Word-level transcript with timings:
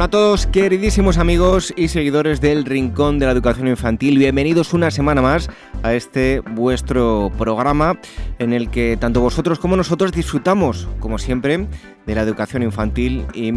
Hola 0.00 0.06
a 0.06 0.10
todos, 0.12 0.46
queridísimos 0.46 1.18
amigos 1.18 1.74
y 1.76 1.88
seguidores 1.88 2.40
del 2.40 2.64
Rincón 2.64 3.18
de 3.18 3.26
la 3.26 3.32
Educación 3.32 3.68
Infantil. 3.68 4.16
Bienvenidos 4.16 4.72
una 4.72 4.90
semana 4.90 5.20
más 5.20 5.50
a 5.82 5.92
este 5.92 6.40
vuestro 6.40 7.30
programa 7.36 8.00
en 8.38 8.54
el 8.54 8.70
que 8.70 8.96
tanto 8.98 9.20
vosotros 9.20 9.58
como 9.58 9.76
nosotros 9.76 10.12
disfrutamos, 10.12 10.88
como 11.00 11.18
siempre, 11.18 11.66
de 12.06 12.14
la 12.14 12.22
educación 12.22 12.62
infantil 12.62 13.26
y 13.34 13.48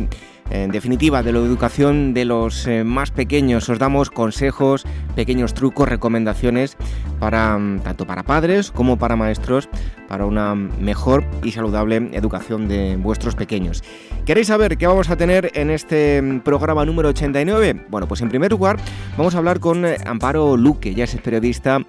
en 0.49 0.71
definitiva, 0.71 1.23
de 1.23 1.31
la 1.31 1.39
educación 1.39 2.13
de 2.13 2.25
los 2.25 2.67
eh, 2.67 2.83
más 2.83 3.11
pequeños. 3.11 3.69
Os 3.69 3.79
damos 3.79 4.09
consejos, 4.09 4.83
pequeños 5.15 5.53
trucos, 5.53 5.87
recomendaciones 5.87 6.75
para 7.19 7.57
mm, 7.57 7.79
tanto 7.79 8.05
para 8.05 8.23
padres 8.23 8.69
como 8.69 8.97
para 8.97 9.15
maestros 9.15 9.69
para 10.13 10.27
una 10.27 10.53
mejor 10.53 11.25
y 11.43 11.49
saludable 11.53 12.11
educación 12.13 12.67
de 12.67 12.97
vuestros 12.97 13.33
pequeños. 13.33 13.83
¿Queréis 14.27 14.45
saber 14.45 14.77
qué 14.77 14.85
vamos 14.85 15.09
a 15.09 15.17
tener 15.17 15.49
en 15.55 15.71
este 15.71 16.21
programa 16.45 16.85
número 16.85 17.09
89? 17.09 17.87
Bueno, 17.89 18.07
pues 18.07 18.21
en 18.21 18.29
primer 18.29 18.51
lugar 18.51 18.77
vamos 19.17 19.33
a 19.33 19.39
hablar 19.39 19.59
con 19.59 19.87
eh, 19.87 19.97
Amparo 20.05 20.55
Luque, 20.55 20.93
ya 20.93 21.05
es 21.05 21.15
periodista, 21.15 21.79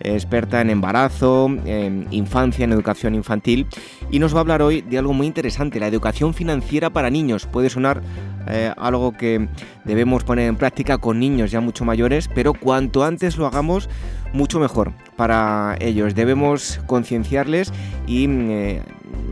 experta 0.00 0.62
en 0.62 0.70
embarazo, 0.70 1.50
en 1.66 2.06
infancia, 2.10 2.64
en 2.64 2.72
educación 2.72 3.14
infantil, 3.14 3.66
y 4.10 4.18
nos 4.18 4.32
va 4.32 4.38
a 4.38 4.40
hablar 4.40 4.62
hoy 4.62 4.80
de 4.80 4.96
algo 4.96 5.12
muy 5.12 5.26
interesante, 5.26 5.78
la 5.78 5.86
educación 5.86 6.32
financiera 6.32 6.88
para 6.88 7.10
niños. 7.10 7.46
Puede 7.46 7.68
sonar 7.68 8.00
eh, 8.48 8.72
algo 8.78 9.12
que 9.12 9.46
debemos 9.84 10.24
poner 10.24 10.48
en 10.48 10.56
práctica 10.56 10.96
con 10.96 11.20
niños 11.20 11.50
ya 11.50 11.60
mucho 11.60 11.84
mayores, 11.84 12.30
pero 12.34 12.54
cuanto 12.54 13.04
antes 13.04 13.36
lo 13.36 13.46
hagamos, 13.46 13.90
mucho 14.34 14.60
mejor 14.60 14.92
para 15.16 15.76
ellos. 15.80 16.14
Debemos 16.14 16.80
concienciarles 16.86 17.72
y 18.06 18.28
mm, 18.28 18.50
eh, 18.50 18.82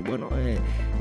bueno, 0.08 0.28
eh, 0.38 0.58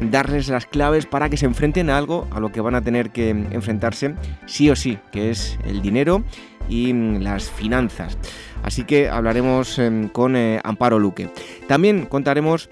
darles 0.09 0.49
las 0.49 0.66
claves 0.66 1.05
para 1.05 1.30
que 1.30 1.38
se 1.38 1.45
enfrenten 1.45 1.89
a 1.89 1.97
algo 1.97 2.27
a 2.31 2.39
lo 2.39 2.52
que 2.52 2.59
van 2.59 2.75
a 2.75 2.81
tener 2.81 3.11
que 3.11 3.29
enfrentarse 3.29 4.16
sí 4.47 4.69
o 4.69 4.75
sí, 4.75 4.97
que 5.11 5.29
es 5.29 5.57
el 5.66 5.81
dinero 5.81 6.23
y 6.67 6.94
mm, 6.94 7.22
las 7.22 7.49
finanzas. 7.49 8.17
Así 8.63 8.83
que 8.83 9.09
hablaremos 9.09 9.79
em, 9.79 10.09
con 10.09 10.35
Amparo 10.35 10.99
Luque. 10.99 11.29
También 11.67 12.05
contaremos 12.05 12.69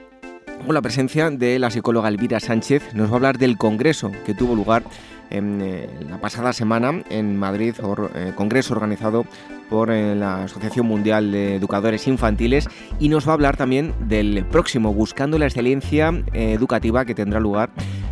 con 0.66 0.74
la 0.74 0.82
presencia 0.82 1.30
de 1.30 1.58
la 1.58 1.72
psicóloga 1.72 2.10
Elvira 2.10 2.40
Sánchez. 2.40 2.94
Nos 2.94 3.10
va 3.10 3.14
a 3.14 3.16
hablar 3.16 3.38
del 3.38 3.58
congreso 3.58 4.12
que 4.26 4.34
tuvo 4.34 4.56
lugar 4.56 4.84
en, 5.30 5.62
eh, 5.62 5.90
la 6.10 6.20
pasada 6.20 6.54
semana 6.54 7.04
en 7.10 7.38
Madrid, 7.38 7.76
eh, 8.16 8.34
congreso 8.36 8.74
organizado 8.74 9.26
por 9.70 9.92
eh, 9.92 10.16
la 10.16 10.44
Asociación 10.44 10.88
Mundial 10.88 11.32
de 11.32 11.56
Educadores 11.56 12.08
Infantiles 12.08 12.68
y 13.00 13.10
nos 13.10 13.28
va 13.28 13.32
a 13.32 13.34
hablar 13.36 13.58
también 13.58 13.94
del 14.08 14.46
próximo 14.46 14.94
Buscando 14.94 15.38
la 15.38 15.46
Excelencia 15.46 16.12
Educativa 16.34 17.06
que 17.06 17.16
tendrá 17.16 17.40
lugar 17.40 17.70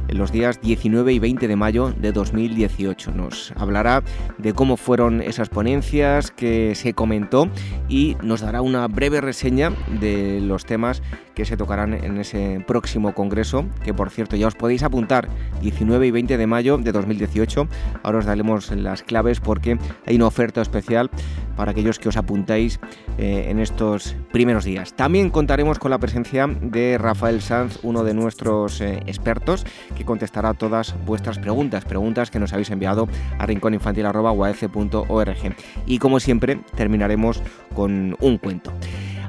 en 0.08 0.18
los 0.18 0.32
días 0.32 0.62
19 0.62 1.14
y 1.14 1.20
20 1.20 1.48
de 1.48 1.56
mayo 1.56 1.94
de 1.98 2.12
2018. 2.12 3.12
Nos 3.12 3.54
hablará 3.56 4.04
de 4.38 4.54
cómo 4.54 4.78
fueron 4.78 5.22
esas 5.22 5.50
ponencias 5.50 6.32
que 6.32 6.76
se 6.76 6.94
comentó 6.94 7.50
y 7.90 8.18
nos 8.22 8.42
dará 8.42 8.62
una 8.62 8.88
breve 8.88 9.22
reseña 9.22 9.72
de 10.00 10.40
los 10.42 10.66
temas 10.66 11.02
que 11.36 11.46
se 11.46 11.56
tocarán 11.56 11.94
en 11.94 12.18
ese 12.18 12.64
próximo 12.66 13.14
congreso, 13.14 13.66
que 13.84 13.94
por 13.94 14.10
cierto 14.10 14.36
ya 14.36 14.48
os 14.48 14.56
podéis 14.56 14.82
apuntar 14.82 15.30
19 15.62 16.08
y 16.08 16.12
20 16.12 16.38
de 16.38 16.48
mayo 16.48 16.78
de 16.80 16.92
2018. 16.92 17.68
Ahora 18.02 18.18
os 18.18 18.26
daremos 18.26 18.72
las 18.72 19.04
claves 19.04 19.40
porque 19.40 19.78
hay 20.06 20.16
una 20.16 20.26
oferta 20.26 20.62
especial 20.62 21.12
para 21.56 21.72
aquellos 21.72 22.00
que 22.00 22.10
os 22.10 22.18
apuntáis 22.18 22.80
eh, 23.18 23.48
en 23.50 23.60
estos 23.60 24.16
primeros 24.32 24.64
días. 24.64 24.94
También 24.94 25.30
contaremos 25.30 25.80
con 25.80 25.92
la 25.92 25.98
presencia 26.00 26.48
de 26.48 26.98
Rafael 26.98 27.42
Sanz, 27.42 27.80
uno 27.84 28.04
de 28.04 28.14
nuestros 28.14 28.80
eh, 28.82 29.04
expertos, 29.08 29.66
que 29.98 30.06
contestará 30.06 30.54
todas 30.54 30.96
vuestras 31.06 31.40
preguntas, 31.40 31.84
preguntas 31.84 32.30
que 32.30 32.40
nos 32.40 32.54
habéis 32.54 32.70
enviado 32.70 33.08
a 33.40 33.46
rincóninfantil.org. 33.46 35.56
Y 35.86 35.98
como 35.98 36.20
siempre, 36.20 36.60
terminaremos 36.76 37.42
con 37.74 38.16
un 38.20 38.38
cuento. 38.38 38.72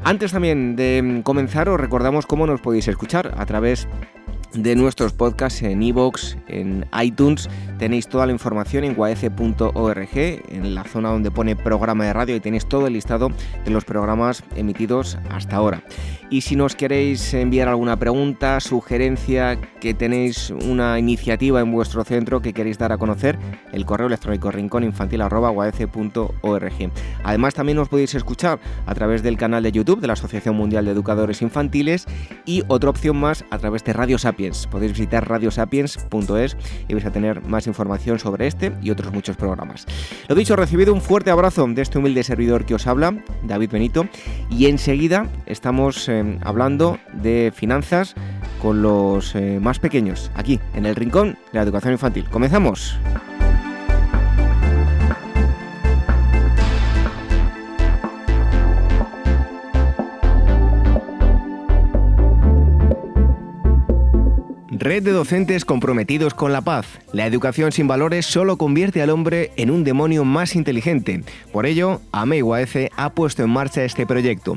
Antes 0.05 0.33
también 0.33 0.77
de 0.77 1.23
comenzar, 1.25 1.69
os 1.69 1.81
recordamos 1.81 2.27
cómo 2.27 2.47
nos 2.47 2.61
podéis 2.61 2.89
escuchar 2.89 3.35
a 3.37 3.47
través 3.47 3.87
de 3.87 4.18
nuestros 4.59 5.13
podcasts 5.13 5.63
en 5.63 5.83
iVoox, 5.83 6.37
en 6.49 6.87
iTunes. 7.01 7.49
Tenéis 7.79 8.09
toda 8.09 8.27
la 8.27 8.33
información 8.33 8.85
en 8.85 8.95
guaece.org, 8.95 10.09
en 10.15 10.75
la 10.75 10.85
zona 10.85 11.11
donde 11.11 11.31
pone 11.31 11.57
programa 11.57 12.05
de 12.05 12.13
radio 12.13 12.37
y 12.37 12.41
tenéis 12.41 12.67
todo 12.67 12.87
el 12.87 12.95
listado 12.95 13.31
de 13.65 13.71
los 13.71 13.85
programas 13.85 14.43
emitidos 14.57 15.19
hasta 15.31 15.57
ahora. 15.57 15.83
Y 16.31 16.43
si 16.43 16.57
nos 16.57 16.75
queréis 16.75 17.33
enviar 17.33 17.69
alguna 17.69 17.97
pregunta, 17.97 18.61
sugerencia, 18.61 19.59
que 19.81 19.95
tenéis 19.95 20.51
una 20.51 20.99
iniciativa 20.99 21.61
en 21.61 21.73
vuestro 21.73 22.05
centro 22.05 22.43
que 22.43 22.53
queréis 22.53 22.79
dar 22.79 22.93
a 22.93 22.99
conocer, 22.99 23.39
el 23.73 23.87
correo 23.87 24.09
electrónico 24.09 24.51
rincóninfantil.org. 24.51 26.91
Además, 27.25 27.55
también 27.55 27.77
nos 27.77 27.89
podéis 27.89 28.15
escuchar 28.15 28.59
a 28.87 28.95
través 28.95 29.23
del 29.23 29.39
canal 29.39 29.63
de 29.63 29.73
YouTube 29.73 30.01
de 30.01 30.09
la 30.09 30.13
Asociación 30.15 30.57
Mundial 30.57 30.85
de 30.85 30.91
Educadores 30.91 31.41
Infantiles 31.41 32.07
y 32.45 32.63
otra 32.69 32.91
opción 32.91 33.17
más 33.17 33.45
a 33.51 33.59
través 33.59 33.85
de 33.85 33.95
Radio 33.95 34.19
Podéis 34.71 34.93
visitar 34.93 35.29
radiosapiens.es 35.29 36.57
y 36.89 36.95
vais 36.95 37.07
a 37.07 37.13
tener 37.13 37.43
más 37.43 37.67
información 37.67 38.19
sobre 38.19 38.47
este 38.47 38.73
y 38.83 38.91
otros 38.91 39.13
muchos 39.13 39.37
programas. 39.37 39.87
Lo 40.29 40.35
dicho, 40.35 40.57
recibido 40.57 40.93
un 40.93 41.01
fuerte 41.01 41.31
abrazo 41.31 41.67
de 41.67 41.83
este 41.83 41.99
humilde 41.99 42.23
servidor 42.23 42.65
que 42.65 42.75
os 42.75 42.87
habla, 42.87 43.17
David 43.45 43.71
Benito, 43.71 44.07
y 44.51 44.67
enseguida 44.67 45.27
estamos 45.47 46.09
eh, 46.09 46.39
hablando 46.43 46.99
de 47.13 47.53
finanzas 47.55 48.15
con 48.61 48.83
los 48.83 49.35
eh, 49.35 49.59
más 49.61 49.79
pequeños, 49.79 50.31
aquí, 50.35 50.61
en 50.75 50.87
el 50.87 50.97
Rincón 50.97 51.39
de 51.53 51.59
la 51.59 51.63
Educación 51.63 51.93
Infantil. 51.93 52.29
¡Comenzamos! 52.31 52.99
Red 64.81 65.03
de 65.03 65.11
docentes 65.11 65.65
comprometidos 65.65 66.35
con 66.35 66.53
la 66.53 66.61
paz. 66.61 66.87
La 67.13 67.27
educación 67.27 67.73
sin 67.73 67.89
valores 67.89 68.27
solo 68.27 68.57
convierte 68.57 69.03
al 69.03 69.11
hombre 69.11 69.51
en 69.57 69.73
un 69.73 69.83
demonio 69.83 70.25
más 70.25 70.55
inteligente. 70.55 71.25
Por 71.53 71.67
ello, 71.67 72.01
AMEIWAECE 72.13 72.93
ha 72.97 73.11
puesto 73.11 73.43
en 73.43 73.51
marcha 73.51 73.83
este 73.83 74.07
proyecto. 74.07 74.57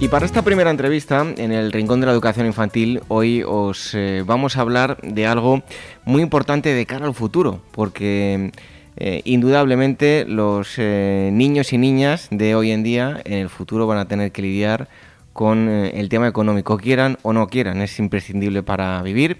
Y 0.00 0.08
para 0.08 0.24
esta 0.24 0.40
primera 0.40 0.70
entrevista 0.70 1.26
en 1.36 1.52
el 1.52 1.72
Rincón 1.72 2.00
de 2.00 2.06
la 2.06 2.12
Educación 2.12 2.46
Infantil, 2.46 3.02
hoy 3.08 3.42
os 3.46 3.94
eh, 3.94 4.22
vamos 4.24 4.56
a 4.56 4.62
hablar 4.62 4.96
de 5.02 5.26
algo 5.26 5.62
muy 6.06 6.22
importante 6.22 6.72
de 6.72 6.86
cara 6.86 7.04
al 7.04 7.12
futuro, 7.12 7.60
porque 7.70 8.50
eh, 8.96 9.20
indudablemente 9.26 10.24
los 10.26 10.76
eh, 10.78 11.28
niños 11.34 11.74
y 11.74 11.78
niñas 11.78 12.28
de 12.30 12.54
hoy 12.54 12.70
en 12.70 12.82
día 12.82 13.20
en 13.26 13.34
el 13.34 13.50
futuro 13.50 13.86
van 13.86 13.98
a 13.98 14.08
tener 14.08 14.32
que 14.32 14.40
lidiar 14.40 14.88
con 15.34 15.68
el 15.68 16.08
tema 16.08 16.26
económico, 16.28 16.78
quieran 16.78 17.18
o 17.20 17.34
no 17.34 17.48
quieran, 17.48 17.82
es 17.82 17.98
imprescindible 17.98 18.62
para 18.62 19.00
vivir 19.02 19.36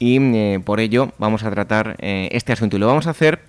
y 0.00 0.58
por 0.58 0.80
ello 0.80 1.12
vamos 1.18 1.44
a 1.44 1.50
tratar 1.50 1.96
este 2.00 2.52
asunto. 2.52 2.76
Y 2.76 2.80
lo 2.80 2.86
vamos 2.86 3.06
a 3.06 3.10
hacer 3.10 3.40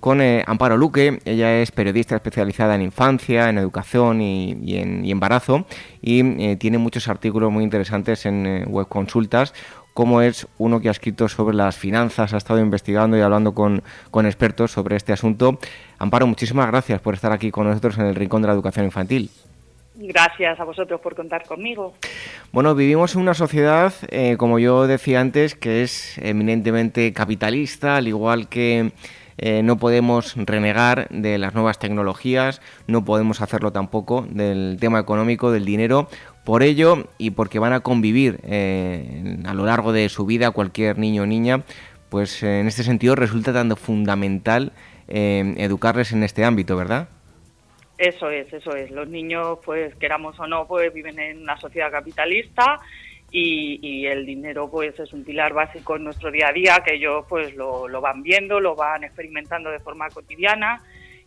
con 0.00 0.20
eh, 0.20 0.42
Amparo 0.46 0.76
Luque. 0.76 1.20
Ella 1.24 1.60
es 1.60 1.70
periodista 1.70 2.16
especializada 2.16 2.74
en 2.74 2.82
infancia, 2.82 3.48
en 3.48 3.58
educación 3.58 4.20
y, 4.20 4.76
en 4.76 5.04
embarazo 5.04 5.66
y 6.00 6.42
eh, 6.42 6.56
tiene 6.56 6.78
muchos 6.78 7.08
artículos 7.08 7.52
muy 7.52 7.62
interesantes 7.62 8.26
en 8.26 8.46
eh, 8.46 8.64
web 8.66 8.88
consultas 8.88 9.54
como 9.92 10.22
es 10.22 10.46
uno 10.56 10.80
que 10.80 10.88
ha 10.88 10.92
escrito 10.92 11.28
sobre 11.28 11.54
las 11.54 11.76
finanzas, 11.76 12.32
ha 12.32 12.36
estado 12.36 12.60
investigando 12.60 13.18
y 13.18 13.20
hablando 13.20 13.52
con, 13.52 13.82
con, 14.10 14.24
expertos 14.24 14.70
sobre 14.70 14.96
este 14.96 15.12
asunto. 15.12 15.58
Amparo, 15.98 16.26
muchísimas 16.26 16.68
gracias 16.68 17.00
por 17.00 17.14
estar 17.14 17.32
aquí 17.32 17.50
con 17.50 17.66
nosotros 17.66 17.98
en 17.98 18.06
el 18.06 18.14
Rincón 18.14 18.40
de 18.40 18.48
la 18.48 18.54
Educación 18.54 18.86
Infantil. 18.86 19.30
Gracias 20.02 20.58
a 20.58 20.64
vosotros 20.64 21.00
por 21.00 21.14
contar 21.14 21.44
conmigo. 21.44 21.92
Bueno, 22.52 22.74
vivimos 22.74 23.14
en 23.14 23.20
una 23.20 23.34
sociedad, 23.34 23.92
eh, 24.08 24.36
como 24.38 24.58
yo 24.58 24.86
decía 24.86 25.20
antes, 25.20 25.54
que 25.54 25.82
es 25.82 26.16
eminentemente 26.18 27.12
capitalista, 27.12 27.96
al 27.96 28.08
igual 28.08 28.48
que 28.48 28.92
eh, 29.42 29.62
no 29.62 29.78
podemos 29.78 30.34
renegar 30.36 31.08
de 31.08 31.38
las 31.38 31.54
nuevas 31.54 31.78
tecnologías, 31.78 32.60
no 32.86 33.06
podemos 33.06 33.40
hacerlo 33.40 33.72
tampoco 33.72 34.26
del 34.28 34.76
tema 34.78 35.00
económico, 35.00 35.50
del 35.50 35.64
dinero. 35.64 36.08
Por 36.44 36.62
ello, 36.62 37.08
y 37.16 37.30
porque 37.30 37.58
van 37.58 37.72
a 37.72 37.80
convivir 37.80 38.40
eh, 38.44 39.38
a 39.46 39.54
lo 39.54 39.64
largo 39.64 39.92
de 39.92 40.10
su 40.10 40.26
vida 40.26 40.50
cualquier 40.50 40.98
niño 40.98 41.22
o 41.22 41.26
niña, 41.26 41.62
pues 42.10 42.42
en 42.42 42.66
este 42.66 42.82
sentido 42.82 43.14
resulta 43.14 43.52
tan 43.52 43.74
fundamental 43.76 44.72
educarles 45.08 46.12
en 46.12 46.22
este 46.22 46.44
ámbito, 46.44 46.76
¿verdad? 46.76 47.08
Eso 47.98 48.30
es, 48.30 48.52
eso 48.52 48.76
es. 48.76 48.90
Los 48.92 49.08
niños, 49.08 49.58
pues 49.64 49.94
queramos 49.96 50.38
o 50.38 50.46
no, 50.46 50.66
pues 50.66 50.92
viven 50.94 51.18
en 51.18 51.42
una 51.42 51.58
sociedad 51.58 51.90
capitalista 51.90 52.80
y, 53.32 54.06
el 54.06 54.26
dinero, 54.26 54.68
pues 54.70 54.98
es 54.98 55.12
un 55.12 55.24
pilar 55.24 55.52
básico 55.52 55.96
en 55.96 56.04
nuestro 56.04 56.30
día 56.30 56.48
a 56.48 56.52
día 56.52 56.82
que 56.84 56.94
ellos, 56.94 57.24
pues 57.28 57.54
lo, 57.54 58.00
van 58.00 58.22
viendo, 58.22 58.60
lo 58.60 58.74
van 58.74 59.04
experimentando 59.04 59.70
de 59.70 59.78
forma 59.78 60.08
cotidiana 60.08 60.82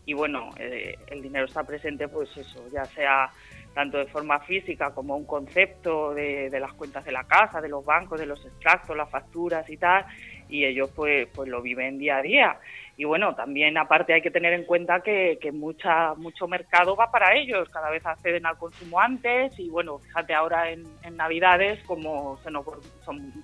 y 0.05 0.13
bueno, 0.13 0.49
eh, 0.59 0.97
el 1.07 1.21
dinero 1.21 1.45
está 1.45 1.63
presente, 1.63 2.09
pues 2.09 2.35
eso, 2.35 2.65
ya 2.73 2.83
sea 2.85 3.31
tanto 3.73 3.97
de 3.97 4.05
forma 4.05 4.39
física 4.39 4.93
como 4.93 5.15
un 5.15 5.25
concepto 5.25 6.13
de, 6.13 6.49
de, 6.49 6.59
las 6.59 6.73
cuentas 6.73 7.05
de 7.05 7.11
la 7.11 7.23
casa, 7.23 7.61
de 7.61 7.69
los 7.69 7.83
bancos, 7.83 8.19
de 8.19 8.25
los 8.25 8.45
extractos, 8.45 8.95
las 8.95 9.09
facturas 9.09 9.67
y 9.69 9.77
tal, 9.77 10.05
y 10.49 10.65
ellos 10.65 10.91
pues, 10.95 11.27
pues 11.33 11.49
lo 11.49 11.61
viven 11.61 11.97
día 11.97 12.17
a 12.17 12.21
día 12.21 12.59
y 12.95 13.05
bueno, 13.05 13.33
también 13.33 13.77
aparte 13.77 14.13
hay 14.13 14.21
que 14.21 14.29
tener 14.29 14.53
en 14.53 14.65
cuenta 14.65 15.01
que, 15.01 15.39
que 15.41 15.51
mucha, 15.51 16.13
mucho 16.13 16.47
mercado 16.47 16.95
va 16.95 17.09
para 17.09 17.35
ellos, 17.35 17.67
cada 17.69 17.89
vez 17.89 18.05
acceden 18.05 18.45
al 18.45 18.57
consumo 18.57 18.99
antes 18.99 19.57
y 19.59 19.69
bueno, 19.69 19.97
fíjate 19.97 20.33
ahora 20.33 20.69
en, 20.69 20.83
Navidades 21.15 21.83
como 21.83 22.39
se 22.43 22.49
nos, 22.51 22.65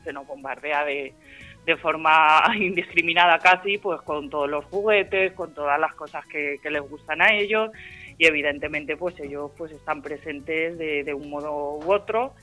se 0.03 0.13
nos 0.13 0.25
bombardea 0.25 0.85
de, 0.85 1.13
de 1.65 1.77
forma 1.77 2.43
indiscriminada 2.57 3.39
casi, 3.39 3.77
pues 3.77 4.01
con 4.01 4.29
todos 4.29 4.49
los 4.49 4.65
juguetes, 4.65 5.33
con 5.33 5.53
todas 5.53 5.79
las 5.79 5.93
cosas 5.93 6.25
que, 6.27 6.57
que 6.61 6.69
les 6.69 6.81
gustan 6.81 7.21
a 7.21 7.33
ellos. 7.33 7.71
Y 8.17 8.25
evidentemente 8.25 8.97
pues 8.97 9.19
ellos 9.19 9.51
pues 9.57 9.71
están 9.71 10.01
presentes 10.01 10.77
de, 10.77 11.03
de 11.03 11.13
un 11.13 11.29
modo 11.29 11.77
u 11.77 11.91
otro. 11.91 12.33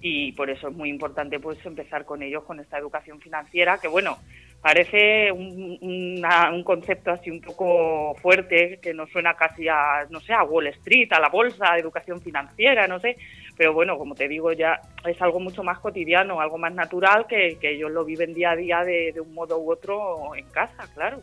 Y 0.00 0.32
por 0.32 0.48
eso 0.48 0.68
es 0.68 0.74
muy 0.74 0.88
importante 0.88 1.38
pues 1.38 1.64
empezar 1.64 2.04
con 2.04 2.22
ellos 2.22 2.44
con 2.44 2.58
esta 2.58 2.78
educación 2.78 3.20
financiera 3.20 3.76
que 3.78 3.86
bueno 3.86 4.16
parece 4.60 5.32
un, 5.32 5.78
un, 5.80 6.64
concepto 6.64 7.10
así 7.10 7.30
un 7.30 7.40
poco 7.40 8.14
fuerte 8.16 8.78
que 8.82 8.92
nos 8.92 9.10
suena 9.10 9.34
casi 9.34 9.68
a 9.68 10.06
no 10.10 10.20
sé 10.20 10.34
a 10.34 10.42
Wall 10.42 10.66
Street 10.68 11.08
a 11.12 11.20
la 11.20 11.30
bolsa 11.30 11.72
a 11.72 11.78
educación 11.78 12.20
financiera 12.20 12.86
no 12.86 13.00
sé 13.00 13.16
pero 13.56 13.72
bueno 13.72 13.96
como 13.96 14.14
te 14.14 14.28
digo 14.28 14.52
ya 14.52 14.80
es 15.06 15.20
algo 15.22 15.40
mucho 15.40 15.62
más 15.62 15.78
cotidiano 15.78 16.40
algo 16.40 16.58
más 16.58 16.74
natural 16.74 17.26
que, 17.26 17.56
que 17.58 17.72
ellos 17.72 17.90
lo 17.90 18.04
viven 18.04 18.34
día 18.34 18.50
a 18.50 18.56
día 18.56 18.84
de, 18.84 19.18
un 19.18 19.32
modo 19.32 19.58
u 19.58 19.72
otro 19.72 20.34
en 20.34 20.44
casa 20.46 20.86
claro 20.94 21.22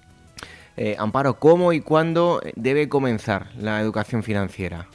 eh, 0.76 0.96
Amparo 0.98 1.36
cómo 1.36 1.74
y 1.74 1.82
cuándo 1.82 2.42
debe 2.56 2.90
comenzar 2.90 3.48
la 3.60 3.80
educación 3.82 4.24
financiera 4.24 4.88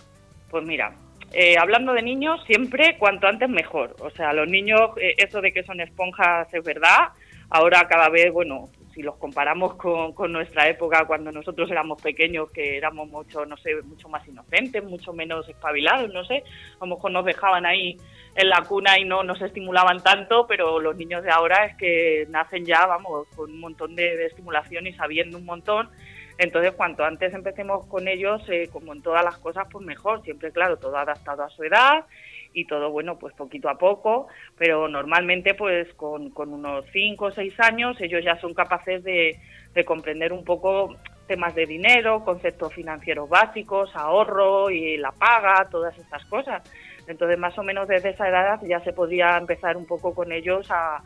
pues 0.51 0.65
mira 0.65 0.93
eh, 1.35 1.57
hablando 1.57 1.95
de 1.95 2.03
niños, 2.03 2.43
siempre 2.47 2.97
cuanto 2.99 3.27
antes 3.27 3.49
mejor. 3.49 3.97
O 4.01 4.11
sea, 4.11 4.35
los 4.35 4.47
niños, 4.49 4.91
eh, 5.01 5.15
eso 5.17 5.41
de 5.41 5.53
que 5.53 5.63
son 5.63 5.81
esponjas 5.81 6.53
es 6.53 6.63
verdad. 6.63 7.09
Ahora 7.55 7.87
cada 7.87 8.09
vez, 8.09 8.33
bueno, 8.33 8.71
si 8.95 9.03
los 9.03 9.17
comparamos 9.17 9.75
con, 9.75 10.15
con, 10.15 10.33
nuestra 10.33 10.71
época, 10.71 11.05
cuando 11.05 11.31
nosotros 11.31 11.71
éramos 11.71 12.01
pequeños, 12.01 12.51
que 12.51 12.79
éramos 12.79 13.11
mucho, 13.11 13.45
no 13.45 13.59
sé, 13.59 13.75
mucho 13.83 14.09
más 14.09 14.27
inocentes, 14.27 14.83
mucho 14.83 15.13
menos 15.13 15.47
espabilados, 15.47 16.11
no 16.15 16.25
sé, 16.25 16.45
a 16.81 16.87
lo 16.87 16.95
mejor 16.95 17.11
nos 17.11 17.27
dejaban 17.27 17.67
ahí 17.67 17.99
en 18.37 18.49
la 18.49 18.63
cuna 18.63 18.99
y 18.99 19.05
no 19.05 19.23
nos 19.23 19.43
estimulaban 19.43 20.03
tanto, 20.03 20.47
pero 20.47 20.81
los 20.81 20.97
niños 20.97 21.23
de 21.25 21.31
ahora 21.31 21.67
es 21.67 21.77
que 21.77 22.27
nacen 22.31 22.65
ya, 22.65 22.87
vamos, 22.87 23.29
con 23.37 23.51
un 23.51 23.61
montón 23.61 23.95
de, 23.97 24.25
estimulación 24.25 24.87
y 24.87 24.95
sabiendo 24.95 25.37
un 25.37 25.45
montón 25.45 25.91
entonces, 26.39 26.73
cuanto 26.73 27.05
antes 27.05 27.35
empecemos 27.35 27.87
con 27.87 28.09
ellos, 28.09 28.43
eh, 28.49 28.69
como 28.73 28.95
en 28.95 29.03
todas 29.03 29.23
las 29.23 29.37
cosas, 29.39 29.67
pues 29.71 29.85
mejor. 29.85 30.23
Siempre, 30.23 30.51
claro, 30.51 30.79
todo 30.79 30.97
adaptado 30.97 31.45
a 31.45 31.51
su 31.51 31.63
edad 31.63 32.07
y 32.53 32.67
todo, 32.67 32.91
bueno, 32.91 33.19
pues 33.19 33.35
poquito 33.35 33.69
a 33.69 33.79
poco, 33.79 34.29
pero 34.57 34.89
normalmente, 34.89 35.55
pues 35.55 35.93
con, 35.95 36.31
con 36.31 36.53
unos 36.53 36.85
5 36.93 37.25
o 37.25 37.31
6 37.31 37.61
años, 37.61 38.01
ellos 38.01 38.23
ya 38.25 38.39
son 38.41 38.55
capaces 38.55 39.03
de, 39.05 39.39
de 39.75 39.85
comprender 39.85 40.33
un 40.33 40.45
poco 40.45 40.95
temas 41.27 41.55
de 41.55 41.67
dinero, 41.67 42.25
conceptos 42.25 42.75
financieros 42.75 43.29
básicos, 43.29 43.95
ahorro 43.95 44.71
y 44.71 44.97
la 44.99 45.13
paga, 45.13 45.69
todas 45.71 45.97
estas 45.99 46.25
cosas. 46.27 46.63
Entonces, 47.07 47.39
más 47.39 47.57
o 47.59 47.63
menos 47.63 47.89
desde 47.89 48.11
esa 48.11 48.29
edad 48.29 48.61
ya 48.63 48.81
se 48.81 48.93
podría 48.93 49.37
empezar 49.37 49.77
un 49.77 49.87
poco 49.87 50.15
con 50.15 50.33
ellos 50.33 50.71
a, 50.71 51.03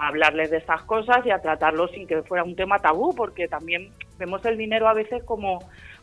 hablarles 0.00 0.50
de 0.50 0.58
estas 0.58 0.82
cosas 0.82 1.26
y 1.26 1.30
a 1.30 1.40
tratarlos 1.40 1.90
sin 1.90 2.06
que 2.06 2.22
fuera 2.22 2.44
un 2.44 2.54
tema 2.54 2.78
tabú, 2.78 3.14
porque 3.16 3.48
también 3.48 3.90
vemos 4.16 4.44
el 4.44 4.56
dinero 4.56 4.88
a 4.88 4.94
veces 4.94 5.24
como 5.24 5.58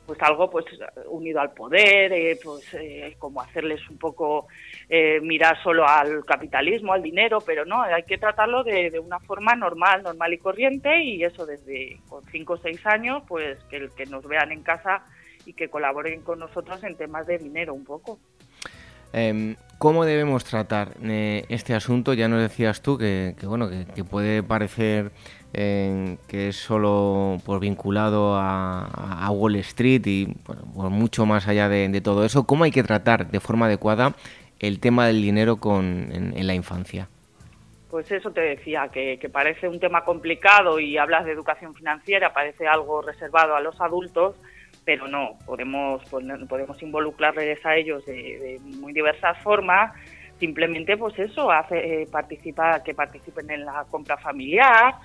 pues 0.06 0.22
algo 0.22 0.50
pues 0.50 0.66
unido 1.08 1.40
al 1.40 1.54
poder, 1.54 2.14
eh, 2.14 2.40
pues 2.44 2.74
eh, 2.74 3.16
como 3.18 3.42
hacerles 3.42 3.82
un 3.90 3.98
poco 3.98 4.48
eh, 4.88 5.20
mirar 5.22 5.62
solo 5.64 5.88
al 5.88 6.24
capitalismo, 6.26 6.94
al 6.94 7.02
dinero, 7.02 7.40
pero 7.46 7.66
no, 7.66 7.82
hay 7.82 8.04
que 8.04 8.18
tratarlo 8.18 8.64
de, 8.64 9.00
una 9.00 9.20
forma 9.20 9.56
normal, 9.56 10.04
normal 10.04 10.34
y 10.34 10.38
corriente 10.38 11.04
y 11.04 11.24
eso 11.24 11.46
desde 11.46 12.00
con 12.08 12.24
cinco 12.26 12.54
o 12.54 12.58
seis 12.58 12.86
años, 12.86 13.24
pues 13.28 13.60
que, 13.66 13.90
que 13.96 14.06
nos 14.06 14.28
vean 14.28 14.52
en 14.52 14.64
casa 14.64 15.04
y 15.46 15.54
que 15.54 15.70
colaboren 15.70 16.22
con 16.22 16.40
nosotros 16.40 16.84
en 16.84 16.96
temas 16.96 17.28
de 17.28 17.38
dinero 17.38 17.74
un 17.74 17.86
poco. 17.86 18.20
Em, 19.18 19.56
¿Cómo 19.78 20.04
debemos 20.04 20.44
tratar 20.44 20.98
eh, 21.02 21.46
este 21.48 21.74
asunto? 21.74 22.14
Ya 22.14 22.28
nos 22.28 22.42
decías 22.42 22.82
tú 22.82 22.98
que, 22.98 23.34
bueno 23.44 23.70
que, 23.70 24.04
puede 24.04 24.44
parecer 24.44 25.12
eh, 25.58 26.18
que 26.28 26.50
es 26.50 26.58
solo 26.58 27.38
por 27.46 27.62
vinculado 27.62 28.36
a, 28.36 29.30
Wall 29.32 29.56
Street 29.56 30.02
y 30.06 30.28
bueno, 30.46 30.90
mucho 30.90 31.26
más 31.26 31.48
allá 31.48 31.70
de, 31.70 32.02
todo 32.02 32.26
eso. 32.26 32.46
¿Cómo 32.46 32.66
hay 32.66 32.72
que 32.72 32.84
tratar 32.84 33.28
de 33.28 33.40
forma 33.40 33.68
adecuada 33.68 34.16
el 34.60 34.82
tema 34.82 35.08
del 35.08 35.22
dinero 35.22 35.56
con, 35.56 36.10
en, 36.12 36.46
la 36.46 36.54
infancia? 36.54 37.08
Pues 37.90 38.12
eso 38.12 38.32
te 38.32 38.42
decía, 38.42 38.90
que, 38.90 39.18
parece 39.32 39.70
un 39.70 39.80
tema 39.80 40.04
complicado 40.04 40.78
y 40.78 40.98
hablas 40.98 41.24
de 41.24 41.32
educación 41.32 41.74
financiera, 41.74 42.34
parece 42.34 42.68
algo 42.68 43.02
reservado 43.02 43.56
a 43.56 43.62
los 43.62 43.80
adultos, 43.80 44.36
pero 44.84 45.08
no, 45.08 45.38
podemos, 45.46 46.04
podemos 46.50 46.84
involucrarles 46.84 47.66
a 47.66 47.78
ellos 47.78 48.06
de, 48.06 48.60
muy 48.62 48.92
diversas 48.92 49.38
formas, 49.42 49.94
simplemente 50.38 50.98
pues 50.98 51.18
eso, 51.18 51.50
hace, 51.50 52.02
eh, 52.02 52.08
participar, 52.12 52.84
que 52.84 52.94
participen 52.94 53.50
en 53.52 53.64
la 53.64 53.86
compra 53.90 54.18
familiar, 54.18 54.96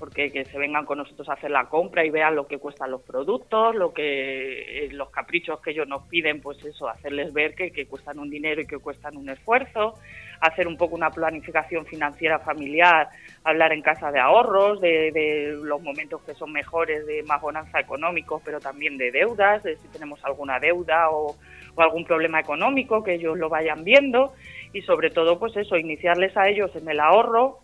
porque 0.00 0.32
que 0.32 0.46
se 0.46 0.58
vengan 0.58 0.86
con 0.86 0.96
nosotros 0.96 1.28
a 1.28 1.34
hacer 1.34 1.50
la 1.50 1.66
compra 1.66 2.04
y 2.06 2.10
vean 2.10 2.34
lo 2.34 2.46
que 2.46 2.58
cuestan 2.58 2.90
los 2.90 3.02
productos, 3.02 3.74
lo 3.74 3.92
que 3.92 4.86
eh, 4.86 4.88
los 4.92 5.10
caprichos 5.10 5.60
que 5.60 5.72
ellos 5.72 5.86
nos 5.86 6.04
piden, 6.04 6.40
pues 6.40 6.64
eso, 6.64 6.88
hacerles 6.88 7.34
ver 7.34 7.54
que, 7.54 7.70
que 7.70 7.86
cuestan 7.86 8.18
un 8.18 8.30
dinero 8.30 8.62
y 8.62 8.66
que 8.66 8.78
cuestan 8.78 9.18
un 9.18 9.28
esfuerzo, 9.28 9.94
hacer 10.40 10.66
un 10.66 10.78
poco 10.78 10.96
una 10.96 11.10
planificación 11.10 11.84
financiera 11.84 12.38
familiar, 12.38 13.10
hablar 13.44 13.74
en 13.74 13.82
casa 13.82 14.10
de 14.10 14.18
ahorros, 14.18 14.80
de, 14.80 15.12
de 15.12 15.58
los 15.62 15.82
momentos 15.82 16.22
que 16.22 16.32
son 16.32 16.50
mejores, 16.50 17.06
de 17.06 17.22
más 17.24 17.42
bonanza 17.42 17.78
económicos, 17.78 18.40
pero 18.42 18.58
también 18.58 18.96
de 18.96 19.10
deudas, 19.10 19.62
de 19.62 19.76
si 19.76 19.86
tenemos 19.88 20.24
alguna 20.24 20.58
deuda 20.58 21.10
o, 21.10 21.36
o 21.74 21.82
algún 21.82 22.06
problema 22.06 22.40
económico, 22.40 23.04
que 23.04 23.14
ellos 23.14 23.36
lo 23.36 23.50
vayan 23.50 23.84
viendo 23.84 24.32
y 24.72 24.82
sobre 24.82 25.10
todo, 25.10 25.38
pues 25.38 25.56
eso, 25.56 25.76
iniciarles 25.76 26.36
a 26.36 26.48
ellos 26.48 26.74
en 26.74 26.88
el 26.88 27.00
ahorro, 27.00 27.58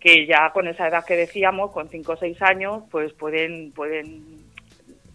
que 0.00 0.26
ya 0.26 0.50
con 0.52 0.68
esa 0.68 0.88
edad 0.88 1.04
que 1.04 1.16
decíamos, 1.16 1.72
con 1.72 1.88
5 1.88 2.12
o 2.12 2.16
6 2.16 2.42
años, 2.42 2.84
pues 2.90 3.12
pueden, 3.12 3.72
pueden 3.72 4.48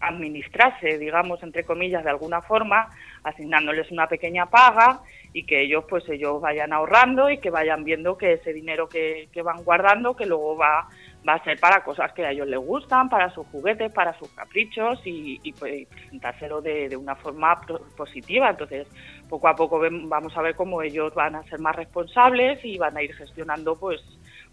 administrarse, 0.00 0.98
digamos, 0.98 1.42
entre 1.42 1.64
comillas, 1.64 2.04
de 2.04 2.10
alguna 2.10 2.42
forma, 2.42 2.90
asignándoles 3.22 3.90
una 3.90 4.06
pequeña 4.06 4.46
paga 4.46 5.00
y 5.32 5.44
que 5.44 5.62
ellos, 5.62 5.84
pues 5.88 6.08
ellos 6.08 6.40
vayan 6.40 6.72
ahorrando 6.72 7.30
y 7.30 7.38
que 7.38 7.50
vayan 7.50 7.82
viendo 7.84 8.16
que 8.16 8.34
ese 8.34 8.52
dinero 8.52 8.88
que, 8.88 9.28
que 9.32 9.42
van 9.42 9.64
guardando, 9.64 10.14
que 10.14 10.26
luego 10.26 10.56
va, 10.56 10.88
va 11.26 11.34
a 11.34 11.44
ser 11.44 11.58
para 11.58 11.82
cosas 11.82 12.12
que 12.12 12.24
a 12.24 12.30
ellos 12.30 12.46
les 12.46 12.60
gustan, 12.60 13.08
para 13.08 13.30
sus 13.30 13.46
juguetes, 13.48 13.92
para 13.92 14.16
sus 14.18 14.28
caprichos 14.30 15.00
y, 15.04 15.40
y, 15.42 15.52
pues, 15.52 15.88
presentárselo 15.88 16.60
de, 16.60 16.88
de, 16.88 16.96
una 16.96 17.16
forma 17.16 17.60
positiva. 17.96 18.50
Entonces, 18.50 18.86
poco 19.28 19.48
a 19.48 19.56
poco 19.56 19.80
vamos 19.80 20.36
a 20.36 20.42
ver 20.42 20.54
cómo 20.54 20.82
ellos 20.82 21.12
van 21.14 21.34
a 21.34 21.42
ser 21.44 21.58
más 21.58 21.74
responsables 21.74 22.64
y 22.64 22.78
van 22.78 22.96
a 22.96 23.02
ir 23.02 23.12
gestionando, 23.14 23.74
pues, 23.76 24.00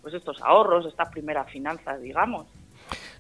pues 0.01 0.13
estos 0.13 0.41
ahorros, 0.41 0.86
estas 0.86 1.10
primeras 1.10 1.50
finanzas, 1.50 2.01
digamos. 2.01 2.48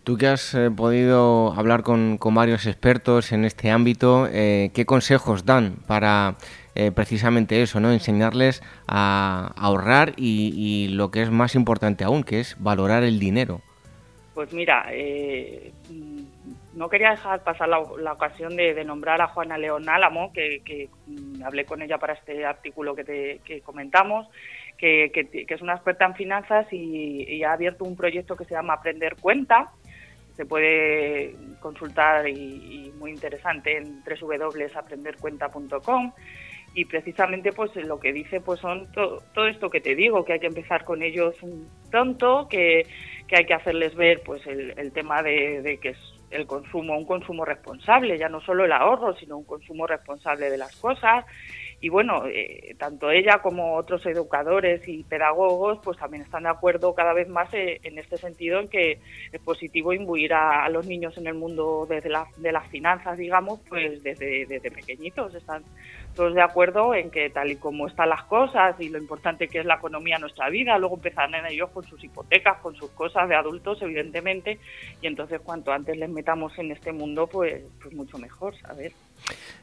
Tú 0.03 0.17
que 0.17 0.27
has 0.27 0.55
eh, 0.55 0.71
podido 0.71 1.53
hablar 1.53 1.83
con, 1.83 2.17
varios 2.19 2.65
expertos 2.65 3.31
en 3.31 3.45
este 3.45 3.69
ámbito, 3.69 4.27
eh, 4.31 4.71
¿qué 4.73 4.85
consejos 4.85 5.45
dan 5.45 5.75
para 5.85 6.37
eh, 6.73 6.91
precisamente 6.91 7.61
eso, 7.61 7.79
¿no? 7.79 7.91
enseñarles 7.91 8.63
a, 8.87 9.53
ahorrar 9.55 10.13
y, 10.17 10.87
lo 10.89 11.11
que 11.11 11.21
es 11.21 11.29
más 11.29 11.53
importante 11.53 12.03
aún, 12.03 12.23
que 12.23 12.39
es 12.39 12.55
valorar 12.59 13.03
el 13.03 13.19
dinero? 13.19 13.61
Pues 14.33 14.51
mira, 14.53 14.85
no 16.73 16.89
quería 16.89 17.11
dejar 17.11 17.43
pasar 17.43 17.69
la, 17.69 17.79
ocasión 17.79 18.55
de, 18.55 18.83
nombrar 18.85 19.21
a 19.21 19.27
Juana 19.27 19.57
León 19.57 19.89
Álamo, 19.89 20.31
que, 20.33 20.89
mm, 21.07 21.43
hablé 21.43 21.65
con 21.65 21.81
ella 21.81 21.97
para 21.97 22.13
este 22.13 22.45
artículo 22.45 22.95
que, 22.95 23.03
te, 23.03 23.61
comentamos, 23.61 24.27
que, 24.81 25.45
es 25.47 25.61
una 25.61 25.75
experta 25.75 26.05
en 26.05 26.15
finanzas 26.15 26.65
y, 26.71 27.43
ha 27.43 27.53
abierto 27.53 27.85
un 27.85 27.95
proyecto 27.95 28.35
que 28.35 28.45
se 28.45 28.55
llama 28.55 28.73
Aprender 28.73 29.15
Cuenta. 29.19 29.71
Se 30.35 30.45
puede 30.45 31.35
consultar 31.59 32.27
y, 32.27 32.91
muy 32.97 33.11
interesante 33.11 33.77
en 33.77 34.03
www.aprendercuenta.com 34.03 36.11
y 36.73 36.85
precisamente 36.85 37.51
pues 37.51 37.75
lo 37.75 37.99
que 37.99 38.13
dice 38.13 38.39
pues 38.39 38.61
son 38.61 38.89
todo 38.93 39.47
esto 39.47 39.69
que 39.69 39.81
te 39.81 39.93
digo 39.93 40.23
que 40.23 40.31
hay 40.33 40.39
que 40.39 40.47
empezar 40.47 40.85
con 40.85 41.03
ellos 41.03 41.35
pronto 41.89 42.47
que, 42.49 42.87
hay 43.29 43.45
que 43.45 43.53
hacerles 43.53 43.93
ver 43.93 44.21
pues 44.23 44.47
el, 44.47 44.93
tema 44.93 45.21
de, 45.21 45.77
que 45.81 45.89
es 45.89 45.97
el 46.29 46.47
consumo, 46.47 46.97
un 46.97 47.05
consumo 47.05 47.43
responsable, 47.43 48.17
ya 48.17 48.29
no 48.29 48.39
solo 48.41 48.63
el 48.65 48.71
ahorro, 48.71 49.13
sino 49.15 49.37
un 49.37 49.43
consumo 49.43 49.85
responsable 49.85 50.49
de 50.49 50.57
las 50.57 50.73
cosas. 50.77 51.25
Y 51.83 51.89
bueno, 51.89 52.27
eh, 52.27 52.75
tanto 52.77 53.09
ella 53.09 53.39
como 53.39 53.75
otros 53.75 54.05
educadores 54.05 54.87
y 54.87 55.03
pedagogos, 55.03 55.79
pues 55.83 55.97
también 55.97 56.21
están 56.21 56.43
de 56.43 56.49
acuerdo 56.49 56.93
cada 56.93 57.11
vez 57.11 57.27
más 57.27 57.51
eh, 57.55 57.79
en 57.81 57.97
este 57.97 58.17
sentido 58.17 58.59
en 58.59 58.67
que 58.67 58.99
es 59.31 59.41
positivo 59.41 59.91
imbuir 59.91 60.35
a, 60.35 60.69
los 60.69 60.85
niños 60.85 61.17
en 61.17 61.25
el 61.25 61.33
mundo 61.33 61.87
desde 61.89 62.11
de 62.37 62.51
las 62.51 62.67
finanzas, 62.69 63.17
digamos, 63.17 63.61
pues 63.67 64.03
desde, 64.03 64.45
desde 64.45 64.69
pequeñitos. 64.69 65.33
Están 65.33 65.63
todos 66.15 66.35
de 66.35 66.41
acuerdo 66.41 66.93
en 66.93 67.09
que 67.09 67.31
tal 67.31 67.51
y 67.51 67.55
como 67.55 67.87
están 67.87 68.09
las 68.09 68.23
cosas 68.25 68.79
y 68.79 68.89
lo 68.89 68.99
importante 68.99 69.47
que 69.47 69.59
es 69.59 69.65
la 69.65 69.75
economía 69.75 70.15
en 70.15 70.21
nuestra 70.21 70.49
vida, 70.49 70.77
luego 70.77 70.95
empezarán 70.95 71.45
ellos 71.47 71.71
con 71.71 71.83
sus 71.83 72.03
hipotecas, 72.03 72.59
con 72.59 72.75
sus 72.75 72.91
cosas 72.91 73.27
de 73.27 73.35
adultos, 73.35 73.81
evidentemente, 73.81 74.59
y 75.01 75.07
entonces 75.07 75.41
cuanto 75.41 75.71
antes 75.71 75.97
les 75.97 76.09
metamos 76.09 76.57
en 76.59 76.71
este 76.71 76.91
mundo, 76.91 77.27
pues, 77.27 77.63
pues 77.81 77.93
mucho 77.95 78.17
mejor, 78.17 78.55
¿sabes? 78.57 78.93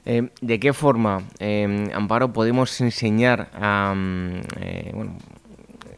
Eh, 0.05 0.31
¿De 0.41 0.59
qué 0.59 0.73
forma, 0.73 1.23
eh, 1.39 1.91
Amparo, 1.95 2.33
podemos 2.33 2.81
enseñar 2.81 3.49
a, 3.55 3.93
mm, 3.95 4.41
eh, 4.61 4.91
bueno, 4.95 5.19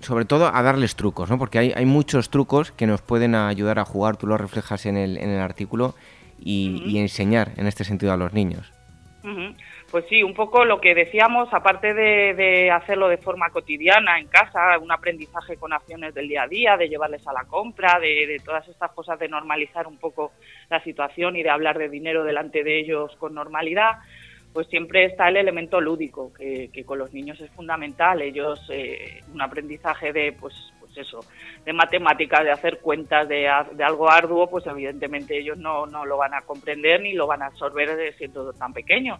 sobre 0.00 0.24
todo 0.24 0.54
a 0.54 0.62
darles 0.62 0.96
trucos, 0.96 1.30
¿no? 1.30 1.38
Porque 1.38 1.58
hay, 1.58 1.72
hay, 1.76 1.86
muchos 1.86 2.30
trucos 2.30 2.72
que 2.72 2.86
nos 2.86 3.02
pueden 3.02 3.34
ayudar 3.34 3.78
a 3.78 3.84
jugar, 3.84 4.16
tú 4.16 4.26
lo 4.26 4.36
reflejas 4.38 4.86
en 4.86 4.96
el, 4.96 5.18
en 5.18 5.30
el 5.30 5.40
artículo, 5.40 5.94
y, 6.42 6.98
enseñar 6.98 7.52
en 7.56 7.66
este 7.66 7.84
sentido 7.84 8.12
a 8.12 8.16
los 8.16 8.32
niños. 8.32 8.72
Pues 9.90 10.04
sí, 10.08 10.22
un 10.22 10.34
poco 10.34 10.64
lo 10.64 10.80
que 10.80 10.94
decíamos, 10.94 11.52
aparte 11.52 11.92
de, 11.92 12.70
hacerlo 12.70 13.08
de 13.08 13.18
forma 13.18 13.50
cotidiana 13.50 14.18
en 14.18 14.28
casa, 14.28 14.78
un 14.78 14.92
aprendizaje 14.92 15.56
con 15.56 15.72
acciones 15.72 16.14
del 16.14 16.28
día 16.28 16.44
a 16.44 16.48
día, 16.48 16.76
de 16.76 16.88
llevarles 16.88 17.26
a 17.26 17.32
la 17.32 17.44
compra, 17.44 17.98
de, 17.98 18.40
todas 18.44 18.66
estas 18.68 18.92
cosas, 18.92 19.18
de 19.18 19.28
normalizar 19.28 19.86
un 19.86 19.98
poco 19.98 20.32
la 20.70 20.82
situación 20.82 21.36
y 21.36 21.42
de 21.42 21.50
hablar 21.50 21.76
de 21.78 21.88
dinero 21.88 22.24
delante 22.24 22.62
de 22.62 22.78
ellos 22.78 23.14
con 23.16 23.34
normalidad, 23.34 23.98
pues 24.52 24.68
siempre 24.68 25.04
está 25.04 25.28
el 25.28 25.36
elemento 25.36 25.80
lúdico, 25.80 26.32
que, 26.32 26.84
con 26.84 26.98
los 26.98 27.12
niños 27.12 27.40
es 27.40 27.50
fundamental. 27.50 28.22
Ellos, 28.22 28.60
eh, 28.72 29.20
un 29.32 29.42
aprendizaje 29.42 30.12
de, 30.12 30.32
pues, 30.32 30.54
pues 30.94 31.06
eso, 31.06 31.20
de 31.64 31.72
matemáticas, 31.72 32.44
de 32.44 32.50
hacer 32.50 32.78
cuentas, 32.80 33.28
de, 33.28 33.48
de, 33.72 33.84
algo 33.84 34.10
arduo, 34.10 34.48
pues 34.48 34.66
evidentemente 34.66 35.38
ellos 35.38 35.58
no, 35.58 35.86
no 35.86 36.04
lo 36.04 36.16
van 36.16 36.34
a 36.34 36.42
comprender 36.42 37.00
ni 37.00 37.12
lo 37.12 37.26
van 37.26 37.42
a 37.42 37.46
absorber 37.46 38.14
siendo 38.16 38.52
tan 38.52 38.72
pequeños 38.72 39.18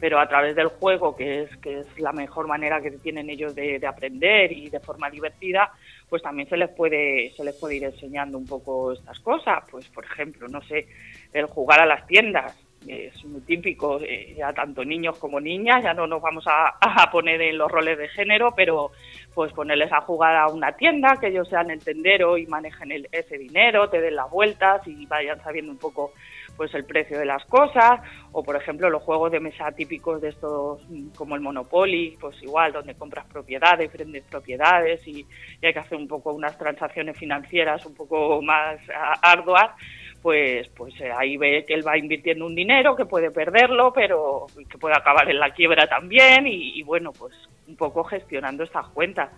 pero 0.00 0.20
a 0.20 0.28
través 0.28 0.54
del 0.54 0.68
juego, 0.68 1.14
que 1.16 1.42
es, 1.42 1.56
que 1.58 1.80
es 1.80 2.00
la 2.00 2.12
mejor 2.12 2.46
manera 2.46 2.80
que 2.80 2.90
tienen 2.92 3.30
ellos 3.30 3.54
de, 3.54 3.80
aprender 3.86 4.52
y 4.52 4.70
de 4.70 4.80
forma 4.80 5.10
divertida, 5.10 5.72
pues 6.08 6.22
también 6.22 6.48
se 6.48 6.56
les 6.56 6.70
puede 6.70 7.32
se 7.36 7.44
les 7.44 7.56
puede 7.56 7.76
ir 7.76 7.84
enseñando 7.84 8.38
un 8.38 8.46
poco 8.46 8.92
estas 8.92 9.18
cosas. 9.20 9.64
Pues, 9.70 9.88
por 9.88 10.04
ejemplo, 10.04 10.46
no 10.48 10.60
sé, 10.62 10.86
el 11.32 11.46
jugar 11.46 11.80
a 11.80 11.86
las 11.86 12.06
tiendas, 12.06 12.54
es 12.86 13.24
muy 13.24 13.40
típico, 13.40 14.00
eh, 14.00 14.34
ya 14.36 14.52
tanto 14.52 14.84
niños 14.84 15.18
como 15.18 15.40
niñas, 15.40 15.82
ya 15.82 15.94
no 15.94 16.06
nos 16.06 16.22
vamos 16.22 16.44
a, 16.46 16.78
poner 17.10 17.40
en 17.42 17.58
los 17.58 17.70
roles 17.70 17.98
de 17.98 18.08
género, 18.08 18.52
pero 18.54 18.90
pues 19.34 19.52
ponerles 19.52 19.92
a 19.92 20.00
jugar 20.00 20.36
a 20.36 20.48
una 20.48 20.72
tienda, 20.72 21.16
que 21.20 21.28
ellos 21.28 21.48
sean 21.48 21.70
el 21.70 21.82
tendero 21.82 22.36
y 22.36 22.46
manejen 22.46 22.92
el, 22.92 23.08
ese 23.12 23.38
dinero, 23.38 23.88
te 23.88 24.00
den 24.00 24.16
las 24.16 24.30
vueltas 24.30 24.86
y 24.86 25.06
vayan 25.06 25.40
sabiendo 25.42 25.72
un 25.72 25.78
poco 25.78 26.12
pues 26.58 26.74
el 26.74 26.84
precio 26.84 27.18
de 27.18 27.24
las 27.24 27.44
cosas. 27.46 28.00
O 28.32 28.42
por 28.42 28.56
ejemplo 28.56 28.90
los 28.90 29.02
juegos 29.02 29.32
de 29.32 29.40
mesa 29.40 29.70
típicos 29.72 30.20
de 30.20 30.30
estos 30.30 30.84
mm, 30.90 31.10
como 31.16 31.34
el 31.36 31.40
Monopoly 31.40 32.18
pues 32.20 32.42
igual 32.42 32.72
donde 32.72 32.94
compras 32.94 33.24
propiedades 33.26 33.90
vendes 33.92 34.24
propiedades 34.24 35.06
y, 35.06 35.24
hay 35.62 35.72
que 35.72 35.78
hacer 35.78 35.96
un 35.96 36.08
poco 36.08 36.32
unas 36.32 36.58
transacciones 36.58 37.16
financieras 37.16 37.86
un 37.86 37.94
poco 37.94 38.42
más 38.42 38.78
arduas 39.22 39.70
pues 40.22 40.68
pues 40.76 41.00
eh, 41.00 41.10
ahí 41.16 41.36
ve 41.36 41.64
que 41.66 41.74
él 41.74 41.86
va 41.86 41.96
invirtiendo 41.96 42.46
un 42.46 42.54
dinero 42.54 42.96
que 42.96 43.04
puede 43.04 43.30
perderlo 43.30 43.92
pero 43.92 44.46
que 44.68 44.78
puede 44.78 44.96
acabar 44.96 45.30
en 45.30 45.38
la 45.38 45.50
quiebra 45.50 45.86
también 45.86 46.46
y, 46.46 46.82
bueno 46.82 47.12
pues 47.12 47.34
un 47.66 47.76
poco 47.76 48.04
gestionando 48.04 48.64
estas 48.64 48.88
cuentas. 48.88 49.30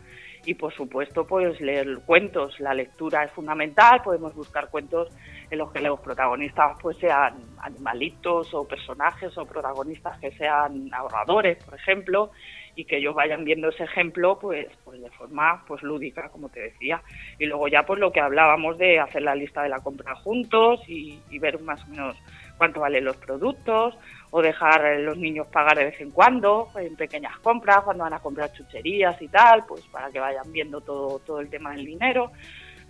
Y 0.47 0.55
por 0.55 0.73
supuesto 0.73 1.27
pues 1.27 1.61
leer 1.61 1.99
cuentos. 2.07 2.59
La 2.61 2.73
lectura 2.73 3.25
es 3.25 3.31
fundamental. 3.33 4.01
Podemos 4.03 4.35
buscar 4.35 4.71
cuentos 4.71 5.09
en 5.51 5.59
los 5.59 5.71
que 5.71 5.81
los 5.81 6.01
protagonistas 6.01 6.79
pues 6.81 6.97
sean 6.97 7.35
animalitos 7.61 8.55
o 8.55 8.67
personajes 8.67 9.37
o 9.37 9.45
protagonistas 9.45 10.19
que 10.19 10.31
sean 10.33 10.89
ahorradores, 10.95 11.63
por 11.63 11.75
ejemplo, 11.75 12.31
y 12.75 12.85
que 12.85 12.99
ellos 12.99 13.15
vayan 13.15 13.45
viendo 13.45 13.69
ese 13.69 13.85
ejemplo 13.85 14.39
pues 14.39 14.67
pues 14.85 15.00
de 15.00 15.11
forma 15.11 15.65
pues 15.67 15.83
lúdica 15.83 16.29
como 16.29 16.49
te 16.49 16.61
decía. 16.61 17.03
Y 17.39 17.47
luego 17.47 17.69
ya 17.69 17.85
pues 17.85 17.99
lo 18.00 18.12
que 18.12 18.21
hablábamos 18.21 18.79
de 18.79 19.00
hacer 19.00 19.23
la 19.23 19.35
lista 19.35 19.62
de 19.62 19.69
la 19.69 19.81
compra 19.81 20.15
juntos 20.17 20.81
y, 20.87 21.19
ver 21.41 21.59
más 21.61 21.83
o 21.85 21.87
menos 21.89 22.17
cuánto 22.59 22.81
valen 22.81 23.07
los 23.07 23.17
productos 23.17 23.97
o 24.31 24.43
dejar 24.43 24.85
a 24.85 24.99
los 24.99 25.17
niños 25.17 25.47
pagar 25.47 25.79
de 25.79 25.87
vez 25.87 26.00
en 26.03 26.11
cuando 26.11 26.69
en 26.77 26.95
pequeñas 26.97 27.39
compras 27.39 27.81
cuando 27.83 28.05
van 28.05 28.12
a 28.12 28.19
comprar 28.19 28.53
chucherías 28.53 29.21
y 29.23 29.29
tal 29.29 29.65
pues 29.67 29.83
para 29.87 30.11
que 30.11 30.21
vayan 30.21 30.53
viendo 30.53 30.83
todo 30.83 31.19
todo 31.21 31.41
el 31.41 31.49
tema 31.49 31.73
del 31.73 31.87
dinero. 31.87 32.31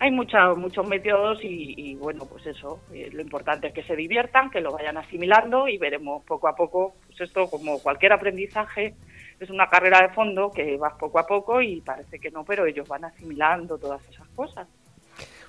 Hay 0.02 0.10
muchos 0.10 0.56
muchos 0.56 0.88
métodos 0.88 1.40
y, 1.42 1.94
bueno, 1.96 2.24
pues 2.24 2.46
eso, 2.46 2.80
eh, 2.90 3.10
lo 3.12 3.20
importante 3.20 3.66
es 3.66 3.74
que 3.74 3.82
se 3.82 3.94
diviertan, 3.94 4.48
que 4.50 4.62
lo 4.62 4.72
vayan 4.72 4.96
asimilando 4.96 5.68
y 5.68 5.76
veremos 5.76 6.24
poco 6.24 6.48
a 6.48 6.56
poco, 6.56 6.94
pues 7.06 7.20
esto 7.20 7.50
como 7.50 7.78
cualquier 7.80 8.14
aprendizaje 8.14 8.94
es 9.40 9.50
una 9.50 9.68
carrera 9.68 10.02
de 10.02 10.10
fondo 10.10 10.50
que 10.50 10.76
vas 10.76 10.94
poco 10.94 11.18
a 11.18 11.26
poco 11.26 11.60
y 11.62 11.80
parece 11.80 12.18
que 12.18 12.30
no, 12.30 12.44
pero 12.44 12.66
ellos 12.66 12.86
van 12.86 13.04
asimilando 13.04 13.78
todas 13.78 14.00
esas 14.08 14.28
cosas. 14.28 14.68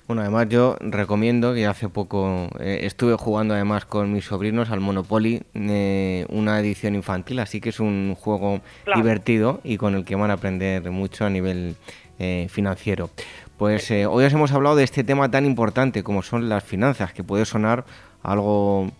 Bueno, 0.06 0.22
además 0.22 0.48
yo 0.48 0.76
recomiendo 0.80 1.54
que 1.54 1.66
hace 1.66 1.88
poco 1.88 2.48
eh, 2.58 2.80
estuve 2.82 3.14
jugando 3.14 3.54
además 3.54 3.84
con 3.84 4.12
mis 4.12 4.24
sobrinos 4.24 4.70
al 4.70 4.80
Monopoly, 4.80 5.42
eh, 5.54 6.26
una 6.28 6.58
edición 6.58 6.96
infantil, 6.96 7.38
así 7.38 7.60
que 7.60 7.68
es 7.68 7.78
un 7.78 8.16
juego 8.18 8.60
divertido 8.96 9.60
y 9.62 9.76
con 9.76 9.94
el 9.94 10.04
que 10.04 10.16
van 10.16 10.30
a 10.30 10.34
aprender 10.34 10.90
mucho 10.90 11.24
a 11.24 11.30
nivel 11.30 11.76
financiero. 12.48 13.10
Pues 13.62 13.92
eh, 13.92 14.06
hoy 14.06 14.24
os 14.24 14.32
hemos 14.32 14.50
hablado 14.50 14.74
de 14.74 14.82
este 14.82 15.04
tema 15.04 15.30
tan 15.30 15.46
importante 15.46 16.02
como 16.02 16.24
son 16.24 16.48
las 16.48 16.64
finanzas, 16.64 17.12
que 17.12 17.22
puede 17.22 17.44
sonar 17.44 17.84
algo 18.22 18.90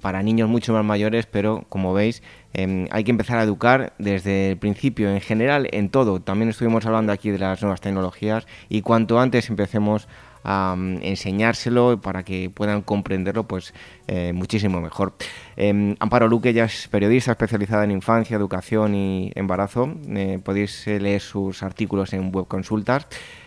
para 0.00 0.22
niños 0.22 0.48
mucho 0.48 0.72
más 0.72 0.84
mayores, 0.84 1.26
pero 1.26 1.64
como 1.68 1.94
veis 1.94 2.22
em, 2.52 2.86
hay 2.90 3.04
que 3.04 3.10
empezar 3.10 3.38
a 3.38 3.42
educar 3.42 3.94
desde 3.98 4.50
el 4.50 4.56
principio, 4.58 5.10
en 5.10 5.20
general, 5.20 5.68
en 5.72 5.88
todo. 5.88 6.20
También 6.20 6.50
estuvimos 6.50 6.84
hablando 6.86 7.12
aquí 7.12 7.30
de 7.30 7.38
las 7.38 7.62
nuevas 7.62 7.80
tecnologías 7.80 8.46
y 8.68 8.82
cuanto 8.82 9.18
antes 9.18 9.48
empecemos 9.48 10.08
a 10.44 10.74
mm, 10.76 10.98
enseñárselo 11.02 12.00
para 12.00 12.22
que 12.22 12.50
puedan 12.50 12.82
comprenderlo, 12.82 13.44
pues 13.48 13.72
eh, 14.06 14.32
muchísimo 14.34 14.80
mejor. 14.80 15.14
Em, 15.56 15.96
Amparo 15.98 16.28
Luque 16.28 16.52
ya 16.52 16.64
es 16.64 16.88
periodista 16.88 17.32
especializada 17.32 17.84
en 17.84 17.90
infancia, 17.90 18.36
educación 18.36 18.94
y 18.94 19.32
embarazo. 19.34 19.94
Eh, 20.08 20.38
podéis 20.44 20.86
leer 20.86 21.20
sus 21.20 21.62
artículos 21.62 22.12
en 22.12 22.30
web 22.32 22.46
consultas 22.46 23.06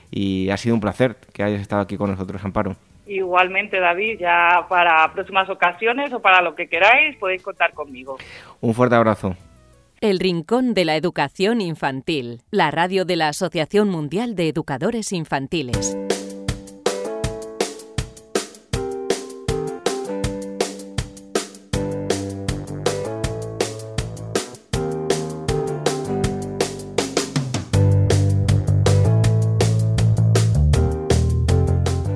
y 0.09 0.50
ha 0.50 0.57
sido 0.57 0.75
un 0.75 0.81
placer 0.81 1.17
que 1.33 1.43
hayas 1.43 1.62
estado 1.62 1.81
aquí 1.81 1.97
con 1.97 2.09
nosotros, 2.09 2.43
Amparo. 2.43 2.87
Igualmente, 3.07 3.79
David, 3.79 4.19
ya 4.19 4.65
para 4.69 5.11
próximas 5.13 5.49
ocasiones 5.49 6.11
o 6.13 6.19
para 6.19 6.41
lo 6.41 6.55
que 6.55 6.67
queráis 6.67 7.15
podéis 7.17 7.41
contar 7.41 7.73
conmigo. 7.73 8.17
Un 8.61 8.73
fuerte 8.73 8.95
abrazo. 8.95 9.35
El 9.99 10.19
Rincón 10.19 10.73
de 10.75 10.85
la 10.85 10.95
Educación 10.95 11.59
Infantil, 11.59 12.41
la 12.51 12.69
radio 12.69 13.03
de 13.03 13.15
la 13.15 13.29
Asociación 13.29 13.89
Mundial 13.89 14.35
de 14.35 14.49
Educadores 14.49 15.11
Infantiles. 15.11 15.97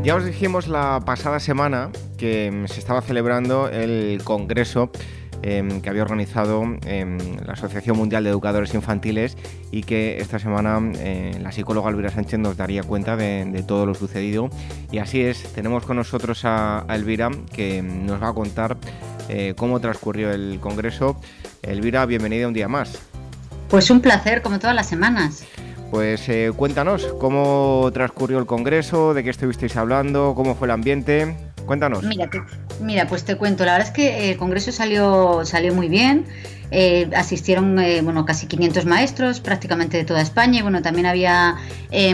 Ya 0.03 0.15
os 0.15 0.25
dijimos 0.25 0.67
la 0.67 0.99
pasada 1.05 1.39
semana 1.39 1.91
que 2.17 2.49
mm, 2.51 2.67
se 2.67 2.79
estaba 2.79 3.03
celebrando 3.03 3.69
el 3.69 4.19
Congreso 4.23 4.89
em, 5.43 5.79
que 5.79 5.89
había 5.91 6.01
organizado 6.01 6.63
em, 6.87 7.19
la 7.45 7.53
Asociación 7.53 7.97
Mundial 7.97 8.23
de 8.23 8.31
Educadores 8.31 8.73
Infantiles 8.73 9.37
y 9.69 9.83
que 9.83 10.17
esta 10.19 10.39
semana 10.39 10.79
eh, 10.97 11.37
la 11.39 11.51
psicóloga 11.51 11.91
Elvira 11.91 12.09
Sánchez 12.09 12.39
nos 12.39 12.57
daría 12.57 12.81
cuenta 12.81 13.15
de, 13.15 13.63
todo 13.67 13.85
lo 13.85 13.93
sucedido. 13.93 14.49
Y 14.91 14.97
así 14.97 15.21
es, 15.21 15.43
tenemos 15.53 15.85
con 15.85 15.97
nosotros 15.97 16.41
a, 16.45 16.83
Elvira 16.89 17.29
que 17.53 17.83
mm, 17.83 18.07
nos 18.07 18.23
va 18.23 18.29
a 18.29 18.33
contar 18.33 18.77
eh, 19.29 19.53
cómo 19.55 19.79
transcurrió 19.79 20.31
el 20.31 20.59
Congreso. 20.59 21.21
Elvira, 21.61 22.07
bienvenida 22.07 22.47
un 22.47 22.53
día 22.53 22.67
más. 22.67 22.97
Pues 23.69 23.91
un 23.91 24.01
placer, 24.01 24.41
como 24.41 24.57
todas 24.57 24.75
las 24.75 24.87
semanas. 24.87 25.45
Pues 25.91 26.29
eh, 26.29 26.53
cuéntanos 26.55 27.05
cómo 27.19 27.89
transcurrió 27.93 28.39
el 28.39 28.45
Congreso, 28.45 29.13
de 29.13 29.25
qué 29.25 29.29
estuvisteis 29.29 29.75
hablando, 29.75 30.33
cómo 30.37 30.55
fue 30.55 30.67
el 30.67 30.71
ambiente. 30.71 31.35
Cuéntanos. 31.65 32.01
Mira, 32.03 32.29
mira, 32.79 33.07
pues 33.07 33.25
te 33.25 33.35
cuento. 33.35 33.65
La 33.65 33.73
verdad 33.73 33.89
es 33.89 33.93
que 33.93 34.31
el 34.31 34.37
Congreso 34.37 34.71
salió, 34.71 35.41
salió 35.43 35.73
muy 35.73 35.89
bien. 35.89 36.25
Eh, 36.73 37.09
asistieron 37.13 37.77
eh, 37.79 38.01
bueno, 38.01 38.23
casi 38.25 38.47
500 38.47 38.85
maestros, 38.85 39.41
prácticamente 39.41 39.97
de 39.97 40.05
toda 40.05 40.21
España, 40.21 40.59
y 40.59 40.61
bueno, 40.61 40.81
también 40.81 41.05
había 41.05 41.57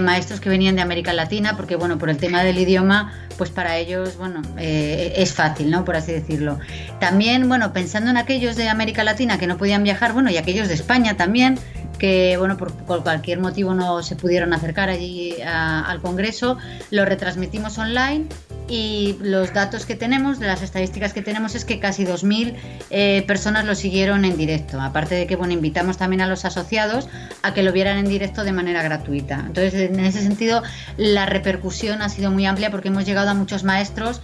maestros 0.01 0.39
que 0.39 0.49
venían 0.49 0.75
de 0.75 0.81
América 0.81 1.13
Latina, 1.13 1.55
porque 1.55 1.75
bueno, 1.75 1.99
por 1.99 2.09
el 2.09 2.17
tema 2.17 2.41
del 2.41 2.57
idioma, 2.57 3.13
pues 3.37 3.51
para 3.51 3.77
ellos, 3.77 4.17
bueno, 4.17 4.41
es 4.57 5.35
fácil, 5.35 5.69
¿no? 5.69 5.85
Por 5.85 5.95
así 5.95 6.11
decirlo. 6.11 6.57
También, 6.99 7.47
bueno, 7.47 7.71
pensando 7.73 8.09
en 8.09 8.17
aquellos 8.17 8.55
de 8.55 8.69
América 8.69 9.03
Latina 9.03 9.37
que 9.37 9.45
no 9.45 9.57
podían 9.57 9.83
viajar, 9.83 10.13
bueno, 10.13 10.31
y 10.31 10.37
aquellos 10.37 10.67
de 10.67 10.73
España 10.73 11.15
también, 11.15 11.59
que 11.97 12.37
bueno 12.37 12.57
por, 12.57 12.73
cualquier 13.03 13.39
motivo 13.39 13.73
no 13.73 14.03
se 14.03 14.15
pudieron 14.15 14.53
acercar 14.53 14.89
allí 14.89 15.35
al 15.41 16.01
Congreso, 16.01 16.57
lo 16.91 17.05
retransmitimos 17.05 17.77
online 17.77 18.27
y 18.69 19.15
los 19.21 19.53
datos 19.53 19.85
que 19.85 19.95
tenemos, 19.95 20.39
de 20.39 20.47
las 20.47 20.61
estadísticas 20.61 21.13
que 21.13 21.21
tenemos, 21.21 21.55
es 21.55 21.63
que 21.63 21.79
casi 21.79 22.05
2.000 22.05 22.53
eh, 22.89 23.23
personas 23.25 23.65
lo 23.65 23.75
siguieron 23.75 24.25
en 24.25 24.37
directo. 24.37 24.81
Aparte 24.81 25.15
de 25.15 25.25
que 25.25 25.37
bueno, 25.37 25.53
invitamos 25.53 25.97
también 25.97 26.21
a 26.21 26.27
los 26.27 26.43
asociados 26.43 27.07
a 27.43 27.53
que 27.53 27.63
lo 27.63 27.71
vieran 27.71 27.97
en 27.97 28.09
directo 28.09 28.43
de 28.43 28.51
manera 28.51 28.83
gratuita. 28.83 29.43
Entonces, 29.47 29.73
en 29.73 29.99
ese 30.01 30.21
sentido, 30.21 30.63
la 30.97 31.25
repercusión 31.25 32.01
ha 32.01 32.09
sido 32.09 32.29
muy 32.29 32.45
amplia 32.45 32.69
porque 32.69 32.89
hemos 32.89 33.05
llegado 33.05 33.29
a 33.29 33.33
muchos 33.33 33.63
maestros 33.63 34.21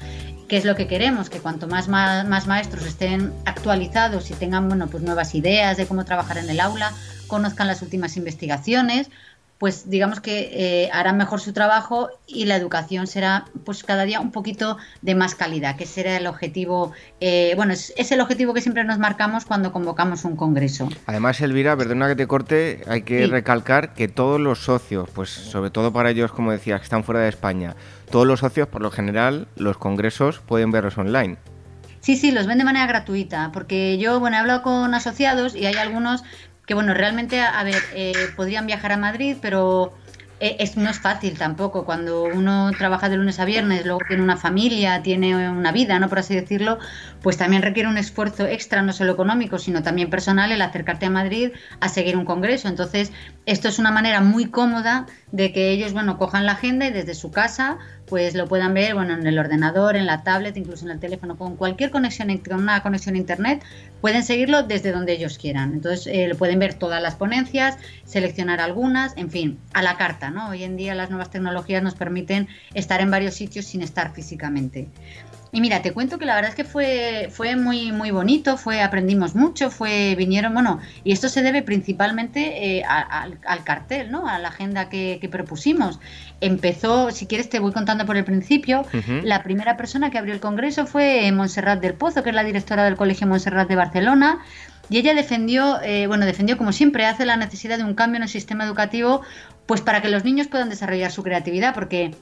que 0.49 0.57
es 0.57 0.65
lo 0.65 0.75
que 0.75 0.87
queremos, 0.87 1.29
que 1.29 1.39
cuanto 1.39 1.67
más, 1.67 1.87
más, 1.87 2.27
más, 2.27 2.47
maestros 2.47 2.85
estén 2.85 3.33
actualizados 3.45 4.29
y 4.29 4.33
tengan 4.33 4.67
bueno, 4.67 4.87
pues 4.87 5.01
nuevas 5.01 5.33
ideas 5.35 5.77
de 5.77 5.87
cómo 5.87 6.03
trabajar 6.03 6.37
en 6.37 6.49
el 6.49 6.59
aula, 6.59 6.91
conozcan 7.33 7.65
las 7.65 7.81
últimas 7.81 8.15
investigaciones, 8.15 9.09
pues 9.57 9.89
digamos 9.89 10.19
que 10.19 10.51
eh, 10.51 10.89
harán 10.93 11.17
mejor 11.17 11.39
su 11.39 11.51
trabajo 11.51 12.09
y 12.27 12.45
la 12.45 12.55
educación 12.55 13.07
será 13.07 13.45
pues 13.65 13.83
cada 13.83 14.03
día 14.03 14.19
un 14.19 14.31
poquito 14.31 14.77
de 15.01 15.15
más 15.15 15.33
calidad, 15.33 15.75
que 15.75 15.87
será 15.87 16.15
el 16.17 16.27
objetivo, 16.27 16.91
eh, 17.21 17.53
bueno, 17.55 17.73
es, 17.73 18.11
el 18.11 18.21
objetivo 18.21 18.53
que 18.53 18.61
siempre 18.61 18.83
nos 18.83 18.99
marcamos 18.99 19.45
cuando 19.45 19.71
convocamos 19.71 20.25
un 20.25 20.35
congreso. 20.35 20.89
Además, 21.07 21.41
Elvira, 21.41 21.75
perdona 21.75 22.07
que 22.07 22.15
te 22.15 22.27
corte, 22.27 22.83
hay 22.87 23.01
que 23.01 23.25
recalcar 23.25 23.95
que 23.95 24.07
todos 24.07 24.39
los 24.39 24.59
socios, 24.63 25.09
pues 25.09 25.29
sobre 25.29 25.71
todo 25.71 25.91
para 25.91 26.11
ellos, 26.11 26.31
como 26.31 26.51
decías, 26.51 26.79
que 26.81 26.83
están 26.83 27.03
fuera 27.03 27.21
de 27.21 27.29
España, 27.29 27.75
todos 28.11 28.27
los 28.27 28.41
socios, 28.41 28.67
por 28.67 28.83
lo 28.83 28.91
general, 28.91 29.47
los 29.55 29.79
congresos 29.79 30.39
pueden 30.39 30.69
verlos 30.69 30.99
online. 30.99 31.37
Sí, 32.01 32.17
sí, 32.17 32.31
los 32.31 32.47
ven 32.47 32.57
de 32.57 32.65
manera 32.65 32.85
gratuita, 32.85 33.51
porque 33.53 33.97
yo, 33.97 34.19
bueno, 34.19 34.35
he 34.35 34.39
hablado 34.41 34.61
con 34.61 34.93
asociados 34.93 35.55
y 35.55 35.65
hay 35.65 35.75
algunos 35.75 36.21
que 36.65 36.73
bueno, 36.73 36.93
realmente, 36.93 37.41
a 37.41 37.63
ver, 37.63 37.81
eh, 37.93 38.13
podrían 38.35 38.65
viajar 38.65 38.91
a 38.93 38.97
Madrid, 38.97 39.37
pero 39.41 39.93
eh, 40.39 40.57
es, 40.59 40.75
no 40.75 40.89
es 40.89 40.99
fácil 40.99 41.37
tampoco. 41.37 41.85
Cuando 41.85 42.23
uno 42.25 42.71
trabaja 42.77 43.07
de 43.07 43.15
lunes 43.15 43.39
a 43.39 43.45
viernes, 43.45 43.85
luego 43.85 44.01
tiene 44.07 44.23
una 44.23 44.35
familia, 44.35 45.01
tiene 45.01 45.49
una 45.49 45.71
vida, 45.71 45.99
¿no? 45.99 46.09
Por 46.09 46.19
así 46.19 46.35
decirlo, 46.35 46.79
pues 47.21 47.37
también 47.37 47.61
requiere 47.61 47.87
un 47.87 47.97
esfuerzo 47.97 48.45
extra, 48.45 48.81
no 48.81 48.91
solo 48.91 49.13
económico, 49.13 49.57
sino 49.57 49.83
también 49.83 50.09
personal, 50.09 50.51
el 50.51 50.61
acercarte 50.61 51.05
a 51.05 51.09
Madrid 51.09 51.51
a 51.79 51.87
seguir 51.87 52.17
un 52.17 52.25
congreso. 52.25 52.67
Entonces, 52.67 53.13
esto 53.45 53.69
es 53.69 53.79
una 53.79 53.91
manera 53.91 54.19
muy 54.19 54.45
cómoda 54.49 55.05
de 55.31 55.53
que 55.53 55.71
ellos, 55.71 55.93
bueno, 55.93 56.17
cojan 56.17 56.45
la 56.45 56.53
agenda 56.53 56.87
y 56.87 56.91
desde 56.91 57.13
su 57.13 57.31
casa 57.31 57.77
pues 58.07 58.35
lo 58.35 58.47
puedan 58.47 58.73
ver 58.73 58.95
bueno, 58.95 59.13
en 59.13 59.25
el 59.25 59.39
ordenador, 59.39 59.95
en 59.95 60.05
la 60.05 60.23
tablet, 60.23 60.55
incluso 60.57 60.85
en 60.85 60.91
el 60.91 60.99
teléfono, 60.99 61.37
con 61.37 61.55
cualquier 61.55 61.91
conexión, 61.91 62.35
con 62.37 62.59
una 62.59 62.81
conexión 62.83 63.15
a 63.15 63.17
internet, 63.17 63.63
pueden 64.01 64.23
seguirlo 64.23 64.63
desde 64.63 64.91
donde 64.91 65.13
ellos 65.13 65.37
quieran. 65.37 65.73
Entonces 65.73 66.07
eh, 66.07 66.35
pueden 66.37 66.59
ver 66.59 66.73
todas 66.73 67.01
las 67.01 67.15
ponencias, 67.15 67.77
seleccionar 68.05 68.59
algunas, 68.59 69.15
en 69.17 69.29
fin, 69.29 69.59
a 69.73 69.81
la 69.81 69.97
carta, 69.97 70.29
¿no? 70.29 70.49
Hoy 70.49 70.63
en 70.63 70.75
día 70.77 70.95
las 70.95 71.09
nuevas 71.09 71.29
tecnologías 71.29 71.83
nos 71.83 71.95
permiten 71.95 72.47
estar 72.73 73.01
en 73.01 73.11
varios 73.11 73.35
sitios 73.35 73.65
sin 73.65 73.81
estar 73.81 74.13
físicamente. 74.13 74.89
Y 75.53 75.61
mira, 75.61 75.83
te 75.83 75.93
cuento 75.93 76.17
que 76.17 76.25
la 76.25 76.33
verdad 76.33 76.49
es 76.49 76.55
que 76.55 76.63
fue, 76.63 77.29
fue 77.31 77.55
muy, 77.55 77.91
muy 77.91 78.09
bonito, 78.09 78.57
fue, 78.57 78.81
aprendimos 78.81 79.35
mucho, 79.35 79.69
fue, 79.69 80.15
vinieron, 80.15 80.51
bueno, 80.51 80.79
y 81.03 81.11
esto 81.11 81.29
se 81.29 81.43
debe 81.43 81.61
principalmente 81.61 82.79
eh, 82.79 82.83
al, 82.83 83.63
cartel, 83.63 84.09
¿no? 84.09 84.27
A 84.27 84.39
la 84.39 84.47
agenda 84.47 84.89
que, 84.89 85.29
propusimos. 85.31 85.99
Empezó, 86.41 87.11
si 87.11 87.27
quieres 87.27 87.49
te 87.49 87.59
voy 87.59 87.71
contando 87.71 88.07
por 88.07 88.17
el 88.17 88.25
principio, 88.25 88.83
la 89.21 89.43
primera 89.43 89.77
persona 89.77 90.09
que 90.09 90.17
abrió 90.17 90.33
el 90.33 90.39
congreso 90.39 90.87
fue 90.87 91.31
Montserrat 91.31 91.79
del 91.79 91.93
Pozo, 91.93 92.23
que 92.23 92.31
es 92.31 92.35
la 92.35 92.43
directora 92.43 92.83
del 92.83 92.95
Colegio 92.95 93.27
Montserrat 93.27 93.69
de 93.69 93.75
Barcelona, 93.75 94.39
y 94.89 94.97
ella 94.97 95.13
defendió, 95.13 95.79
eh, 95.83 96.07
bueno, 96.07 96.25
defendió 96.25 96.57
como 96.57 96.71
siempre 96.71 97.05
hace 97.05 97.27
la 97.27 97.37
necesidad 97.37 97.77
de 97.77 97.83
un 97.83 97.93
cambio 97.93 98.17
en 98.17 98.23
el 98.23 98.29
sistema 98.29 98.65
educativo, 98.65 99.21
pues 99.67 99.81
para 99.81 100.01
que 100.01 100.09
los 100.09 100.23
niños 100.23 100.47
puedan 100.47 100.71
desarrollar 100.71 101.11
su 101.11 101.21
creatividad, 101.21 101.75
porque 101.75 102.15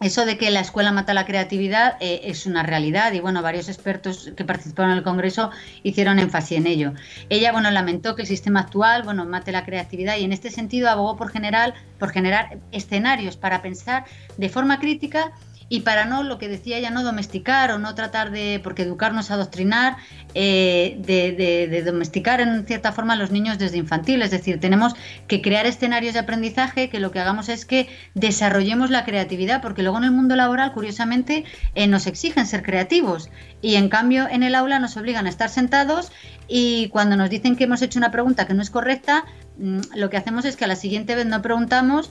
eso 0.00 0.24
de 0.24 0.38
que 0.38 0.50
la 0.50 0.60
escuela 0.60 0.92
mata 0.92 1.12
la 1.12 1.26
creatividad 1.26 1.96
eh, 2.00 2.22
es 2.24 2.46
una 2.46 2.62
realidad 2.62 3.12
y 3.12 3.20
bueno, 3.20 3.42
varios 3.42 3.68
expertos 3.68 4.30
que 4.34 4.44
participaron 4.44 4.92
en 4.92 4.98
el 4.98 5.04
Congreso 5.04 5.50
hicieron 5.82 6.18
énfasis 6.18 6.56
en 6.58 6.66
ello. 6.66 6.94
Ella, 7.28 7.52
bueno, 7.52 7.70
lamentó 7.70 8.16
que 8.16 8.22
el 8.22 8.28
sistema 8.28 8.60
actual, 8.60 9.02
bueno, 9.02 9.26
mate 9.26 9.52
la 9.52 9.64
creatividad 9.64 10.16
y 10.16 10.24
en 10.24 10.32
este 10.32 10.50
sentido 10.50 10.88
abogó 10.88 11.16
por 11.16 11.30
general, 11.30 11.74
por 11.98 12.10
generar 12.10 12.58
escenarios 12.72 13.36
para 13.36 13.60
pensar 13.60 14.04
de 14.38 14.48
forma 14.48 14.80
crítica 14.80 15.32
y 15.72 15.80
para 15.80 16.04
no, 16.04 16.24
lo 16.24 16.36
que 16.36 16.48
decía 16.48 16.78
ella, 16.78 16.90
no 16.90 17.04
domesticar 17.04 17.70
o 17.70 17.78
no 17.78 17.94
tratar 17.94 18.32
de, 18.32 18.60
porque 18.62 18.82
educarnos 18.82 19.30
a 19.30 19.34
adoctrinar, 19.34 19.98
eh, 20.34 20.96
de, 20.98 21.82
domesticar 21.84 22.40
en 22.40 22.66
cierta 22.66 22.90
forma 22.90 23.12
a 23.12 23.16
los 23.16 23.30
niños 23.30 23.56
desde 23.56 23.78
infantil. 23.78 24.20
Es 24.22 24.32
decir, 24.32 24.58
tenemos 24.58 24.94
que 25.28 25.40
crear 25.40 25.66
escenarios 25.66 26.14
de 26.14 26.20
aprendizaje 26.20 26.90
que 26.90 26.98
lo 26.98 27.12
que 27.12 27.20
hagamos 27.20 27.48
es 27.48 27.64
que 27.64 27.88
desarrollemos 28.14 28.90
la 28.90 29.04
creatividad, 29.04 29.62
porque 29.62 29.82
luego 29.82 29.98
en 29.98 30.04
el 30.04 30.10
mundo 30.10 30.34
laboral, 30.34 30.72
curiosamente, 30.72 31.44
eh, 31.76 31.86
nos 31.86 32.08
exigen 32.08 32.48
ser 32.48 32.64
creativos 32.64 33.30
y 33.62 33.76
en 33.76 33.88
cambio 33.88 34.26
en 34.28 34.42
el 34.42 34.56
aula 34.56 34.80
nos 34.80 34.96
obligan 34.96 35.26
a 35.26 35.28
estar 35.28 35.50
sentados 35.50 36.10
y 36.48 36.88
cuando 36.88 37.14
nos 37.14 37.30
dicen 37.30 37.54
que 37.54 37.64
hemos 37.64 37.80
hecho 37.80 38.00
una 38.00 38.10
pregunta 38.10 38.48
que 38.48 38.54
no 38.54 38.62
es 38.62 38.70
correcta, 38.70 39.24
mm, 39.56 39.78
lo 39.94 40.10
que 40.10 40.16
hacemos 40.16 40.44
es 40.46 40.56
que 40.56 40.64
a 40.64 40.68
la 40.68 40.74
siguiente 40.74 41.14
vez 41.14 41.26
no 41.26 41.40
preguntamos 41.42 42.10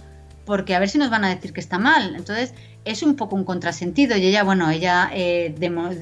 porque 0.50 0.74
a 0.74 0.80
ver 0.80 0.90
si 0.90 0.98
nos 0.98 1.12
van 1.12 1.24
a 1.26 1.30
decir 1.30 1.54
que 1.54 1.60
está 1.60 1.78
mal. 1.78 2.16
Entonces, 2.16 2.56
es 2.86 3.04
un 3.04 3.16
poco 3.16 3.36
un 3.36 3.44
contrasentido 3.44 4.18
y 4.18 4.26
ella, 4.26 4.44
bueno, 4.44 4.70
ella, 4.70 5.10
eh, 5.14 5.54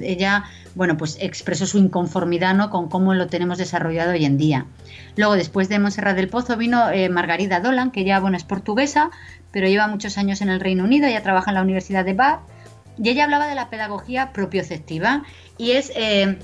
ella 0.01 0.45
bueno, 0.75 0.97
pues 0.97 1.17
expresó 1.19 1.65
su 1.65 1.77
inconformidad 1.77 2.53
¿no? 2.53 2.69
con 2.69 2.87
cómo 2.87 3.13
lo 3.13 3.27
tenemos 3.27 3.57
desarrollado 3.57 4.11
hoy 4.11 4.25
en 4.25 4.37
día. 4.37 4.65
Luego, 5.15 5.35
después 5.35 5.69
de 5.69 5.79
Monserrat 5.79 6.15
del 6.15 6.29
Pozo, 6.29 6.55
vino 6.55 6.89
eh, 6.89 7.09
Margarida 7.09 7.59
Dolan, 7.59 7.91
que 7.91 8.03
ya 8.03 8.19
bueno, 8.19 8.37
es 8.37 8.43
portuguesa, 8.43 9.09
pero 9.51 9.67
lleva 9.67 9.87
muchos 9.87 10.17
años 10.17 10.41
en 10.41 10.49
el 10.49 10.59
Reino 10.59 10.83
Unido, 10.83 11.07
ella 11.07 11.23
trabaja 11.23 11.51
en 11.51 11.55
la 11.55 11.61
Universidad 11.61 12.05
de 12.05 12.13
Bath, 12.13 12.41
y 13.01 13.09
ella 13.09 13.23
hablaba 13.23 13.47
de 13.47 13.55
la 13.55 13.69
pedagogía 13.69 14.31
propioceptiva, 14.33 15.23
y 15.57 15.71
es... 15.71 15.91
Eh, 15.95 16.37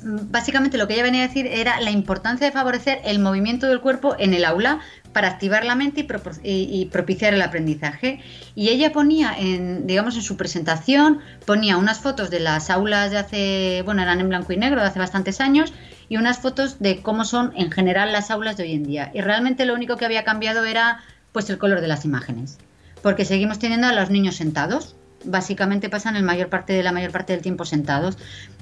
básicamente 0.00 0.78
lo 0.78 0.86
que 0.86 0.94
ella 0.94 1.02
venía 1.02 1.24
a 1.24 1.26
decir 1.26 1.48
era 1.48 1.80
la 1.80 1.90
importancia 1.90 2.46
de 2.46 2.52
favorecer 2.52 3.00
el 3.04 3.18
movimiento 3.18 3.66
del 3.66 3.80
cuerpo 3.80 4.14
en 4.16 4.32
el 4.32 4.44
aula 4.44 4.78
para 5.18 5.30
activar 5.30 5.64
la 5.64 5.74
mente 5.74 6.06
y, 6.44 6.86
propiciar 6.92 7.34
el 7.34 7.42
aprendizaje. 7.42 8.20
Y 8.54 8.68
ella 8.68 8.92
ponía, 8.92 9.34
en, 9.36 9.84
digamos, 9.84 10.14
en 10.14 10.22
su 10.22 10.36
presentación, 10.36 11.18
ponía 11.44 11.76
unas 11.76 11.98
fotos 11.98 12.30
de 12.30 12.38
las 12.38 12.70
aulas 12.70 13.10
de 13.10 13.18
hace, 13.18 13.82
bueno, 13.84 14.00
eran 14.00 14.20
en 14.20 14.28
blanco 14.28 14.52
y 14.52 14.56
negro, 14.56 14.80
de 14.80 14.86
hace 14.86 15.00
bastantes 15.00 15.40
años, 15.40 15.72
y 16.08 16.18
unas 16.18 16.38
fotos 16.38 16.78
de 16.78 17.02
cómo 17.02 17.24
son 17.24 17.52
en 17.56 17.72
general 17.72 18.12
las 18.12 18.30
aulas 18.30 18.56
de 18.56 18.62
hoy 18.62 18.74
en 18.74 18.84
día. 18.84 19.10
Y 19.12 19.20
realmente 19.20 19.66
lo 19.66 19.74
único 19.74 19.96
que 19.96 20.04
había 20.04 20.22
cambiado 20.22 20.64
era, 20.64 21.00
pues, 21.32 21.50
el 21.50 21.58
color 21.58 21.80
de 21.80 21.88
las 21.88 22.04
imágenes, 22.04 22.58
porque 23.02 23.24
seguimos 23.24 23.58
teniendo 23.58 23.88
a 23.88 23.92
los 23.92 24.10
niños 24.10 24.36
sentados. 24.36 24.94
Básicamente 25.24 25.88
pasan 25.88 26.14
el 26.14 26.22
mayor 26.22 26.48
parte 26.48 26.74
de 26.74 26.84
la 26.84 26.92
mayor 26.92 27.10
parte 27.10 27.32
del 27.32 27.42
tiempo 27.42 27.64
sentados. 27.64 28.18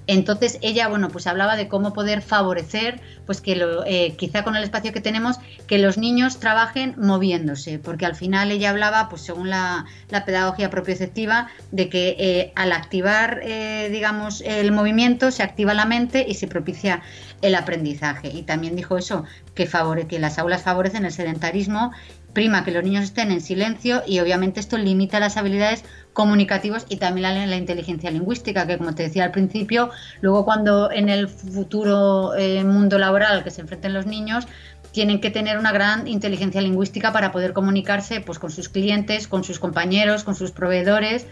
Entonces 0.07 0.59
ella, 0.63 0.89
bueno, 0.89 1.09
pues 1.09 1.27
hablaba 1.27 1.57
de 1.57 1.69
cómo 1.69 1.93
poder 1.93 2.23
favorecer, 2.23 3.01
pues 3.27 3.41
que 3.41 3.57
lo, 3.57 3.85
eh, 3.85 4.15
quizá 4.17 4.45
con 4.45 4.55
el 4.57 4.63
espacio 4.63 4.93
que 4.93 5.01
tenemos, 5.01 5.39
que 5.67 5.79
los 5.79 5.99
niños 5.99 6.39
trabajen 6.39 6.95
moviéndose, 6.97 7.79
porque 7.79 8.07
al 8.07 8.15
final 8.15 8.53
ella 8.53 8.71
hablaba, 8.71 9.09
pues 9.09 9.23
según 9.23 9.51
la, 9.51 9.87
pedagogía 10.25 10.71
propioceptiva, 10.71 11.49
de 11.73 11.89
que 11.89 12.17
eh, 12.19 12.53
al 12.55 12.73
activar, 12.73 13.41
eh, 13.43 13.89
digamos, 13.91 14.43
el 14.43 14.73
movimiento 14.73 15.31
se 15.31 15.43
activa 15.43 15.75
la 15.75 15.85
mente 15.85 16.25
y 16.27 16.35
se 16.35 16.47
propicia 16.47 17.03
el 17.43 17.55
aprendizaje. 17.55 18.29
Y 18.29 18.43
también 18.43 18.77
dijo 18.77 18.97
eso, 18.97 19.25
que, 19.55 19.67
favore, 19.67 20.07
que 20.07 20.19
las 20.19 20.39
aulas 20.39 20.63
favorecen 20.63 21.05
el 21.05 21.13
sedentarismo 21.13 21.93
prima 22.37 22.65
que 22.65 22.71
los 22.71 22.85
niños 22.85 23.05
estén 23.05 23.31
en 23.31 23.41
silencio 23.41 24.03
y 24.07 24.21
obviamente 24.21 24.61
esto 24.61 24.77
limita 24.77 25.19
las 25.21 25.39
habilidades 25.39 25.85
comunicativas 26.13 26.85
y 26.91 26.99
también 26.99 27.23
la, 27.23 27.47
la 27.47 27.57
inteligencia 27.57 28.11
lingüística, 28.11 28.67
que 28.67 28.77
como 28.77 28.95
te 28.95 29.05
decía 29.05 29.25
al 29.25 29.31
principio, 29.31 29.89
luego 30.21 30.45
cuando 30.45 30.93
en 30.93 31.09
el 31.09 31.29
futuro 31.29 32.35
eh, 32.35 32.63
mundo 32.63 32.99
laboral 32.99 33.43
que 33.43 33.51
se 33.51 33.63
enfrenten 33.63 33.95
los 33.95 34.05
niños, 34.05 34.47
tienen 34.93 35.19
que 35.23 35.31
tener 35.31 35.57
una 35.57 35.73
gran 35.73 36.07
inteligencia 36.09 36.61
lingüística 36.61 37.11
para 37.11 37.33
poder 37.33 37.55
comunicarse 37.55 38.21
pues, 38.21 38.39
con 38.39 38.51
sus 38.51 38.69
clientes, 38.69 39.29
con 39.29 39.43
sus 39.43 39.59
compañeros, 39.59 40.23
con 40.23 40.35
sus 40.35 40.51
proveedores. 40.51 41.27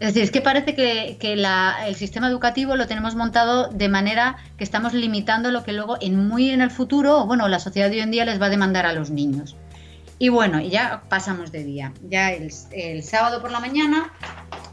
Es 0.00 0.08
decir, 0.08 0.24
es 0.24 0.32
que 0.32 0.40
parece 0.40 0.74
que, 0.74 1.16
el 1.86 1.94
sistema 1.94 2.26
educativo 2.26 2.74
lo 2.74 2.88
tenemos 2.88 3.14
montado 3.14 3.68
de 3.68 3.88
manera 3.88 4.38
que 4.58 4.64
estamos 4.64 4.94
limitando 4.94 5.52
lo 5.52 5.62
que 5.62 5.72
luego 5.72 5.96
en 6.00 6.26
muy 6.26 6.50
en 6.50 6.60
el 6.60 6.72
futuro, 6.72 7.24
bueno, 7.24 7.46
la 7.46 7.60
sociedad 7.60 7.88
de 7.88 7.98
hoy 7.98 8.02
en 8.02 8.10
día 8.10 8.24
les 8.24 8.42
va 8.42 8.46
a 8.46 8.50
demandar 8.50 8.84
a 8.84 8.92
los 8.92 9.10
niños. 9.10 9.54
Y 10.18 10.28
bueno, 10.28 10.60
ya 10.60 11.02
pasamos 11.08 11.50
de 11.50 11.64
día. 11.64 11.92
Ya 12.08 12.32
el, 12.32 13.02
sábado 13.02 13.40
por 13.40 13.50
la 13.50 13.60
mañana 13.60 14.12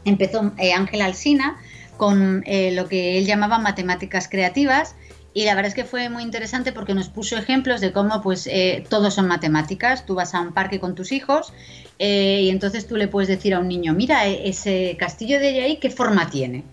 empezó 0.04 0.52
eh, 0.58 0.72
Ángela 0.72 1.06
Alsina 1.06 1.58
con 1.96 2.42
eh, 2.46 2.72
lo 2.72 2.88
que 2.88 3.18
él 3.18 3.26
llamaba 3.26 3.58
matemáticas 3.58 4.28
creativas 4.28 4.94
y 5.34 5.44
la 5.44 5.54
verdad 5.54 5.68
es 5.68 5.74
que 5.74 5.84
fue 5.84 6.08
muy 6.10 6.22
interesante 6.22 6.72
porque 6.72 6.94
nos 6.94 7.08
puso 7.08 7.36
ejemplos 7.36 7.80
de 7.80 7.92
cómo 7.92 8.20
pues 8.22 8.46
eh, 8.46 8.84
todos 8.88 9.14
son 9.14 9.26
matemáticas. 9.26 10.04
Tú 10.04 10.14
vas 10.14 10.34
a 10.34 10.40
un 10.40 10.52
parque 10.52 10.78
con 10.78 10.94
tus 10.94 11.10
hijos 11.10 11.52
y 11.98 12.48
entonces 12.50 12.86
tú 12.86 12.96
le 12.96 13.06
puedes 13.08 13.28
decir 13.28 13.54
a 13.54 13.60
un 13.60 13.68
niño, 13.68 13.94
mira, 13.94 14.26
e-, 14.26 14.48
ese 14.48 14.96
castillo 14.98 15.38
de 15.38 15.62
ahí, 15.62 15.76
¿qué 15.76 15.90
forma 15.90 16.28
tiene? 16.30 16.64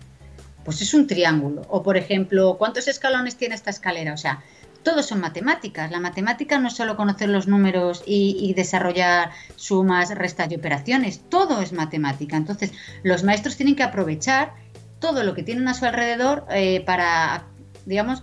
Pues 0.64 0.82
es 0.82 0.92
un 0.92 1.06
triángulo. 1.06 1.62
O 1.68 1.82
por 1.82 1.96
ejemplo, 1.96 2.56
¿cuántos 2.58 2.86
escalones 2.88 3.36
tiene 3.36 3.54
esta 3.54 3.70
escalera? 3.70 4.12
O 4.12 4.18
sea, 4.18 4.42
todos 4.82 5.06
son 5.06 5.20
matemáticas. 5.20 5.90
La 5.90 6.00
matemática 6.00 6.58
no 6.58 6.68
es 6.68 6.74
solo 6.74 6.96
conocer 6.96 7.28
los 7.28 7.46
números 7.46 8.02
y, 8.06 8.52
desarrollar 8.54 9.30
sumas, 9.56 10.14
restas 10.14 10.50
y 10.50 10.56
operaciones. 10.56 11.22
Todo 11.28 11.60
es 11.60 11.72
matemática. 11.72 12.36
Entonces, 12.36 12.72
los 13.02 13.22
maestros 13.24 13.56
tienen 13.56 13.76
que 13.76 13.82
aprovechar 13.82 14.54
todo 14.98 15.22
lo 15.22 15.34
que 15.34 15.42
tienen 15.42 15.68
a 15.68 15.74
su 15.74 15.84
alrededor 15.84 16.46
eh, 16.50 16.82
para, 16.84 17.44
digamos, 17.86 18.22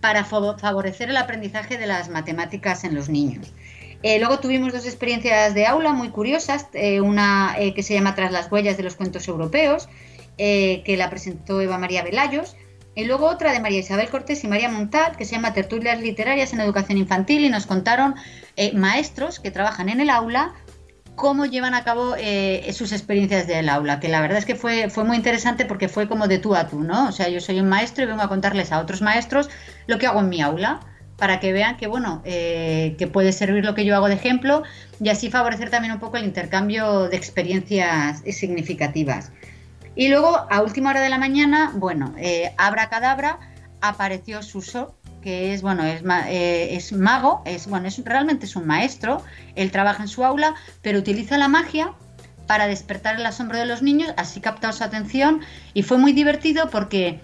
para 0.00 0.24
favorecer 0.24 1.10
el 1.10 1.16
aprendizaje 1.16 1.78
de 1.78 1.86
las 1.86 2.08
matemáticas 2.08 2.84
en 2.84 2.94
los 2.94 3.08
niños. 3.08 3.52
Eh, 4.02 4.20
luego 4.20 4.38
tuvimos 4.38 4.72
dos 4.72 4.86
experiencias 4.86 5.54
de 5.54 5.66
aula 5.66 5.92
muy 5.92 6.10
curiosas, 6.10 6.66
eh, 6.72 7.00
una 7.00 7.56
que 7.74 7.82
se 7.82 7.94
llama 7.94 8.14
Tras 8.14 8.30
las 8.30 8.50
huellas 8.50 8.76
de 8.76 8.84
los 8.84 8.94
cuentos 8.94 9.26
europeos, 9.26 9.88
que 10.36 10.94
la 10.96 11.10
presentó 11.10 11.60
Eva 11.60 11.78
María 11.78 12.04
Velayos, 12.04 12.54
y 12.98 13.04
luego 13.04 13.28
otra 13.28 13.52
de 13.52 13.60
María 13.60 13.78
Isabel 13.78 14.08
Cortés 14.08 14.42
y 14.42 14.48
María 14.48 14.68
Montal, 14.68 15.16
que 15.16 15.24
se 15.24 15.36
llama 15.36 15.52
Tertulias 15.52 16.00
Literarias 16.00 16.52
en 16.52 16.60
Educación 16.60 16.98
Infantil, 16.98 17.44
y 17.44 17.48
nos 17.48 17.64
contaron 17.64 18.16
maestros 18.74 19.38
que 19.38 19.52
trabajan 19.52 19.88
en 19.88 20.00
el 20.00 20.10
aula 20.10 20.52
cómo 21.14 21.46
llevan 21.46 21.74
a 21.74 21.84
cabo 21.84 22.16
eh, 22.18 22.68
sus 22.72 22.90
experiencias 22.90 23.46
del 23.46 23.68
aula, 23.68 24.00
que 24.00 24.08
la 24.08 24.20
verdad 24.20 24.38
es 24.38 24.44
que 24.44 24.56
fue, 24.56 24.90
fue 24.90 25.04
muy 25.04 25.16
interesante 25.16 25.64
porque 25.64 25.88
fue 25.88 26.08
como 26.08 26.26
de 26.26 26.38
tú 26.38 26.56
a 26.56 26.66
tú, 26.66 26.82
¿no? 26.82 27.08
O 27.08 27.12
sea, 27.12 27.28
yo 27.28 27.40
soy 27.40 27.60
un 27.60 27.68
maestro 27.68 28.02
y 28.02 28.08
vengo 28.08 28.22
a 28.22 28.28
contarles 28.28 28.72
a 28.72 28.80
otros 28.80 29.00
maestros 29.00 29.48
lo 29.86 29.98
que 29.98 30.08
hago 30.08 30.18
en 30.18 30.28
mi 30.28 30.40
aula 30.40 30.80
para 31.16 31.38
que 31.38 31.52
vean 31.52 31.76
que, 31.76 31.86
bueno, 31.86 32.20
eh, 32.24 32.96
que 32.98 33.06
puede 33.06 33.30
servir 33.30 33.64
lo 33.64 33.76
que 33.76 33.84
yo 33.84 33.94
hago 33.94 34.08
de 34.08 34.14
ejemplo 34.14 34.64
y 35.00 35.08
así 35.08 35.30
favorecer 35.30 35.70
también 35.70 35.92
un 35.92 36.00
poco 36.00 36.16
el 36.16 36.24
intercambio 36.24 37.08
de 37.08 37.16
experiencias 37.16 38.24
significativas. 38.32 39.30
Y 39.98 40.06
luego, 40.06 40.46
a 40.48 40.62
última 40.62 40.90
hora 40.90 41.00
de 41.00 41.08
la 41.08 41.18
mañana, 41.18 41.72
bueno, 41.74 42.14
eh, 42.18 42.54
abra 42.56 42.88
cadabra, 42.88 43.40
apareció 43.80 44.44
Suso, 44.44 44.94
que 45.20 45.52
es 45.52 45.60
bueno 45.60 45.82
es, 45.82 46.02
eh, 46.28 46.76
es 46.76 46.92
mago 46.92 47.42
es 47.44 47.66
bueno 47.66 47.88
es 47.88 48.04
realmente 48.04 48.46
es 48.46 48.54
un 48.54 48.68
maestro 48.68 49.20
él 49.56 49.72
trabaja 49.72 50.04
en 50.04 50.08
su 50.08 50.24
aula 50.24 50.54
pero 50.80 51.00
utiliza 51.00 51.36
la 51.38 51.48
magia 51.48 51.92
para 52.46 52.68
despertar 52.68 53.16
el 53.16 53.26
asombro 53.26 53.58
de 53.58 53.66
los 53.66 53.82
niños 53.82 54.14
así 54.16 54.40
captar 54.40 54.72
su 54.74 54.84
atención 54.84 55.40
y 55.74 55.82
fue 55.82 55.98
muy 55.98 56.12
divertido 56.12 56.70
porque 56.70 57.20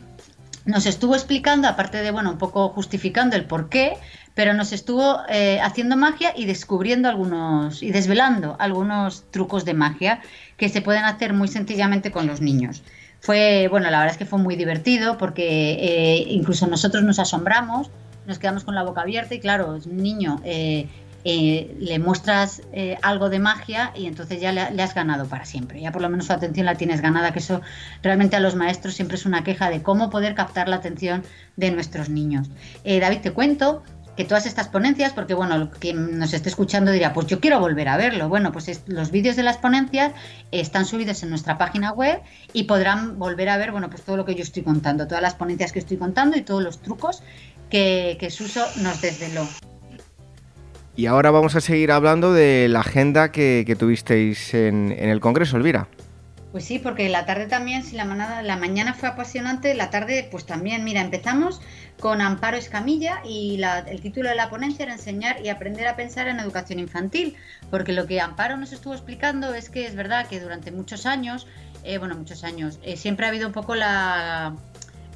nos 0.65 0.87
estuvo 0.87 1.15
explicando 1.15 1.69
aparte 1.69 1.99
de 1.99 2.11
bueno 2.11 2.33
un 2.33 2.39
poco 2.39 2.69
justificando 2.71 3.37
el 3.37 3.45
por 3.45 3.69
qué 3.69 3.97
pero 4.35 4.53
nos 4.53 4.73
estuvo 4.73 5.21
eh, 5.29 5.61
haciendo 5.61 5.97
magia 5.97 6.33
y 6.37 6.45
descubriendo 6.45 7.09
algunos 7.09 7.83
y 7.83 7.93
desvelando 7.93 8.57
algunos 8.59 9.25
trucos 9.31 9.65
de 9.65 9.75
magia 9.75 10.21
que 10.57 10.69
se 10.69 10.83
pueden 10.83 11.05
hacer 11.05 11.33
muy 11.33 11.49
sencillamente 11.49 12.11
con 12.11 12.27
los 12.27 12.41
niños 12.41 12.83
fue, 13.21 13.69
bueno, 13.71 13.91
la 13.91 14.01
verdad 14.01 14.13
es 14.13 14.19
que 14.19 14.27
fue 14.27 14.39
muy 14.39 14.55
divertido 14.55 15.17
porque 15.17 15.79
eh, 15.81 16.27
incluso 16.29 16.67
nosotros 16.67 17.05
nos 17.05 17.19
asombramos, 17.19 17.91
nos 18.27 18.39
quedamos 18.39 18.65
con 18.65 18.75
la 18.75 18.83
boca 18.83 19.01
abierta 19.01 19.35
y 19.35 19.41
claro, 19.41 19.77
es 19.77 19.87
un 19.87 19.97
niño, 19.97 20.43
eh, 20.45 20.89
le 21.25 21.99
muestras 21.99 22.61
algo 23.01 23.31
de 23.31 23.39
magia 23.39 23.93
y 23.95 24.05
entonces 24.05 24.43
ya 24.43 24.53
le, 24.53 24.61
has 24.61 24.95
ganado 24.95 25.25
para 25.25 25.47
siempre. 25.47 25.81
Ya 25.81 25.91
por 25.91 26.03
lo 26.03 26.11
menos 26.11 26.27
su 26.27 26.35
atención 26.35 26.67
la 26.67 26.75
tienes 26.75 27.01
ganada, 27.01 27.33
que 27.33 27.39
eso 27.39 27.63
realmente 28.03 28.37
a 28.37 28.41
los 28.41 28.57
maestros 28.57 28.93
siempre 28.93 29.17
es 29.17 29.25
una 29.25 29.43
queja 29.43 29.71
de 29.71 29.83
cómo 29.83 30.11
poder 30.11 30.35
captar 30.35 30.69
la 30.69 30.77
atención 30.77 31.23
de 31.57 31.71
nuestros 31.71 32.11
niños. 32.11 32.51
David, 32.85 33.21
te 33.23 33.31
cuento 33.31 33.83
que 34.17 34.25
todas 34.25 34.47
estas 34.47 34.69
ponencias, 34.69 35.13
porque 35.13 35.35
bueno, 35.35 35.71
quien 35.79 36.19
nos 36.19 36.33
esté 36.33 36.49
escuchando 36.49 36.93
dirá, 36.93 37.13
pues 37.13 37.27
yo 37.27 37.41
quiero 37.41 37.59
volver 37.61 37.89
a 37.89 37.97
verlo. 37.97 38.29
Bueno, 38.29 38.53
pues 38.53 38.83
los 38.87 39.11
vídeos 39.11 39.37
de 39.37 39.43
las 39.43 39.59
ponencias 39.59 40.13
están 40.53 40.87
subidos 40.87 41.23
en 41.23 41.31
nuestra 41.31 41.59
página 41.59 41.93
web 41.93 42.21
y 42.53 42.65
podrán 42.65 43.19
volver 43.19 43.49
a 43.49 43.57
ver, 43.57 43.73
bueno, 43.73 43.91
pues 43.91 44.03
todo 44.03 44.17
lo 44.17 44.25
que 44.25 44.35
yo 44.35 44.43
estoy 44.43 44.63
contando, 44.63 45.07
todas 45.07 45.23
las 45.23 45.35
ponencias 45.35 45.73
que 45.73 45.81
estoy 45.81 45.97
contando 45.97 46.37
y 46.37 46.43
todos 46.43 46.63
los 46.63 46.81
trucos 46.81 47.23
que, 47.71 48.17
que 48.21 48.31
Suso 48.31 48.65
nos 48.83 49.01
desveló. 49.01 49.47
Y 50.97 51.07
ahora 51.07 51.33
vamos 51.33 51.57
a 51.57 51.61
seguir 51.61 51.91
hablando 51.91 52.33
de 52.33 52.69
la 52.69 52.81
agenda 52.81 53.33
que, 53.33 53.77
tuvisteis 53.79 54.55
en, 54.55 54.95
en 54.97 55.09
el 55.09 55.21
Congreso, 55.21 55.57
Elvira. 55.57 55.89
Pues 56.55 56.67
sí, 56.67 56.79
porque 56.79 57.09
la 57.09 57.27
tarde 57.27 57.49
también, 57.49 57.83
si 57.83 57.97
la, 57.97 58.05
la 58.41 58.57
mañana 58.57 58.95
fue 58.95 59.09
apasionante, 59.09 59.75
la 59.75 59.91
tarde 59.91 60.29
pues 60.31 60.47
también, 60.47 60.85
mira, 60.85 61.01
empezamos 61.01 61.61
con 61.99 62.21
Amparo 62.21 62.57
Escamilla 62.57 63.21
y 63.25 63.61
el 63.89 64.01
título 64.01 64.29
de 64.29 64.37
la 64.37 64.51
ponencia 64.51 64.85
era 64.85 64.93
enseñar 64.93 65.45
y 65.45 65.49
aprender 65.49 65.89
a 65.89 65.97
pensar 65.97 66.29
en 66.29 66.39
educación 66.39 66.79
infantil, 66.79 67.35
porque 67.73 67.93
lo 67.93 68.07
que 68.07 68.21
Amparo 68.21 68.57
nos 68.57 68.73
estuvo 68.73 68.95
explicando 68.95 69.53
es 69.53 69.69
que 69.69 69.85
es 69.85 69.97
verdad 69.97 70.29
que 70.29 70.39
durante 70.39 70.71
muchos 70.71 71.07
años, 71.07 71.49
eh, 71.83 71.99
bueno, 71.99 72.15
muchos 72.15 72.45
años, 72.45 72.79
eh, 72.85 72.97
siempre 72.97 73.27
ha 73.27 73.31
habido 73.31 73.49
un 73.49 73.53
poco 73.53 73.75
la 73.75 74.55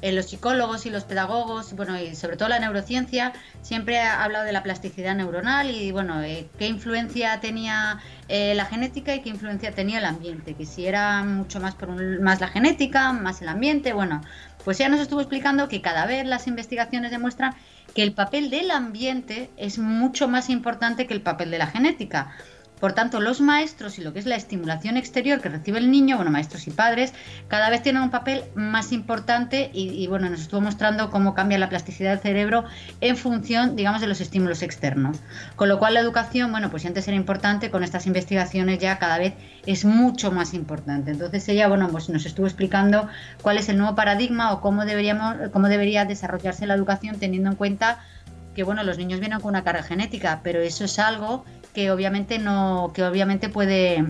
eh, 0.01 0.11
los 0.11 0.27
psicólogos 0.27 0.85
y 0.85 0.89
los 0.89 1.03
pedagogos, 1.03 1.73
bueno, 1.73 1.99
y 1.99 2.15
sobre 2.15 2.37
todo 2.37 2.49
la 2.49 2.59
neurociencia, 2.59 3.33
siempre 3.61 3.99
ha 3.99 4.23
hablado 4.23 4.45
de 4.45 4.51
la 4.51 4.63
plasticidad 4.63 5.15
neuronal 5.15 5.69
y, 5.69 5.91
bueno, 5.91 6.21
eh, 6.21 6.47
qué 6.57 6.67
influencia 6.67 7.39
tenía 7.41 7.99
eh, 8.27 8.53
la 8.55 8.65
genética 8.65 9.13
y 9.13 9.21
qué 9.21 9.29
influencia 9.29 9.71
tenía 9.71 9.99
el 9.99 10.05
ambiente, 10.05 10.53
que 10.53 10.65
si 10.65 10.85
era 10.85 11.23
mucho 11.23 11.59
más, 11.59 11.75
por 11.75 11.89
más 12.21 12.39
la 12.39 12.47
genética, 12.47 13.11
más 13.13 13.41
el 13.41 13.49
ambiente, 13.49 13.93
bueno, 13.93 14.21
pues 14.63 14.77
ya 14.77 14.89
nos 14.89 14.99
estuvo 14.99 15.19
explicando 15.21 15.67
que 15.67 15.81
cada 15.81 16.05
vez 16.05 16.25
las 16.25 16.47
investigaciones 16.47 17.11
demuestran 17.11 17.55
que 17.93 18.03
el 18.03 18.13
papel 18.13 18.49
del 18.49 18.71
ambiente 18.71 19.49
es 19.57 19.79
mucho 19.79 20.27
más 20.27 20.49
importante 20.49 21.07
que 21.07 21.13
el 21.13 21.21
papel 21.21 21.51
de 21.51 21.57
la 21.57 21.67
genética. 21.67 22.31
Por 22.79 22.93
tanto, 22.93 23.19
los 23.19 23.41
maestros 23.41 23.99
y 23.99 24.03
lo 24.03 24.13
que 24.13 24.19
es 24.19 24.25
la 24.25 24.35
estimulación 24.35 24.97
exterior 24.97 25.41
que 25.41 25.49
recibe 25.49 25.79
el 25.79 25.91
niño, 25.91 26.15
bueno, 26.15 26.31
maestros 26.31 26.67
y 26.67 26.71
padres, 26.71 27.13
cada 27.47 27.69
vez 27.69 27.81
tienen 27.83 28.01
un 28.01 28.09
papel 28.09 28.43
más 28.55 28.91
importante 28.91 29.69
y, 29.73 30.07
bueno, 30.07 30.29
nos 30.29 30.41
estuvo 30.41 30.61
mostrando 30.61 31.09
cómo 31.09 31.33
cambia 31.33 31.57
la 31.57 31.69
plasticidad 31.69 32.11
del 32.11 32.19
cerebro 32.19 32.63
en 33.01 33.17
función, 33.17 33.75
digamos, 33.75 34.01
de 34.01 34.07
los 34.07 34.21
estímulos 34.21 34.61
externos. 34.61 35.17
Con 35.55 35.67
lo 35.67 35.79
cual 35.79 35.93
la 35.95 35.99
educación, 35.99 36.51
bueno, 36.51 36.69
pues 36.69 36.85
antes 36.85 37.07
era 37.07 37.17
importante, 37.17 37.69
con 37.69 37.83
estas 37.83 38.07
investigaciones 38.07 38.79
ya 38.79 38.97
cada 38.97 39.17
vez 39.17 39.33
es 39.65 39.83
mucho 39.85 40.31
más 40.31 40.53
importante. 40.53 41.11
Entonces 41.11 41.47
ella, 41.49 41.67
bueno, 41.67 41.89
pues 41.89 42.09
nos 42.09 42.25
estuvo 42.25 42.47
explicando 42.47 43.07
cuál 43.41 43.57
es 43.57 43.69
el 43.69 43.77
nuevo 43.77 43.95
paradigma 43.95 44.53
o 44.53 44.61
cómo 44.61 44.85
deberíamos, 44.85 45.35
cómo 45.51 45.67
debería 45.67 46.05
desarrollarse 46.05 46.65
la 46.65 46.75
educación 46.75 47.19
teniendo 47.19 47.49
en 47.49 47.55
cuenta 47.55 47.99
que 48.55 48.63
bueno, 48.63 48.83
los 48.83 48.97
niños 48.97 49.19
vienen 49.19 49.39
con 49.39 49.49
una 49.49 49.63
carga 49.63 49.83
genética, 49.83 50.41
pero 50.43 50.59
eso 50.59 50.83
es 50.83 50.99
algo 50.99 51.45
que 51.79 51.91
obviamente 51.91 52.39
no, 52.39 52.91
que 52.93 53.05
obviamente 53.05 53.47
puede, 53.47 54.03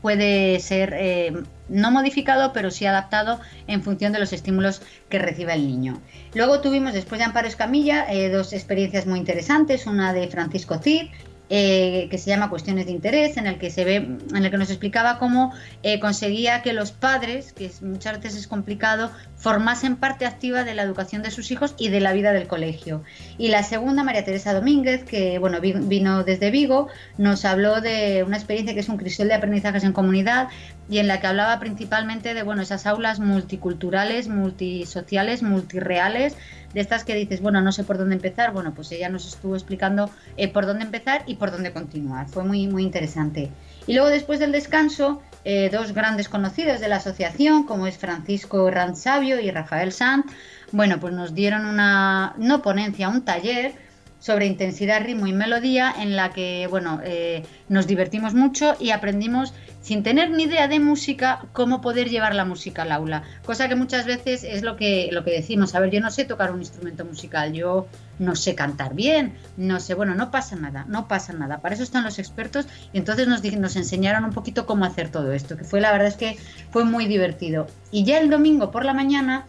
puede 0.00 0.58
ser 0.58 0.94
eh, 0.96 1.42
no 1.68 1.90
modificado, 1.90 2.54
pero 2.54 2.70
sí 2.70 2.86
adaptado 2.86 3.40
en 3.66 3.82
función 3.82 4.14
de 4.14 4.18
los 4.18 4.32
estímulos 4.32 4.80
que 5.10 5.18
reciba 5.18 5.52
el 5.52 5.66
niño. 5.66 6.00
Luego 6.32 6.62
tuvimos, 6.62 6.94
después 6.94 7.18
de 7.18 7.26
Amparo 7.26 7.46
Escamilla, 7.46 8.10
eh, 8.10 8.30
dos 8.30 8.54
experiencias 8.54 9.04
muy 9.04 9.18
interesantes, 9.18 9.86
una 9.86 10.14
de 10.14 10.28
Francisco 10.28 10.78
Cid, 10.78 11.10
eh, 11.54 12.08
que 12.10 12.16
se 12.16 12.30
llama 12.30 12.48
Cuestiones 12.48 12.86
de 12.86 12.92
Interés, 12.92 13.36
en 13.36 13.46
el 13.46 13.58
que 13.58 13.70
se 13.70 13.84
ve, 13.84 13.96
en 13.96 14.36
el 14.42 14.50
que 14.50 14.56
nos 14.56 14.70
explicaba 14.70 15.18
cómo 15.18 15.52
eh, 15.82 16.00
conseguía 16.00 16.62
que 16.62 16.72
los 16.72 16.92
padres, 16.92 17.52
que 17.52 17.70
muchas 17.82 18.22
veces 18.22 18.40
es 18.40 18.46
complicado, 18.46 19.10
formasen 19.36 19.96
parte 19.96 20.24
activa 20.24 20.64
de 20.64 20.74
la 20.74 20.82
educación 20.82 21.22
de 21.22 21.30
sus 21.30 21.50
hijos 21.50 21.74
y 21.76 21.90
de 21.90 22.00
la 22.00 22.14
vida 22.14 22.32
del 22.32 22.46
colegio. 22.46 23.02
Y 23.36 23.48
la 23.48 23.64
segunda, 23.64 24.02
María 24.02 24.24
Teresa 24.24 24.54
Domínguez, 24.54 25.04
que 25.04 25.38
bueno, 25.38 25.60
vino 25.60 26.24
desde 26.24 26.50
Vigo, 26.50 26.88
nos 27.18 27.44
habló 27.44 27.82
de 27.82 28.24
una 28.26 28.38
experiencia 28.38 28.72
que 28.72 28.80
es 28.80 28.88
un 28.88 28.96
crisol 28.96 29.28
de 29.28 29.34
aprendizajes 29.34 29.84
en 29.84 29.92
comunidad 29.92 30.48
y 30.88 30.98
en 30.98 31.08
la 31.08 31.20
que 31.20 31.26
hablaba 31.26 31.58
principalmente 31.58 32.34
de 32.34 32.42
bueno, 32.42 32.62
esas 32.62 32.86
aulas 32.86 33.20
multiculturales, 33.20 34.28
multisociales, 34.28 35.42
multireales, 35.42 36.36
de 36.74 36.80
estas 36.80 37.04
que 37.04 37.14
dices, 37.14 37.40
bueno, 37.40 37.60
no 37.60 37.72
sé 37.72 37.84
por 37.84 37.98
dónde 37.98 38.14
empezar, 38.14 38.52
bueno, 38.52 38.72
pues 38.74 38.90
ella 38.92 39.08
nos 39.08 39.26
estuvo 39.26 39.54
explicando 39.54 40.10
eh, 40.36 40.48
por 40.48 40.66
dónde 40.66 40.84
empezar 40.84 41.22
y 41.26 41.34
por 41.36 41.50
dónde 41.50 41.72
continuar. 41.72 42.28
Fue 42.28 42.44
muy, 42.44 42.66
muy 42.66 42.82
interesante. 42.82 43.50
Y 43.86 43.94
luego 43.94 44.08
después 44.08 44.38
del 44.38 44.52
descanso, 44.52 45.22
eh, 45.44 45.70
dos 45.72 45.92
grandes 45.92 46.28
conocidos 46.28 46.80
de 46.80 46.88
la 46.88 46.96
asociación, 46.96 47.64
como 47.64 47.86
es 47.86 47.98
Francisco 47.98 48.70
Ranzabio 48.70 49.40
y 49.40 49.50
Rafael 49.50 49.92
Sanz, 49.92 50.26
bueno, 50.72 50.98
pues 50.98 51.12
nos 51.12 51.34
dieron 51.34 51.66
una, 51.66 52.34
no 52.38 52.62
ponencia, 52.62 53.08
un 53.08 53.22
taller 53.22 53.74
sobre 54.22 54.46
intensidad, 54.46 55.02
ritmo 55.02 55.26
y 55.26 55.32
melodía 55.32 55.92
en 55.98 56.14
la 56.14 56.30
que, 56.30 56.68
bueno, 56.70 57.00
eh, 57.04 57.44
nos 57.68 57.88
divertimos 57.88 58.34
mucho 58.34 58.76
y 58.78 58.90
aprendimos 58.90 59.52
sin 59.82 60.02
tener 60.02 60.30
ni 60.30 60.44
idea 60.44 60.68
de 60.68 60.80
música, 60.80 61.44
cómo 61.52 61.80
poder 61.80 62.08
llevar 62.08 62.34
la 62.34 62.44
música 62.44 62.82
al 62.82 62.92
aula. 62.92 63.24
Cosa 63.44 63.68
que 63.68 63.74
muchas 63.74 64.06
veces 64.06 64.44
es 64.44 64.62
lo 64.62 64.76
que, 64.76 65.10
lo 65.12 65.24
que 65.24 65.32
decimos. 65.32 65.74
A 65.74 65.80
ver, 65.80 65.90
yo 65.90 66.00
no 66.00 66.10
sé 66.10 66.24
tocar 66.24 66.52
un 66.52 66.60
instrumento 66.60 67.04
musical, 67.04 67.52
yo 67.52 67.86
no 68.18 68.36
sé 68.36 68.54
cantar 68.54 68.94
bien, 68.94 69.34
no 69.56 69.80
sé, 69.80 69.94
bueno, 69.94 70.14
no 70.14 70.30
pasa 70.30 70.56
nada, 70.56 70.84
no 70.88 71.08
pasa 71.08 71.32
nada. 71.32 71.58
Para 71.58 71.74
eso 71.74 71.82
están 71.82 72.04
los 72.04 72.18
expertos 72.18 72.66
y 72.92 72.98
entonces 72.98 73.26
nos, 73.26 73.42
nos 73.42 73.76
enseñaron 73.76 74.24
un 74.24 74.32
poquito 74.32 74.64
cómo 74.64 74.84
hacer 74.84 75.10
todo 75.10 75.32
esto, 75.32 75.56
que 75.56 75.64
fue 75.64 75.80
la 75.80 75.92
verdad 75.92 76.08
es 76.08 76.16
que 76.16 76.38
fue 76.70 76.84
muy 76.84 77.06
divertido. 77.06 77.66
Y 77.90 78.04
ya 78.04 78.18
el 78.18 78.30
domingo 78.30 78.70
por 78.70 78.84
la 78.84 78.94
mañana 78.94 79.46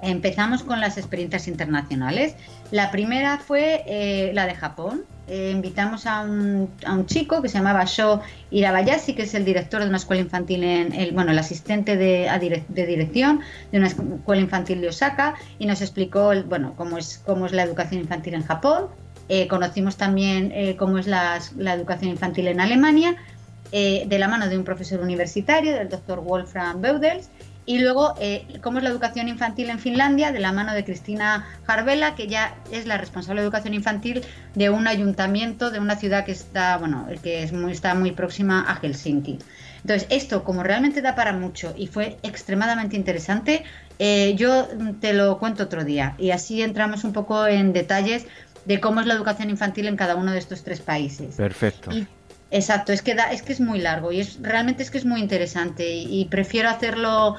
empezamos 0.00 0.62
con 0.62 0.80
las 0.80 0.98
experiencias 0.98 1.48
internacionales. 1.48 2.34
La 2.70 2.90
primera 2.90 3.38
fue 3.38 3.84
eh, 3.86 4.32
la 4.34 4.46
de 4.46 4.54
Japón. 4.54 5.04
Eh, 5.26 5.50
invitamos 5.52 6.06
a 6.06 6.20
un, 6.22 6.68
a 6.84 6.92
un, 6.92 7.06
chico 7.06 7.40
que 7.40 7.48
se 7.48 7.56
llamaba 7.56 7.84
Sho 7.86 8.20
Irabayashi, 8.50 9.14
que 9.14 9.22
es 9.22 9.34
el 9.34 9.44
director 9.44 9.80
de 9.80 9.88
una 9.88 9.96
escuela 9.96 10.20
infantil, 10.20 10.64
en 10.64 10.92
el, 10.92 11.12
bueno, 11.12 11.30
el 11.32 11.38
asistente 11.38 11.96
de, 11.96 12.28
de, 12.68 12.86
dirección 12.86 13.40
de 13.72 13.78
una 13.78 13.86
escuela 13.86 14.42
infantil 14.42 14.82
de 14.82 14.88
Osaka, 14.88 15.34
y 15.58 15.66
nos 15.66 15.80
explicó 15.80 16.32
bueno, 16.44 16.74
cómo, 16.76 16.98
es, 16.98 17.22
cómo 17.24 17.46
es 17.46 17.52
la 17.52 17.62
educación 17.62 18.02
infantil 18.02 18.34
en 18.34 18.44
Japón. 18.44 18.88
Eh, 19.30 19.48
conocimos 19.48 19.96
también 19.96 20.52
cómo 20.76 20.98
es 20.98 21.06
la, 21.06 21.40
la, 21.56 21.72
educación 21.72 22.10
infantil 22.10 22.48
en 22.48 22.60
Alemania, 22.60 23.16
de 23.72 24.18
la 24.18 24.28
mano 24.28 24.48
de 24.48 24.56
un 24.56 24.62
profesor 24.62 25.00
universitario, 25.00 25.72
del 25.74 25.88
doctor 25.88 26.20
Wolfram 26.20 26.80
Beudels, 26.80 27.30
y 27.66 27.78
luego, 27.78 28.14
eh, 28.20 28.46
cómo 28.62 28.78
es 28.78 28.84
la 28.84 28.90
educación 28.90 29.28
infantil 29.28 29.70
en 29.70 29.78
Finlandia, 29.78 30.32
de 30.32 30.40
la 30.40 30.52
mano 30.52 30.74
de 30.74 30.84
Cristina 30.84 31.46
Jarvela, 31.66 32.14
que 32.14 32.26
ya 32.26 32.56
es 32.70 32.86
la 32.86 32.98
responsable 32.98 33.40
de 33.40 33.46
educación 33.46 33.72
infantil 33.72 34.22
de 34.54 34.70
un 34.70 34.86
ayuntamiento 34.86 35.70
de 35.70 35.80
una 35.80 35.96
ciudad 35.96 36.24
que 36.24 36.32
está, 36.32 36.76
bueno, 36.76 37.06
que 37.22 37.42
es 37.42 37.52
muy, 37.52 37.72
está 37.72 37.94
muy 37.94 38.12
próxima 38.12 38.64
a 38.70 38.76
Helsinki. 38.76 39.38
Entonces, 39.80 40.06
esto, 40.10 40.44
como 40.44 40.62
realmente 40.62 41.02
da 41.02 41.14
para 41.14 41.32
mucho 41.32 41.74
y 41.76 41.86
fue 41.86 42.16
extremadamente 42.22 42.96
interesante, 42.96 43.64
eh, 43.98 44.34
yo 44.36 44.66
te 45.00 45.12
lo 45.12 45.38
cuento 45.38 45.64
otro 45.64 45.84
día. 45.84 46.14
Y 46.18 46.30
así 46.30 46.62
entramos 46.62 47.04
un 47.04 47.12
poco 47.12 47.46
en 47.46 47.72
detalles 47.72 48.26
de 48.64 48.80
cómo 48.80 49.00
es 49.00 49.06
la 49.06 49.14
educación 49.14 49.50
infantil 49.50 49.86
en 49.86 49.96
cada 49.96 50.16
uno 50.16 50.32
de 50.32 50.38
estos 50.38 50.64
tres 50.64 50.80
países. 50.80 51.36
Perfecto. 51.36 51.90
Exacto, 52.54 52.92
es 52.92 53.02
que, 53.02 53.16
da, 53.16 53.32
es 53.32 53.42
que 53.42 53.52
es 53.52 53.58
muy 53.58 53.80
largo 53.80 54.12
y 54.12 54.20
es 54.20 54.38
realmente 54.40 54.84
es 54.84 54.92
que 54.92 54.98
es 54.98 55.04
muy 55.04 55.20
interesante 55.20 55.92
y, 55.92 56.26
prefiero 56.26 56.68
hacerlo 56.68 57.34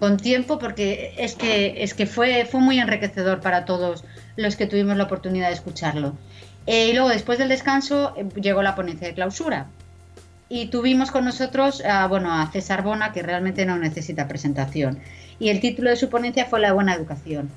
con 0.00 0.16
tiempo 0.16 0.58
porque 0.58 1.14
es 1.18 1.36
que, 1.36 1.84
es 1.84 1.94
que 1.94 2.04
fue, 2.04 2.48
muy 2.52 2.80
enriquecedor 2.80 3.40
para 3.40 3.64
todos 3.64 4.02
los 4.34 4.56
que 4.56 4.66
tuvimos 4.66 4.96
la 4.96 5.04
oportunidad 5.04 5.46
de 5.50 5.54
escucharlo. 5.54 6.16
Eh, 6.66 6.88
y 6.88 6.94
luego 6.94 7.10
después 7.10 7.38
del 7.38 7.48
descanso 7.48 8.12
eh, 8.16 8.26
llegó 8.40 8.60
la 8.60 8.74
ponencia 8.74 9.06
de 9.06 9.14
clausura 9.14 9.68
y 10.48 10.66
tuvimos 10.66 11.12
con 11.12 11.24
nosotros 11.24 11.80
a, 11.84 12.08
bueno, 12.08 12.32
a 12.32 12.50
César 12.50 12.82
Bona 12.82 13.12
que 13.12 13.22
realmente 13.22 13.66
no 13.66 13.78
necesita 13.78 14.26
presentación 14.26 14.98
y 15.38 15.50
el 15.50 15.60
título 15.60 15.90
de 15.90 15.96
su 15.96 16.10
ponencia 16.10 16.46
fue 16.46 16.58
La 16.58 16.72
buena 16.72 16.92
educación. 16.92 17.50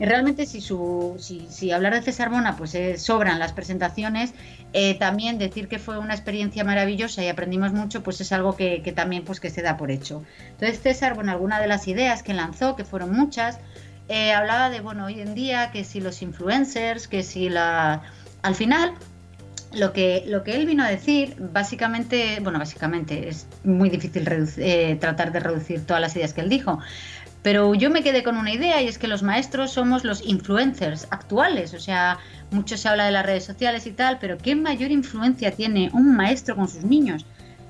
Realmente 0.00 0.46
si, 0.46 0.62
su, 0.62 1.16
si, 1.18 1.72
hablar 1.72 1.92
de 1.92 2.00
César 2.00 2.30
Bona 2.30 2.56
pues 2.56 2.74
eh, 2.74 2.96
sobran 2.96 3.38
las 3.38 3.52
presentaciones, 3.52 4.32
eh, 4.72 4.94
también 4.98 5.36
decir 5.36 5.68
que 5.68 5.78
fue 5.78 5.98
una 5.98 6.14
experiencia 6.14 6.64
maravillosa 6.64 7.22
y 7.22 7.28
aprendimos 7.28 7.74
mucho, 7.74 8.02
pues 8.02 8.18
es 8.22 8.32
algo 8.32 8.56
que, 8.56 8.80
también 8.96 9.24
pues 9.24 9.40
que 9.40 9.50
se 9.50 9.60
da 9.60 9.76
por 9.76 9.90
hecho. 9.90 10.24
Entonces 10.52 10.80
César, 10.80 11.14
bueno, 11.14 11.32
alguna 11.32 11.60
de 11.60 11.66
las 11.66 11.86
ideas 11.86 12.22
que 12.22 12.32
lanzó, 12.32 12.76
que 12.76 12.84
fueron 12.84 13.12
muchas, 13.12 13.58
eh, 14.08 14.32
hablaba 14.32 14.70
de, 14.70 14.80
bueno, 14.80 15.04
hoy 15.04 15.20
en 15.20 15.34
día 15.34 15.70
que 15.70 15.84
si 15.84 16.00
los 16.00 16.22
influencers, 16.22 17.06
que 17.06 17.22
si 17.22 17.50
la... 17.50 18.02
Al 18.40 18.54
final, 18.54 18.94
lo 19.74 19.92
que, 19.92 20.24
lo 20.26 20.44
que 20.44 20.56
él 20.56 20.64
vino 20.64 20.82
a 20.82 20.88
decir, 20.88 21.36
básicamente, 21.52 22.38
bueno, 22.40 22.58
básicamente 22.58 23.28
es 23.28 23.46
muy 23.64 23.90
difícil 23.90 24.24
tratar 24.98 25.30
de 25.30 25.40
reducir 25.40 25.84
todas 25.84 26.00
las 26.00 26.16
ideas 26.16 26.32
que 26.32 26.40
él 26.40 26.48
dijo, 26.48 26.80
pero 27.42 27.74
yo 27.74 27.90
me 27.90 28.02
quedé 28.02 28.22
con 28.22 28.36
una 28.36 28.52
idea 28.52 28.82
y 28.82 28.88
es 28.88 28.98
que 28.98 29.08
los 29.08 29.22
maestros 29.22 29.72
somos 29.72 30.04
los 30.04 30.22
influencers 30.26 31.06
actuales, 31.10 31.72
o 31.74 31.80
sea, 31.80 32.18
mucho 32.50 32.76
se 32.76 32.88
habla 32.88 33.06
de 33.06 33.12
las 33.12 33.24
redes 33.24 33.44
sociales 33.44 33.86
y 33.86 33.92
tal, 33.92 34.18
pero 34.18 34.36
¿qué 34.36 34.54
mayor 34.54 34.90
influencia 34.90 35.50
tiene 35.52 35.90
un 35.92 36.14
maestro 36.14 36.56
con 36.56 36.68
sus 36.68 36.84
niños? 36.84 37.24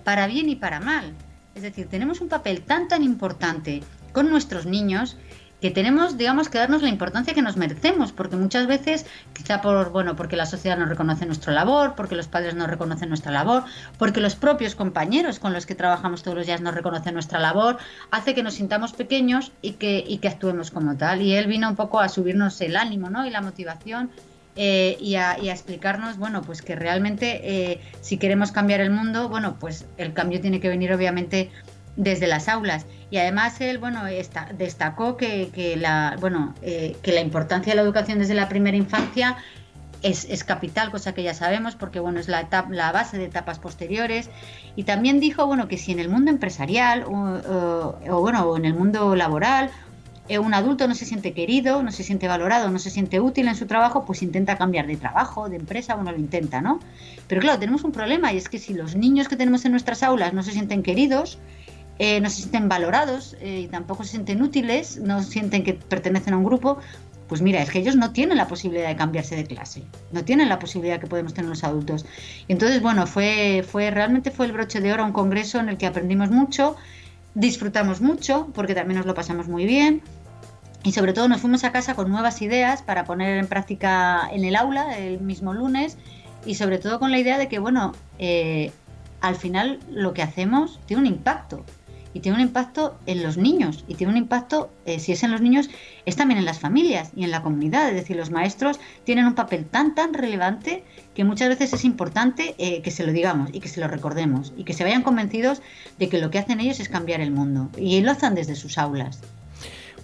Para 0.04 0.26
bien 0.26 0.48
y 0.48 0.56
para 0.56 0.80
mal. 0.80 1.12
Es 1.54 1.62
decir, 1.62 1.88
tenemos 1.88 2.20
un 2.20 2.28
papel 2.28 2.62
tan 2.62 2.88
tan 2.88 3.02
importante 3.02 3.82
con 4.12 4.28
nuestros 4.28 4.66
niños 4.66 5.16
que 5.60 5.70
tenemos, 5.70 6.16
digamos, 6.16 6.48
que 6.48 6.58
darnos 6.58 6.82
la 6.82 6.88
importancia 6.88 7.34
que 7.34 7.42
nos 7.42 7.56
merecemos, 7.56 8.12
porque 8.12 8.36
muchas 8.36 8.66
veces, 8.66 9.06
quizá 9.32 9.60
por, 9.60 9.90
bueno, 9.90 10.16
porque 10.16 10.36
la 10.36 10.46
sociedad 10.46 10.78
no 10.78 10.86
reconoce 10.86 11.26
nuestra 11.26 11.52
labor, 11.52 11.94
porque 11.96 12.14
los 12.14 12.28
padres 12.28 12.54
no 12.54 12.66
reconocen 12.66 13.08
nuestra 13.08 13.30
labor, 13.30 13.64
porque 13.98 14.20
los 14.20 14.34
propios 14.34 14.74
compañeros 14.74 15.38
con 15.38 15.52
los 15.52 15.66
que 15.66 15.74
trabajamos 15.74 16.22
todos 16.22 16.36
los 16.36 16.46
días 16.46 16.60
no 16.60 16.70
reconocen 16.72 17.14
nuestra 17.14 17.38
labor, 17.38 17.78
hace 18.10 18.34
que 18.34 18.42
nos 18.42 18.54
sintamos 18.54 18.92
pequeños 18.92 19.52
y 19.62 19.72
que, 19.72 20.04
y 20.06 20.18
que 20.18 20.28
actuemos 20.28 20.70
como 20.70 20.96
tal. 20.96 21.22
Y 21.22 21.34
él 21.34 21.46
vino 21.46 21.68
un 21.68 21.76
poco 21.76 22.00
a 22.00 22.08
subirnos 22.08 22.60
el 22.60 22.76
ánimo, 22.76 23.10
¿no? 23.10 23.26
Y 23.26 23.30
la 23.30 23.42
motivación 23.42 24.10
eh, 24.56 24.96
y, 25.00 25.14
a, 25.14 25.34
explicarnos, 25.34 26.18
bueno, 26.18 26.42
pues 26.42 26.60
que 26.60 26.74
realmente 26.74 27.40
eh, 27.44 27.80
si 28.00 28.18
queremos 28.18 28.50
cambiar 28.50 28.80
el 28.80 28.90
mundo, 28.90 29.28
bueno, 29.28 29.56
pues 29.60 29.86
el 29.96 30.12
cambio 30.12 30.40
tiene 30.40 30.60
que 30.60 30.68
venir 30.68 30.92
obviamente 30.92 31.50
desde 31.96 32.26
las 32.26 32.48
aulas. 32.48 32.86
Y 33.10 33.18
además 33.18 33.60
él, 33.60 33.78
bueno, 33.78 34.02
destacó 34.56 35.16
que, 35.16 35.76
la, 35.78 36.16
bueno, 36.20 36.54
eh, 36.62 36.96
que 37.02 37.12
la 37.12 37.20
importancia 37.20 37.72
de 37.72 37.76
la 37.76 37.82
educación 37.82 38.18
desde 38.18 38.34
la 38.34 38.48
primera 38.48 38.76
infancia 38.76 39.36
es, 40.02 40.44
capital, 40.44 40.90
cosa 40.90 41.12
que 41.12 41.22
ya 41.22 41.34
sabemos, 41.34 41.76
porque 41.76 42.00
bueno, 42.00 42.20
es 42.20 42.28
la, 42.28 42.48
la 42.70 42.92
base 42.92 43.18
de 43.18 43.24
etapas 43.24 43.58
posteriores. 43.58 44.30
Y 44.76 44.84
también 44.84 45.20
dijo, 45.20 45.46
bueno, 45.46 45.68
que 45.68 45.76
si 45.76 45.92
en 45.92 45.98
el 45.98 46.08
mundo 46.08 46.30
empresarial 46.30 47.04
o, 47.06 48.20
bueno, 48.20 48.42
o 48.44 48.56
en 48.56 48.64
el 48.64 48.74
mundo 48.74 49.14
laboral 49.14 49.70
eh, 50.28 50.38
un 50.38 50.54
adulto 50.54 50.86
no 50.86 50.94
se 50.94 51.04
siente 51.04 51.32
querido, 51.32 51.82
no 51.82 51.90
se 51.90 52.04
siente 52.04 52.28
valorado, 52.28 52.70
no 52.70 52.78
se 52.78 52.88
siente 52.88 53.18
útil 53.18 53.48
en 53.48 53.56
su 53.56 53.66
trabajo, 53.66 54.04
pues 54.04 54.22
intenta 54.22 54.56
cambiar 54.56 54.86
de 54.86 54.96
trabajo, 54.96 55.48
de 55.48 55.56
empresa, 55.56 55.96
bueno, 55.96 56.12
lo 56.12 56.18
intenta, 56.18 56.60
¿no? 56.60 56.78
Pero 57.26 57.40
claro, 57.40 57.58
tenemos 57.58 57.82
un 57.82 57.90
problema 57.90 58.32
y 58.32 58.36
es 58.36 58.48
que 58.48 58.58
si 58.58 58.72
los 58.72 58.94
niños 58.94 59.26
que 59.26 59.34
tenemos 59.34 59.64
en 59.64 59.72
nuestras 59.72 60.04
aulas 60.04 60.32
no 60.32 60.44
se 60.44 60.52
sienten 60.52 60.84
queridos, 60.84 61.40
eh, 62.02 62.18
no 62.18 62.30
se 62.30 62.36
sienten 62.36 62.66
valorados 62.66 63.36
eh, 63.42 63.60
y 63.60 63.68
tampoco 63.68 64.04
se 64.04 64.12
sienten 64.12 64.40
útiles, 64.40 64.96
no 64.96 65.22
sienten 65.22 65.62
que 65.62 65.74
pertenecen 65.74 66.32
a 66.32 66.38
un 66.38 66.44
grupo, 66.44 66.78
pues 67.28 67.42
mira, 67.42 67.60
es 67.60 67.70
que 67.70 67.78
ellos 67.78 67.94
no 67.94 68.10
tienen 68.10 68.38
la 68.38 68.48
posibilidad 68.48 68.88
de 68.88 68.96
cambiarse 68.96 69.36
de 69.36 69.44
clase, 69.44 69.82
no 70.10 70.24
tienen 70.24 70.48
la 70.48 70.58
posibilidad 70.58 70.98
que 70.98 71.06
podemos 71.06 71.34
tener 71.34 71.50
los 71.50 71.62
adultos. 71.62 72.06
entonces, 72.48 72.80
bueno, 72.80 73.06
fue, 73.06 73.62
fue 73.70 73.90
realmente 73.90 74.30
fue 74.30 74.46
el 74.46 74.52
broche 74.52 74.80
de 74.80 74.94
oro, 74.94 75.04
un 75.04 75.12
congreso 75.12 75.60
en 75.60 75.68
el 75.68 75.76
que 75.76 75.84
aprendimos 75.84 76.30
mucho, 76.30 76.74
disfrutamos 77.34 78.00
mucho, 78.00 78.48
porque 78.54 78.74
también 78.74 78.96
nos 78.96 79.04
lo 79.04 79.14
pasamos 79.14 79.46
muy 79.48 79.66
bien. 79.66 80.00
Y 80.82 80.92
sobre 80.92 81.12
todo 81.12 81.28
nos 81.28 81.42
fuimos 81.42 81.64
a 81.64 81.72
casa 81.72 81.94
con 81.94 82.10
nuevas 82.10 82.40
ideas 82.40 82.80
para 82.80 83.04
poner 83.04 83.36
en 83.36 83.46
práctica 83.46 84.26
en 84.32 84.46
el 84.46 84.56
aula 84.56 84.96
el 84.96 85.20
mismo 85.20 85.52
lunes 85.52 85.98
y 86.46 86.54
sobre 86.54 86.78
todo 86.78 86.98
con 86.98 87.10
la 87.10 87.18
idea 87.18 87.36
de 87.36 87.48
que, 87.48 87.58
bueno, 87.58 87.92
eh, 88.18 88.72
al 89.20 89.36
final 89.36 89.80
lo 89.90 90.14
que 90.14 90.22
hacemos 90.22 90.80
tiene 90.86 91.02
un 91.02 91.06
impacto 91.06 91.66
y 92.14 92.20
tiene 92.20 92.36
un 92.36 92.42
impacto 92.42 92.98
en 93.06 93.22
los 93.22 93.36
niños 93.36 93.84
y 93.88 93.94
tiene 93.94 94.12
un 94.12 94.16
impacto, 94.16 94.70
eh, 94.84 94.98
si 94.98 95.12
es 95.12 95.22
en 95.22 95.30
los 95.30 95.40
niños, 95.40 95.70
es 96.06 96.16
también 96.16 96.38
en 96.38 96.44
las 96.44 96.58
familias 96.58 97.10
y 97.14 97.24
en 97.24 97.30
la 97.30 97.42
comunidad. 97.42 97.88
Es 97.88 97.94
decir, 97.94 98.16
los 98.16 98.30
maestros 98.30 98.80
tienen 99.04 99.26
un 99.26 99.34
papel 99.34 99.64
tan, 99.66 99.94
tan 99.94 100.14
relevante 100.14 100.84
que 101.14 101.24
muchas 101.24 101.48
veces 101.48 101.72
es 101.72 101.84
importante 101.84 102.54
eh, 102.58 102.82
que 102.82 102.90
se 102.90 103.04
lo 103.04 103.12
digamos 103.12 103.50
y 103.52 103.60
que 103.60 103.68
se 103.68 103.80
lo 103.80 103.88
recordemos 103.88 104.52
y 104.56 104.64
que 104.64 104.72
se 104.72 104.84
vayan 104.84 105.02
convencidos 105.02 105.62
de 105.98 106.08
que 106.08 106.20
lo 106.20 106.30
que 106.30 106.38
hacen 106.38 106.60
ellos 106.60 106.80
es 106.80 106.88
cambiar 106.88 107.20
el 107.20 107.30
mundo 107.30 107.70
y 107.76 108.00
lo 108.00 108.12
hacen 108.12 108.34
desde 108.34 108.54
sus 108.56 108.78
aulas. 108.78 109.20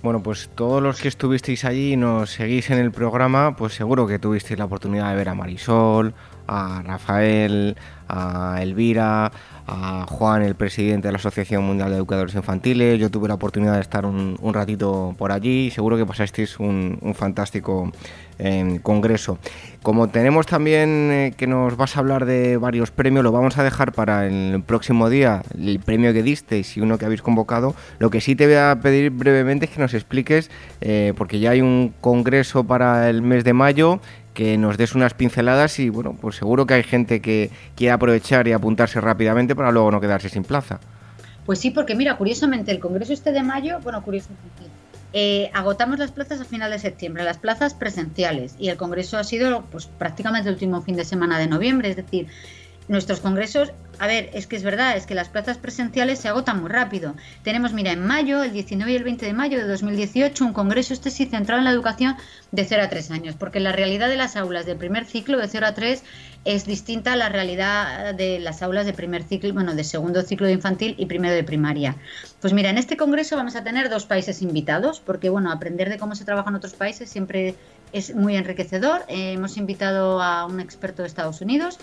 Bueno, 0.03 0.23
pues 0.23 0.51
todos 0.55 0.83
los 0.83 1.01
que 1.01 1.09
estuvisteis 1.09 1.65
allí 1.65 1.95
y 1.95 1.97
nos 1.97 2.31
seguís 2.31 2.71
en 2.71 2.79
el 2.79 2.93
programa, 2.93 3.57
pues 3.57 3.75
seguro 3.75 4.07
que 4.07 4.19
tuvisteis 4.19 4.59
la 4.59 4.67
oportunidad 4.67 5.11
de 5.11 5.17
ver 5.17 5.29
a 5.31 5.35
Marisol, 5.35 6.15
a 6.47 6.83
Rafael, 6.85 7.77
a 8.09 8.59
Elvira, 8.63 9.33
a 9.67 10.07
Juan, 10.09 10.43
el 10.43 10.55
presidente 10.55 11.09
de 11.09 11.13
la 11.13 11.19
Asociación 11.19 11.65
Mundial 11.65 11.91
de 11.91 11.97
Educadores 11.97 12.35
Infantiles. 12.35 13.01
Yo 13.01 13.11
tuve 13.11 13.29
la 13.29 13.35
oportunidad 13.35 13.75
de 13.75 13.81
estar 13.81 14.07
un, 14.07 14.37
ratito 14.55 15.15
por 15.19 15.33
allí 15.33 15.67
y 15.67 15.71
seguro 15.71 15.97
que 15.97 16.07
pasasteis 16.07 16.59
un, 16.61 16.99
fantástico 17.15 17.91
em, 18.39 18.79
congreso. 18.79 19.39
Como 19.83 20.09
tenemos 20.09 20.47
también 20.47 21.11
eh, 21.13 21.35
que 21.37 21.47
nos 21.47 21.77
vas 21.77 21.97
a 21.97 22.01
hablar 22.01 22.27
de 22.27 22.57
varios 22.57 22.91
premios, 22.91 23.25
lo 23.25 23.33
vamos 23.33 23.59
a 23.59 23.65
dejar 23.65 23.93
para 23.93 24.27
el 24.27 24.63
próximo 24.65 25.11
día, 25.11 25.43
el 25.59 25.81
premio 25.81 26.13
que 26.13 26.23
disteis 26.23 26.77
y 26.77 26.81
uno 26.81 26.99
que 26.99 27.05
habéis 27.05 27.23
convocado. 27.23 27.75
Lo 27.99 28.11
que 28.11 28.21
sí 28.21 28.37
te 28.37 28.47
voy 28.47 28.57
a 28.57 28.79
pedir 28.81 29.11
brevemente 29.11 29.67
es 29.67 29.73
que 29.73 29.81
nos 29.81 29.95
expliques, 29.95 30.51
eh, 30.81 31.13
porque 31.17 31.41
ya 31.41 31.51
hay 31.51 31.61
un 31.61 31.93
congreso 32.01 32.65
para 32.65 33.11
el 33.11 33.23
mes 33.23 33.43
de 33.45 33.53
mayo 33.53 34.01
que 34.37 34.59
nos 34.59 34.77
des 34.77 34.95
unas 34.95 35.15
pinceladas 35.15 35.79
y 35.79 35.89
bueno, 35.89 36.15
pues 36.21 36.37
seguro 36.37 36.67
que 36.67 36.75
hay 36.75 36.83
gente 36.83 37.23
que 37.23 37.51
quiere 37.75 37.93
aprovechar 37.93 38.47
y 38.47 38.53
apuntarse 38.53 39.01
rápidamente 39.01 39.57
para 39.57 39.73
luego 39.73 39.91
no 39.91 39.99
quedarse 39.99 40.29
sin 40.29 40.45
plaza. 40.45 40.79
Pues 41.47 41.59
sí, 41.59 41.71
porque 41.71 41.95
mira, 41.95 42.19
curiosamente 42.19 42.71
el 42.71 42.79
Congreso 42.79 43.15
este 43.15 43.33
de 43.33 43.43
mayo, 43.43 43.81
bueno, 43.83 44.03
curiosamente, 44.03 44.65
eh, 45.15 45.51
agotamos 45.55 45.99
las 45.99 46.13
plazas 46.13 46.43
a 46.43 46.45
final 46.45 46.71
de 46.71 46.79
septiembre, 46.79 47.25
las 47.25 47.39
plazas 47.39 47.73
presenciales, 47.73 48.57
y 48.59 48.69
el 48.69 48.77
Congreso 48.77 49.17
ha 49.17 49.25
sido 49.25 49.65
pues 49.71 49.87
prácticamente 49.87 50.51
el 50.51 50.57
último 50.57 50.83
fin 50.83 50.97
de 50.97 51.07
semana 51.07 51.39
de 51.39 51.47
noviembre, 51.47 51.89
es 51.89 51.97
decir, 51.97 52.27
nuestros 52.89 53.21
congresos, 53.21 53.73
a 53.99 54.07
ver, 54.07 54.31
es 54.35 54.47
que 54.47 54.57
es 54.57 54.63
verdad, 54.63 54.97
es 54.97 55.07
que 55.07 55.15
las 55.15 55.29
plazas 55.29 55.59
presenciales 55.59 56.19
se 56.19 56.29
agotan 56.29 56.61
muy 56.61 56.71
rápido. 56.71 57.15
Tenemos, 57.43 57.73
mira, 57.73 57.93
en 57.93 58.05
mayo, 58.05 58.43
el 58.43 58.53
19 58.53 58.93
y 58.93 58.97
el 58.97 59.05
20 59.05 59.27
de 59.27 59.33
mayo 59.33 59.59
de 59.59 59.67
2018, 59.67 60.45
un 60.45 60.53
congreso 60.53 60.95
este 60.95 61.11
sí 61.11 61.27
centrado 61.27 61.59
en 61.59 61.65
la 61.65 61.71
educación 61.71 62.17
de 62.53 62.65
0 62.65 62.83
a 62.85 62.89
3 62.89 63.11
años, 63.11 63.35
porque 63.37 63.61
la 63.61 63.73
realidad 63.73 64.09
de 64.09 64.17
las 64.17 64.37
aulas 64.37 64.67
del 64.67 64.77
primer 64.77 65.05
ciclo 65.05 65.39
de 65.39 65.49
0 65.49 65.67
a 65.67 65.75
3 65.75 66.03
es 66.45 66.65
distinta 66.65 67.15
a 67.15 67.17
la 67.17 67.29
realidad 67.29 68.15
de 68.15 68.39
las 68.39 68.63
aulas 68.63 68.87
de 68.87 68.93
primer 68.93 69.25
ciclo, 69.25 69.53
bueno, 69.53 69.75
de 69.75 69.83
segundo 69.83 70.23
ciclo 70.23 70.47
de 70.47 70.53
infantil 70.53 70.95
y 70.97 71.07
primero 71.07 71.35
de 71.35 71.43
primaria. 71.43 71.97
Pues 72.41 72.53
mira, 72.53 72.71
en 72.71 72.79
este 72.79 72.97
congreso 72.97 73.37
vamos 73.37 73.57
a 73.57 73.65
tener 73.65 73.89
dos 73.91 74.07
países 74.07 74.43
invitados, 74.43 75.01
porque 75.01 75.29
bueno, 75.29 75.51
aprender 75.51 75.89
de 75.89 75.99
cómo 75.99 76.15
se 76.15 76.25
trabaja 76.25 76.51
en 76.51 76.57
otros 76.57 76.75
países 76.75 77.11
siempre 77.11 77.57
es 77.93 78.15
muy 78.15 78.37
enriquecedor. 78.37 79.05
Eh, 79.09 79.33
hemos 79.33 79.57
invitado 79.57 80.23
a 80.23 80.47
un 80.47 80.61
experto 80.61 81.03
de 81.03 81.09
Estados 81.09 81.41
Unidos 81.41 81.79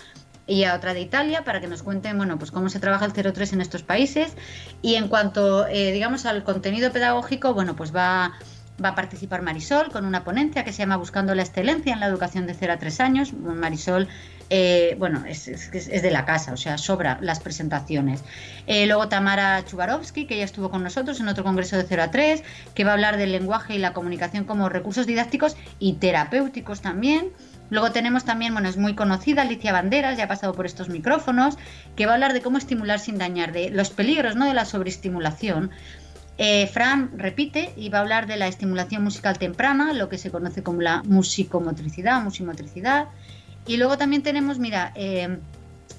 y 0.45 0.63
a 0.65 0.75
otra 0.75 0.93
de 0.93 1.01
Italia 1.01 1.43
para 1.43 1.62
que 1.62 1.67
nos 1.67 1.84
cuenten 1.84 2.17
bueno 2.17 2.38
pues 2.38 2.51
cómo 2.51 2.69
se 2.69 2.79
trabaja 2.79 3.06
el 3.06 3.13
03 3.13 3.53
en 3.53 3.62
estos 3.62 3.84
países 3.84 4.34
y 4.82 4.95
en 4.95 5.08
cuanto 5.08 5.67
eh, 5.67 5.91
digamos 5.91 6.25
al 6.25 6.43
contenido 6.43 6.91
pedagógico 6.91 7.53
bueno 7.53 7.75
pues 7.75 7.95
va 7.95 8.34
va 8.84 8.89
a 8.89 8.95
participar 8.95 9.41
Marisol 9.43 9.91
con 9.91 10.03
una 10.03 10.23
ponencia 10.23 10.63
que 10.63 10.73
se 10.73 10.79
llama 10.79 10.97
Buscando 10.97 11.36
la 11.36 11.43
excelencia 11.43 11.93
en 11.93 11.99
la 11.99 12.08
educación 12.08 12.47
de 12.47 12.56
0 12.56 12.73
a 12.73 12.77
3 12.77 12.99
años 12.99 13.34
Marisol 13.34 14.08
eh, 14.56 14.95
bueno, 14.99 15.23
es, 15.25 15.71
de 15.71 16.12
la 16.12 16.25
casa, 16.25 16.53
o 16.53 16.58
sea, 16.58 16.77
sobra 16.77 17.17
las 17.21 17.39
presentaciones. 17.39 18.23
Eh, 18.67 18.86
luego 18.86 19.08
Tamara 19.08 19.65
Chubarovsky, 19.65 20.25
que 20.25 20.38
ya 20.38 20.43
estuvo 20.43 20.69
con 20.69 20.84
nosotros 20.84 21.19
en 21.19 21.27
otro 21.27 21.43
congreso 21.43 21.75
de 21.77 21.86
0 21.88 22.03
a 22.03 22.12
3, 22.12 22.43
que 22.75 22.84
va 22.84 22.91
a 22.91 22.93
hablar 22.93 23.17
del 23.17 23.32
lenguaje 23.32 23.73
y 23.73 23.79
la 23.79 23.93
comunicación 23.93 24.43
como 24.43 24.69
recursos 24.69 25.08
didácticos 25.08 25.56
y 25.79 25.93
terapéuticos 25.93 26.82
también. 26.82 27.32
Luego 27.73 27.91
tenemos 27.91 28.23
también, 28.23 28.53
bueno, 28.53 28.69
es 28.69 28.77
muy 28.77 28.93
conocida 28.93 29.41
Alicia 29.41 29.73
Banderas, 29.73 30.15
ya 30.15 30.25
ha 30.25 30.27
pasado 30.27 30.53
por 30.53 30.67
estos 30.67 30.89
micrófonos, 30.89 31.57
que 31.95 32.05
va 32.05 32.12
a 32.12 32.13
hablar 32.13 32.33
de 32.33 32.43
cómo 32.43 32.59
estimular 32.59 32.99
sin 32.99 33.17
dañar, 33.17 33.51
de 33.51 33.71
los 33.71 33.89
peligros 33.89 34.36
¿no? 34.36 34.45
de 34.45 34.53
la 34.53 34.65
sobreestimulación. 34.65 35.71
Eh, 36.38 36.67
Fran 36.67 37.17
repite 37.17 37.73
y 37.75 37.89
va 37.89 37.97
a 37.97 38.01
hablar 38.01 38.27
de 38.27 38.38
la 38.38 38.47
estimulación 38.47 39.03
musical 39.03 39.39
temprana, 39.39 39.91
lo 39.93 40.07
que 40.07 40.19
se 40.19 40.29
conoce 40.29 40.62
como 40.62 40.83
la 40.83 41.01
musicomotricidad, 41.01 42.21
musimotricidad. 42.21 43.07
Y 43.65 43.77
luego 43.77 43.97
también 43.97 44.21
tenemos, 44.21 44.59
mira, 44.59 44.91
eh, 44.93 45.39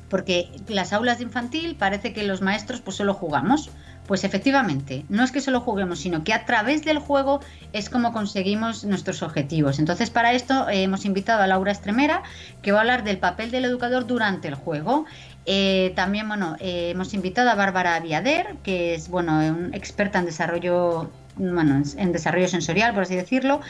porque 0.09 0.53
las 0.69 0.93
aulas 0.93 1.19
de 1.19 1.25
infantil 1.25 1.75
parece 1.75 2.13
que 2.13 2.23
los 2.23 2.41
maestros 2.41 2.83
pues 2.83 2.99
solo 2.99 3.15
jugamos. 3.15 3.73
Pues 4.07 4.23
efectivamente, 4.23 5.07
no 5.09 5.25
es 5.25 5.33
que 5.33 5.41
solo 5.41 5.61
juguemos, 5.61 5.99
sino 5.99 6.25
que 6.25 6.35
a 6.35 6.45
través 6.45 6.85
del 6.85 6.99
juego 6.99 7.41
es 7.73 7.89
como 7.89 8.13
conseguimos 8.13 8.85
nuestros 8.85 9.23
objetivos. 9.23 9.79
Entonces, 9.79 10.11
para 10.11 10.33
esto 10.33 10.69
eh, 10.69 10.83
hemos 10.83 11.07
invitado 11.07 11.43
a 11.43 11.47
Laura 11.47 11.73
Estremera, 11.73 12.23
que 12.61 12.71
va 12.71 12.79
a 12.79 12.81
hablar 12.83 13.05
del 13.05 13.17
papel 13.17 13.51
del 13.51 13.65
educador 13.65 14.07
durante 14.07 14.49
el 14.49 14.57
juego. 14.57 15.07
Eh, 15.47 15.93
también, 15.97 16.29
bueno, 16.29 16.57
eh, 16.61 16.91
hemos 16.91 17.15
invitado 17.15 17.49
a 17.49 17.55
Bárbara 17.55 17.99
Viader, 18.01 18.57
que 18.63 18.95
es, 18.95 19.09
bueno, 19.09 19.39
una 19.39 19.77
experta 19.77 20.19
en 20.19 20.27
desarrollo, 20.27 21.11
bueno, 21.37 21.83
en 21.97 22.13
desarrollo 22.13 22.49
sensorial, 22.49 22.93
por 22.93 23.05
así 23.05 23.17
decirlo, 23.17 23.61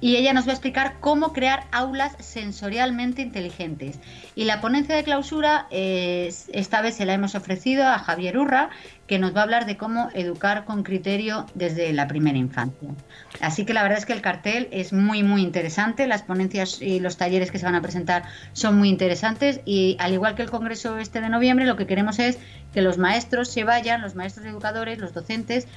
y 0.00 0.16
ella 0.16 0.32
nos 0.32 0.46
va 0.46 0.50
a 0.50 0.54
explicar 0.54 0.96
cómo 1.00 1.32
crear 1.32 1.64
aulas 1.72 2.14
sensorialmente 2.18 3.22
inteligentes. 3.22 3.98
Y 4.34 4.44
la 4.44 4.60
ponencia 4.60 4.94
de 4.94 5.04
clausura, 5.04 5.66
esta 5.70 6.82
vez 6.82 6.96
se 6.96 7.06
la 7.06 7.14
hemos 7.14 7.34
ofrecido 7.34 7.86
a 7.86 7.98
Javier 7.98 8.36
Urra, 8.38 8.70
que 9.06 9.18
nos 9.18 9.34
va 9.34 9.40
a 9.40 9.44
hablar 9.44 9.66
de 9.66 9.76
cómo 9.76 10.08
educar 10.14 10.64
con 10.64 10.82
criterio 10.82 11.46
desde 11.54 11.92
la 11.92 12.08
primera 12.08 12.36
infancia. 12.36 12.90
Así 13.40 13.64
que 13.64 13.72
la 13.72 13.82
verdad 13.82 13.98
es 13.98 14.06
que 14.06 14.12
el 14.12 14.20
cartel 14.20 14.68
es 14.72 14.92
muy, 14.92 15.22
muy 15.22 15.42
interesante, 15.42 16.06
las 16.06 16.22
ponencias 16.22 16.82
y 16.82 17.00
los 17.00 17.16
talleres 17.16 17.50
que 17.50 17.58
se 17.58 17.64
van 17.64 17.76
a 17.76 17.82
presentar 17.82 18.24
son 18.52 18.76
muy 18.76 18.88
interesantes 18.88 19.60
y 19.64 19.96
al 20.00 20.12
igual 20.12 20.34
que 20.34 20.42
el 20.42 20.50
Congreso 20.50 20.98
este 20.98 21.20
de 21.20 21.28
noviembre, 21.28 21.66
lo 21.66 21.76
que 21.76 21.86
queremos 21.86 22.18
es 22.18 22.38
que 22.74 22.82
los 22.82 22.98
maestros 22.98 23.48
se 23.48 23.64
vayan, 23.64 24.02
los 24.02 24.14
maestros 24.14 24.44
educadores, 24.44 24.98
los 24.98 25.14
docentes, 25.14 25.68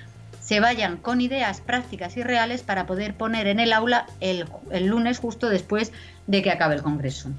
se 0.50 0.60
vayan 0.60 0.98
con 0.98 1.22
ideas 1.22 1.62
prácticas 1.62 2.18
y 2.18 2.24
reales 2.24 2.64
para 2.64 2.88
poder 2.88 3.14
poner 3.14 3.46
en 3.46 3.60
el 3.60 3.72
aula 3.72 4.08
el, 4.20 4.48
lunes 4.88 5.20
justo 5.20 5.48
después 5.48 5.92
de 6.26 6.42
que 6.42 6.50
acabe 6.50 6.74
el 6.74 6.82
Congreso. 6.82 7.30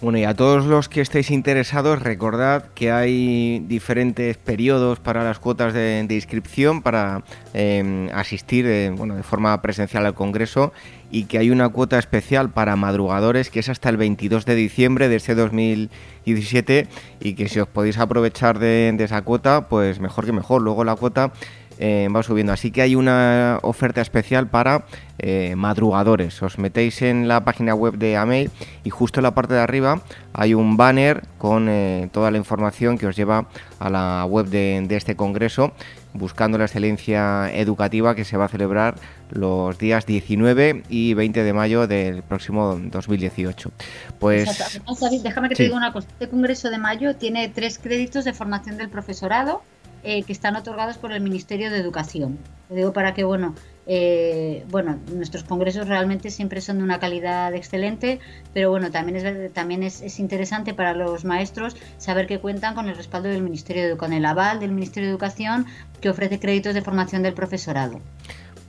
Bueno, 0.00 0.18
y 0.18 0.24
a 0.24 0.34
todos 0.34 0.64
los 0.66 0.88
que 0.88 1.00
estéis 1.00 1.32
interesados, 1.32 2.02
recordad 2.02 2.66
que 2.76 2.92
hay 2.92 3.58
diferentes 3.66 4.36
periodos 4.36 5.00
para 5.00 5.24
las 5.24 5.40
cuotas 5.40 5.74
de, 5.74 6.06
inscripción 6.08 6.82
para 6.82 7.24
em, 7.52 8.08
asistir 8.14 8.64
eh, 8.66 8.90
bueno, 8.96 9.16
de 9.16 9.24
forma 9.24 9.60
presencial 9.60 10.06
al 10.06 10.14
Congreso 10.14 10.72
y 11.10 11.24
que 11.24 11.38
hay 11.38 11.50
una 11.50 11.68
cuota 11.68 11.98
especial 11.98 12.50
para 12.50 12.76
madrugadores 12.76 13.50
que 13.50 13.58
es 13.58 13.68
hasta 13.68 13.88
el 13.88 13.96
22 13.96 14.44
de 14.44 14.54
diciembre 14.54 15.08
de 15.08 15.16
este 15.16 15.34
2017 15.34 16.86
y 17.20 17.34
que 17.34 17.48
si 17.48 17.58
os 17.58 17.66
podéis 17.66 17.98
aprovechar 17.98 18.60
de, 18.60 18.92
de 18.96 19.04
esa 19.04 19.22
cuota, 19.22 19.68
pues 19.68 19.98
mejor 19.98 20.26
que 20.26 20.32
mejor. 20.32 20.62
Luego 20.62 20.84
la 20.84 20.94
cuota 20.94 21.32
eh, 21.78 22.08
va 22.14 22.22
subiendo. 22.22 22.52
Así 22.52 22.70
que 22.70 22.82
hay 22.82 22.94
una 22.94 23.58
oferta 23.62 24.00
especial 24.00 24.48
para 24.48 24.84
eh, 25.18 25.54
madrugadores. 25.56 26.42
Os 26.42 26.58
metéis 26.58 27.02
en 27.02 27.28
la 27.28 27.44
página 27.44 27.74
web 27.74 27.94
de 27.94 28.16
Amail 28.16 28.50
y 28.84 28.90
justo 28.90 29.20
en 29.20 29.24
la 29.24 29.34
parte 29.34 29.54
de 29.54 29.60
arriba 29.60 30.02
hay 30.32 30.54
un 30.54 30.76
banner 30.76 31.22
con 31.38 31.68
eh, 31.68 32.08
toda 32.12 32.30
la 32.30 32.38
información 32.38 32.98
que 32.98 33.06
os 33.06 33.16
lleva 33.16 33.46
a 33.78 33.90
la 33.90 34.24
web 34.24 34.46
de, 34.46 34.86
este 34.90 35.16
congreso 35.16 35.72
buscando 36.14 36.58
la 36.58 36.64
excelencia 36.64 37.50
educativa 37.54 38.14
que 38.14 38.24
se 38.24 38.36
va 38.36 38.46
a 38.46 38.48
celebrar 38.48 38.96
los 39.30 39.78
días 39.78 40.04
19 40.06 40.82
y 40.88 41.14
20 41.14 41.42
de 41.42 41.52
mayo 41.52 41.86
del 41.86 42.22
próximo 42.22 42.78
2018. 42.78 43.70
Pues 44.18 44.80
déjame 45.22 45.48
que 45.48 45.54
te 45.54 45.62
diga 45.64 45.76
una 45.76 45.92
cosa. 45.92 46.08
Este 46.10 46.28
congreso 46.28 46.68
de 46.68 46.78
mayo 46.78 47.16
tiene 47.16 47.48
tres 47.48 47.78
créditos 47.78 48.24
de 48.24 48.32
formación 48.34 48.76
del 48.76 48.90
profesorado 48.90 49.62
eh, 50.04 50.22
que 50.22 50.32
están 50.32 50.56
otorgados 50.56 50.98
por 50.98 51.12
el 51.12 51.20
Ministerio 51.20 51.70
de 51.70 51.78
Educación. 51.78 52.38
Lo 52.68 52.76
digo 52.76 52.92
para 52.92 53.14
que, 53.14 53.24
bueno, 53.24 53.54
eh, 53.86 54.64
bueno, 54.70 54.98
nuestros 55.12 55.42
congresos 55.42 55.88
realmente 55.88 56.30
siempre 56.30 56.60
son 56.60 56.78
de 56.78 56.84
una 56.84 57.00
calidad 57.00 57.52
excelente, 57.54 58.20
pero 58.54 58.70
bueno, 58.70 58.90
también 58.90 59.16
es 59.16 59.52
también 59.52 59.82
es, 59.82 60.18
interesante 60.20 60.72
para 60.72 60.94
los 60.94 61.24
maestros 61.24 61.76
saber 61.98 62.26
que 62.26 62.38
cuentan 62.38 62.74
con 62.74 62.88
el 62.88 62.96
respaldo 62.96 63.28
del 63.28 63.42
Ministerio 63.42 63.88
de 63.88 63.96
con 63.96 64.12
el 64.12 64.24
aval 64.24 64.60
del 64.60 64.70
Ministerio 64.70 65.08
de 65.08 65.12
Educación 65.12 65.66
que 66.00 66.10
ofrece 66.10 66.38
créditos 66.38 66.74
de 66.74 66.82
formación 66.82 67.22
del 67.22 67.34
profesorado 67.34 68.00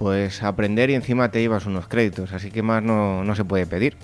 pues 0.04 0.44
aprender 0.44 0.90
y 0.90 0.96
encima 0.96 1.32
te 1.32 1.40
llevas 1.40 1.66
unos 1.66 1.88
créditos, 1.88 2.34
así 2.34 2.52
que 2.52 2.62
más 2.62 2.84
no, 2.84 3.24
no 3.24 3.36
se 3.38 3.46
puede 3.46 3.66
pedir. 3.66 3.96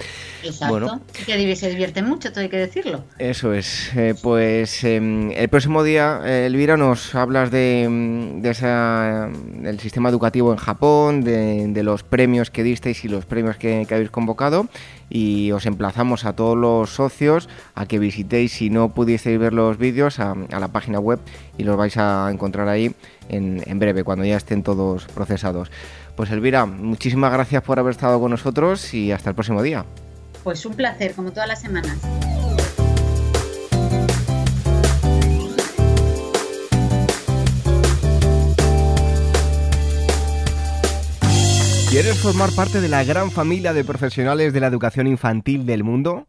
Exacto, 0.41 0.69
bueno, 0.69 1.01
que 1.25 1.55
se 1.57 1.69
divierte 1.69 2.01
mucho, 2.01 2.31
todo 2.31 2.39
hay 2.39 2.47
que 2.47 2.55
decirlo. 2.55 3.03
Eso 3.17 3.53
es, 3.53 3.93
eh, 3.97 4.15
pues 4.23 4.81
em, 4.85 5.29
el 5.31 5.49
próximo 5.49 5.83
día, 5.83 6.21
eh, 6.23 6.45
Elvira, 6.45 6.77
nos 6.77 7.13
hablas 7.15 7.51
de, 7.51 7.83
em, 7.83 8.41
de 8.41 8.49
esa, 8.49 9.29
del 9.55 9.77
sistema 9.81 10.07
educativo 10.07 10.53
en 10.53 10.57
Japón, 10.57 11.21
de, 11.21 11.67
de, 11.67 11.83
los 11.83 12.03
premios 12.03 12.49
que 12.49 12.63
disteis 12.63 13.03
y 13.03 13.09
los 13.09 13.25
premios 13.25 13.57
que, 13.57 13.85
que 13.85 13.93
habéis 13.93 14.09
convocado 14.09 14.69
y 15.09 15.51
os 15.51 15.65
emplazamos 15.65 16.23
a 16.23 16.33
todos 16.33 16.57
los 16.57 16.91
socios 16.91 17.49
a 17.75 17.87
que 17.87 17.99
visitéis, 17.99 18.53
si 18.53 18.69
no 18.69 18.93
pudisteis 18.93 19.37
ver 19.37 19.51
los 19.51 19.77
vídeos, 19.77 20.21
a, 20.21 20.31
a 20.31 20.59
la 20.61 20.69
página 20.69 20.99
web 20.99 21.19
y 21.57 21.63
los 21.63 21.75
vais 21.75 21.97
a 21.97 22.29
encontrar 22.31 22.69
ahí 22.69 22.95
en, 23.29 23.79
breve, 23.79 24.03
cuando 24.03 24.25
ya 24.25 24.37
estén 24.37 24.63
todos 24.63 25.05
procesados. 25.05 25.71
Pues 26.15 26.31
Elvira, 26.31 26.65
muchísimas 26.65 27.31
gracias 27.31 27.63
por 27.63 27.79
haber 27.79 27.91
estado 27.91 28.19
con 28.19 28.31
nosotros 28.31 28.93
y 28.93 29.11
hasta 29.11 29.29
el 29.29 29.35
próximo 29.35 29.61
día. 29.61 29.85
Pues 30.43 30.65
un 30.65 30.73
placer, 30.73 31.13
como 31.13 31.31
todas 31.31 31.47
las 31.47 31.61
semanas. 31.61 31.97
¿Quieres 41.89 42.19
formar 42.19 42.51
parte 42.51 42.81
de 42.81 42.87
la 42.87 43.03
gran 43.03 43.31
familia 43.31 43.73
de 43.73 43.83
profesionales 43.83 44.53
de 44.53 44.59
la 44.59 44.67
educación 44.67 45.07
infantil 45.07 45.65
del 45.65 45.83
mundo? 45.83 46.28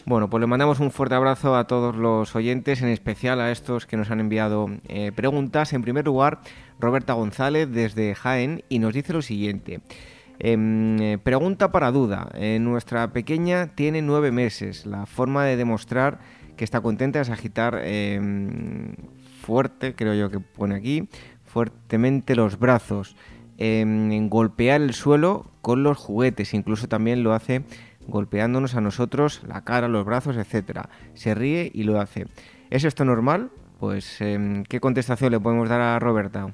Bueno, 0.06 0.30
pues 0.30 0.42
le 0.42 0.48
mandamos 0.48 0.82
un 0.82 0.92
fuerte 0.92 1.16
abrazo 1.16 1.56
a 1.56 1.66
todos 1.66 1.96
los 1.96 2.36
oyentes, 2.36 2.82
en 2.82 2.90
especial 2.90 3.40
a 3.40 3.52
estos 3.52 3.86
que 3.86 3.96
nos 3.96 4.12
han 4.12 4.20
enviado 4.20 4.68
eh, 4.90 5.14
preguntas. 5.16 5.72
En 5.72 5.82
primer 5.82 6.04
lugar, 6.04 6.42
Roberta 6.78 7.14
González 7.14 7.70
desde 7.72 8.14
Jaén 8.14 8.66
y 8.68 8.80
nos 8.80 8.94
dice 8.94 9.14
lo 9.14 9.22
siguiente. 9.22 9.80
Em, 10.40 11.02
eh, 11.02 11.18
pregunta 11.24 11.72
para 11.72 11.92
duda. 11.92 12.30
Eh, 12.34 12.60
nuestra 12.60 13.14
pequeña 13.14 13.68
tiene 13.76 14.02
nueve 14.02 14.34
meses. 14.34 14.86
La 14.86 15.06
forma 15.06 15.46
de 15.46 15.56
demostrar 15.56 16.20
que 16.58 16.66
está 16.66 16.82
contenta 16.82 17.22
es 17.22 17.30
agitar 17.30 17.80
em, 17.82 18.96
fuerte, 19.40 19.96
creo 19.96 20.16
yo 20.16 20.30
que 20.30 20.42
pone 20.42 20.76
aquí, 20.76 21.08
fuertemente 21.46 22.36
los 22.36 22.60
brazos, 22.60 23.16
em, 23.58 24.28
golpear 24.28 24.82
el 24.82 24.94
suelo 24.94 25.46
con 25.62 25.82
los 25.82 25.98
juguetes. 25.98 26.54
Incluso 26.54 26.90
también 26.90 27.24
lo 27.24 27.32
hace 27.32 27.64
golpeándonos 28.08 28.76
a 28.76 28.82
nosotros 28.82 29.44
la 29.48 29.64
cara, 29.64 29.88
los 29.88 30.06
brazos, 30.06 30.38
etcétera. 30.38 30.90
Se 31.14 31.36
ríe 31.36 31.70
y 31.74 31.84
lo 31.84 32.00
hace. 32.00 32.26
¿Es 32.70 32.84
esto 32.84 33.06
normal? 33.06 33.50
Pues, 33.80 34.22
em, 34.22 34.64
¿qué 34.64 34.80
contestación 34.80 35.32
le 35.32 35.40
podemos 35.40 35.70
dar 35.70 35.82
a 35.82 36.00
Roberta? 36.00 36.54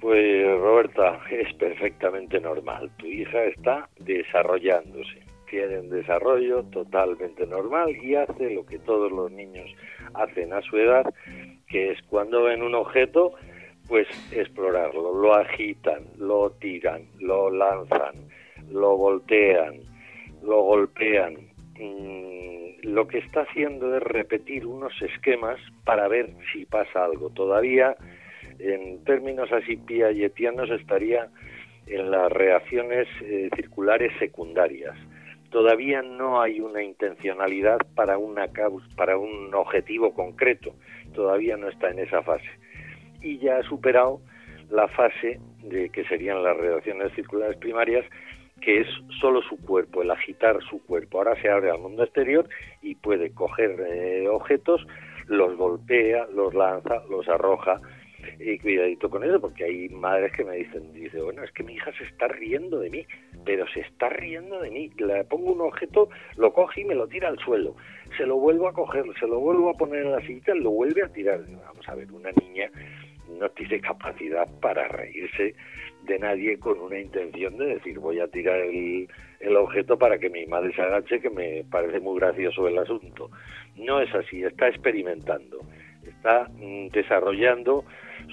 Pues, 0.00 0.46
Roberta, 0.60 1.20
es 1.30 1.52
perfectamente 1.54 2.40
normal. 2.40 2.90
Tu 2.98 3.06
hija 3.06 3.44
está 3.44 3.88
desarrollándose. 3.98 5.24
Tiene 5.50 5.80
un 5.80 5.90
desarrollo 5.90 6.64
totalmente 6.64 7.46
normal 7.46 7.90
y 8.02 8.14
hace 8.14 8.54
lo 8.54 8.66
que 8.66 8.78
todos 8.80 9.10
los 9.12 9.30
niños 9.30 9.70
hacen 10.14 10.52
a 10.52 10.62
su 10.62 10.76
edad, 10.76 11.12
que 11.68 11.92
es 11.92 12.02
cuando 12.08 12.42
ven 12.42 12.62
un 12.62 12.74
objeto, 12.74 13.34
pues 13.88 14.08
explorarlo. 14.32 15.14
Lo 15.14 15.34
agitan, 15.34 16.04
lo 16.18 16.50
tiran, 16.50 17.02
lo 17.20 17.50
lanzan, 17.50 18.14
lo 18.70 18.96
voltean, 18.96 19.80
lo 20.44 20.62
golpean. 20.62 21.36
Mm, 21.78 22.54
lo 22.82 23.08
que 23.08 23.18
está 23.18 23.42
haciendo 23.42 23.96
es 23.96 24.02
repetir 24.02 24.66
unos 24.66 24.92
esquemas 25.02 25.58
para 25.84 26.06
ver 26.08 26.30
si 26.52 26.64
pasa 26.66 27.04
algo. 27.04 27.30
Todavía, 27.30 27.96
en 28.58 29.02
términos 29.04 29.50
así 29.52 29.76
piagetianos, 29.76 30.70
estaría 30.70 31.28
en 31.86 32.10
las 32.10 32.30
reacciones 32.30 33.08
eh, 33.22 33.48
circulares 33.56 34.12
secundarias. 34.18 34.96
Todavía 35.50 36.02
no 36.02 36.40
hay 36.40 36.60
una 36.60 36.82
intencionalidad 36.82 37.78
para, 37.94 38.18
una 38.18 38.46
para 38.96 39.16
un 39.16 39.54
objetivo 39.54 40.12
concreto. 40.12 40.74
Todavía 41.14 41.56
no 41.56 41.68
está 41.68 41.90
en 41.90 42.00
esa 42.00 42.22
fase. 42.22 42.48
Y 43.22 43.38
ya 43.38 43.58
ha 43.58 43.62
superado 43.62 44.20
la 44.70 44.88
fase 44.88 45.38
de 45.62 45.90
que 45.90 46.04
serían 46.04 46.42
las 46.42 46.56
reacciones 46.56 47.12
circulares 47.14 47.56
primarias 47.58 48.04
que 48.64 48.80
es 48.80 48.88
solo 49.20 49.42
su 49.42 49.58
cuerpo, 49.58 50.02
el 50.02 50.10
agitar 50.10 50.58
su 50.70 50.82
cuerpo. 50.84 51.18
Ahora 51.18 51.40
se 51.40 51.50
abre 51.50 51.70
al 51.70 51.80
mundo 51.80 52.02
exterior 52.02 52.48
y 52.82 52.94
puede 52.94 53.30
coger 53.32 53.78
eh, 53.80 54.26
objetos, 54.28 54.86
los 55.26 55.56
golpea, 55.56 56.26
los 56.34 56.54
lanza, 56.54 57.02
los 57.10 57.28
arroja. 57.28 57.80
Y 58.40 58.58
cuidadito 58.58 59.10
con 59.10 59.22
eso, 59.22 59.38
porque 59.38 59.64
hay 59.64 59.88
madres 59.90 60.32
que 60.32 60.44
me 60.44 60.56
dicen, 60.56 60.94
dice, 60.94 61.20
bueno, 61.20 61.44
es 61.44 61.52
que 61.52 61.62
mi 61.62 61.74
hija 61.74 61.92
se 61.98 62.04
está 62.04 62.26
riendo 62.26 62.80
de 62.80 62.88
mí, 62.88 63.06
pero 63.44 63.66
se 63.68 63.80
está 63.80 64.08
riendo 64.08 64.60
de 64.60 64.70
mí. 64.70 64.90
Le 64.96 65.24
pongo 65.24 65.52
un 65.52 65.60
objeto, 65.60 66.08
lo 66.36 66.54
coge 66.54 66.80
y 66.80 66.84
me 66.84 66.94
lo 66.94 67.06
tira 67.06 67.28
al 67.28 67.38
suelo. 67.38 67.76
Se 68.16 68.24
lo 68.24 68.36
vuelvo 68.36 68.66
a 68.66 68.72
coger, 68.72 69.04
se 69.20 69.26
lo 69.26 69.40
vuelvo 69.40 69.68
a 69.68 69.74
poner 69.74 70.06
en 70.06 70.12
la 70.12 70.20
silla, 70.22 70.54
lo 70.54 70.70
vuelve 70.70 71.02
a 71.02 71.12
tirar. 71.12 71.40
Vamos 71.66 71.86
a 71.86 71.94
ver, 71.94 72.10
una 72.12 72.30
niña 72.32 72.70
no 73.28 73.48
tiene 73.50 73.80
capacidad 73.80 74.48
para 74.60 74.88
reírse 74.88 75.54
de 76.02 76.18
nadie 76.18 76.58
con 76.58 76.78
una 76.80 76.98
intención 76.98 77.56
de 77.56 77.66
decir 77.66 77.98
voy 77.98 78.20
a 78.20 78.28
tirar 78.28 78.58
el, 78.60 79.08
el, 79.40 79.56
objeto 79.56 79.98
para 79.98 80.18
que 80.18 80.28
mi 80.28 80.44
madre 80.46 80.74
se 80.74 80.82
agache, 80.82 81.20
que 81.20 81.30
me 81.30 81.64
parece 81.70 82.00
muy 82.00 82.18
gracioso 82.20 82.68
el 82.68 82.78
asunto. 82.78 83.30
No 83.76 84.00
es 84.00 84.14
así, 84.14 84.42
está 84.42 84.68
experimentando, 84.68 85.60
está 86.06 86.48
mm, 86.52 86.88
desarrollando 86.88 87.84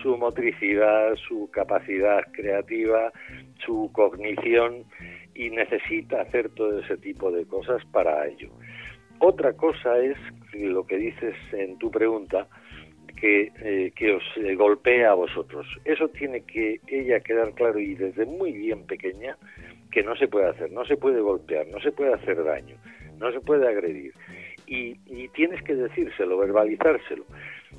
su 0.01 0.17
motricidad, 0.17 1.15
su 1.15 1.49
capacidad 1.51 2.21
creativa, 2.31 3.11
su 3.65 3.89
cognición 3.93 4.85
y 5.33 5.49
necesita 5.49 6.21
hacer 6.21 6.49
todo 6.49 6.79
ese 6.79 6.97
tipo 6.97 7.31
de 7.31 7.45
cosas 7.45 7.83
para 7.91 8.27
ello. 8.27 8.49
Otra 9.19 9.53
cosa 9.53 9.97
es 9.99 10.17
lo 10.53 10.85
que 10.85 10.97
dices 10.97 11.35
en 11.53 11.77
tu 11.77 11.91
pregunta, 11.91 12.47
que, 13.21 13.51
eh, 13.61 13.91
que 13.95 14.13
os 14.15 14.23
eh, 14.37 14.55
golpea 14.55 15.11
a 15.11 15.13
vosotros. 15.13 15.67
Eso 15.85 16.09
tiene 16.09 16.41
que 16.41 16.81
ella 16.87 17.19
quedar 17.19 17.53
claro 17.53 17.79
y 17.79 17.93
desde 17.93 18.25
muy 18.25 18.51
bien 18.51 18.87
pequeña 18.87 19.37
que 19.91 20.01
no 20.01 20.15
se 20.15 20.27
puede 20.27 20.49
hacer, 20.49 20.71
no 20.71 20.83
se 20.85 20.97
puede 20.97 21.21
golpear, 21.21 21.67
no 21.67 21.79
se 21.81 21.91
puede 21.91 22.13
hacer 22.13 22.43
daño, 22.43 22.75
no 23.19 23.31
se 23.31 23.39
puede 23.39 23.67
agredir. 23.67 24.13
Y, 24.65 24.97
y 25.05 25.27
tienes 25.29 25.61
que 25.63 25.75
decírselo, 25.75 26.37
verbalizárselo. 26.37 27.25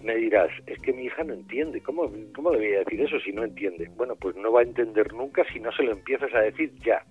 Me 0.03 0.14
dirás, 0.14 0.51
es 0.66 0.78
que 0.78 0.93
mi 0.93 1.05
hija 1.05 1.24
no 1.24 1.34
entiende, 1.34 1.80
¿Cómo, 1.80 2.11
¿cómo 2.34 2.53
le 2.53 2.59
voy 2.59 2.74
a 2.74 2.78
decir 2.80 3.01
eso 3.01 3.18
si 3.20 3.32
no 3.32 3.43
entiende? 3.43 3.90
Bueno, 3.97 4.14
pues 4.14 4.36
no 4.36 4.53
va 4.53 4.61
a 4.61 4.64
entender 4.64 5.12
nunca 5.12 5.45
si 5.53 5.59
no 5.59 5.72
se 5.72 5.82
lo 5.82 5.93
empiezas 5.93 6.32
a 6.34 6.40
decir 6.40 6.72
ya. 6.84 7.05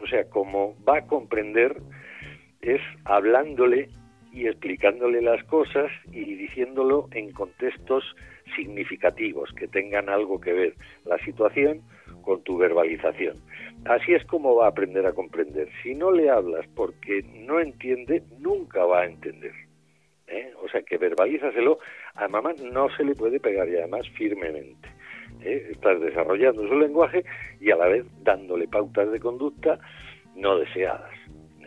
O 0.00 0.06
sea, 0.06 0.24
como 0.30 0.76
va 0.84 0.98
a 0.98 1.06
comprender 1.06 1.76
es 2.60 2.80
hablándole 3.04 3.88
y 4.32 4.46
explicándole 4.46 5.20
las 5.20 5.44
cosas 5.44 5.90
y 6.10 6.24
diciéndolo 6.34 7.08
en 7.12 7.32
contextos 7.32 8.04
significativos 8.56 9.52
que 9.52 9.68
tengan 9.68 10.08
algo 10.08 10.40
que 10.40 10.52
ver 10.52 10.74
la 11.04 11.18
situación 11.18 11.82
con 12.22 12.42
tu 12.42 12.56
verbalización. 12.56 13.36
Así 13.84 14.14
es 14.14 14.24
como 14.24 14.56
va 14.56 14.66
a 14.66 14.70
aprender 14.70 15.06
a 15.06 15.12
comprender. 15.12 15.68
Si 15.82 15.94
no 15.94 16.10
le 16.10 16.30
hablas 16.30 16.66
porque 16.74 17.24
no 17.46 17.60
entiende, 17.60 18.22
nunca 18.38 18.84
va 18.84 19.00
a 19.00 19.06
entender. 19.06 19.52
¿eh? 20.28 20.52
O 20.62 20.68
sea 20.68 20.82
que 20.82 20.98
verbalízaselo, 20.98 21.78
a 22.14 22.28
mamá 22.28 22.52
no 22.72 22.88
se 22.96 23.04
le 23.04 23.14
puede 23.14 23.40
pegar 23.40 23.68
y 23.68 23.76
además 23.76 24.08
firmemente. 24.10 24.88
¿eh? 25.42 25.68
Estás 25.72 26.00
desarrollando 26.00 26.66
su 26.66 26.78
lenguaje 26.78 27.24
y 27.60 27.70
a 27.70 27.76
la 27.76 27.88
vez 27.88 28.06
dándole 28.22 28.68
pautas 28.68 29.10
de 29.10 29.20
conducta 29.20 29.78
no 30.36 30.58
deseadas. 30.58 31.12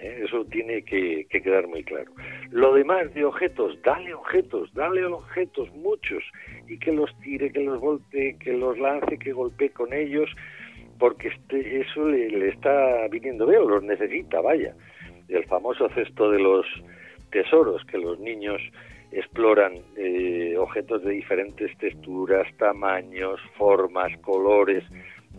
¿Eh? 0.06 0.24
Eso 0.26 0.46
tiene 0.46 0.84
que, 0.84 1.26
quedar 1.30 1.68
muy 1.68 1.84
claro. 1.84 2.12
Lo 2.52 2.74
demás 2.74 3.14
de 3.14 3.26
objetos, 3.26 3.78
dale 3.84 4.14
objetos, 4.14 4.74
dale 4.74 5.06
objetos, 5.06 5.70
muchos, 5.74 6.24
y 6.68 6.78
que 6.78 6.92
los 6.92 7.10
tire, 7.20 7.52
que 7.52 7.62
los 7.62 7.80
voltee, 7.80 8.38
que 8.38 8.54
los 8.54 8.78
lance, 8.78 9.18
que 9.18 9.34
golpee 9.34 9.70
con 9.70 9.94
ellos, 9.94 10.30
porque 11.00 11.30
este, 11.30 11.82
eso 11.82 12.08
le, 12.08 12.50
está 12.50 13.08
viniendo 13.10 13.46
bien, 13.48 13.68
los 13.68 13.84
necesita, 13.84 14.42
vaya. 14.42 14.76
El 15.28 15.46
famoso 15.46 15.90
cesto 15.90 16.32
de 16.32 16.40
los 16.40 16.66
tesoros, 17.32 17.84
que 17.86 17.98
los 17.98 18.20
niños 18.20 18.62
exploran 19.12 19.74
eh, 19.98 20.56
objetos 20.58 21.04
de 21.04 21.12
diferentes 21.12 21.76
texturas, 21.78 22.48
tamaños, 22.58 23.40
formas, 23.58 24.12
colores, 24.20 24.84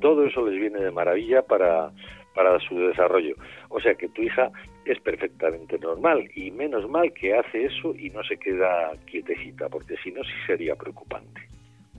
todo 0.00 0.24
eso 0.24 0.46
les 0.46 0.60
viene 0.60 0.80
de 0.80 0.90
maravilla 0.90 1.42
para, 1.42 1.90
para 2.34 2.58
su 2.60 2.78
desarrollo. 2.78 3.34
O 3.68 3.80
sea 3.80 3.94
que 3.94 4.08
tu 4.08 4.22
hija 4.22 4.50
es 4.84 5.00
perfectamente 5.00 5.78
normal 5.78 6.28
y 6.34 6.50
menos 6.50 6.88
mal 6.88 7.12
que 7.12 7.36
hace 7.36 7.64
eso 7.64 7.94
y 7.94 8.10
no 8.10 8.22
se 8.24 8.36
queda 8.36 8.92
quietecita, 9.06 9.68
porque 9.68 9.96
si 10.02 10.12
no 10.12 10.22
sí 10.24 10.32
sería 10.46 10.74
preocupante. 10.76 11.42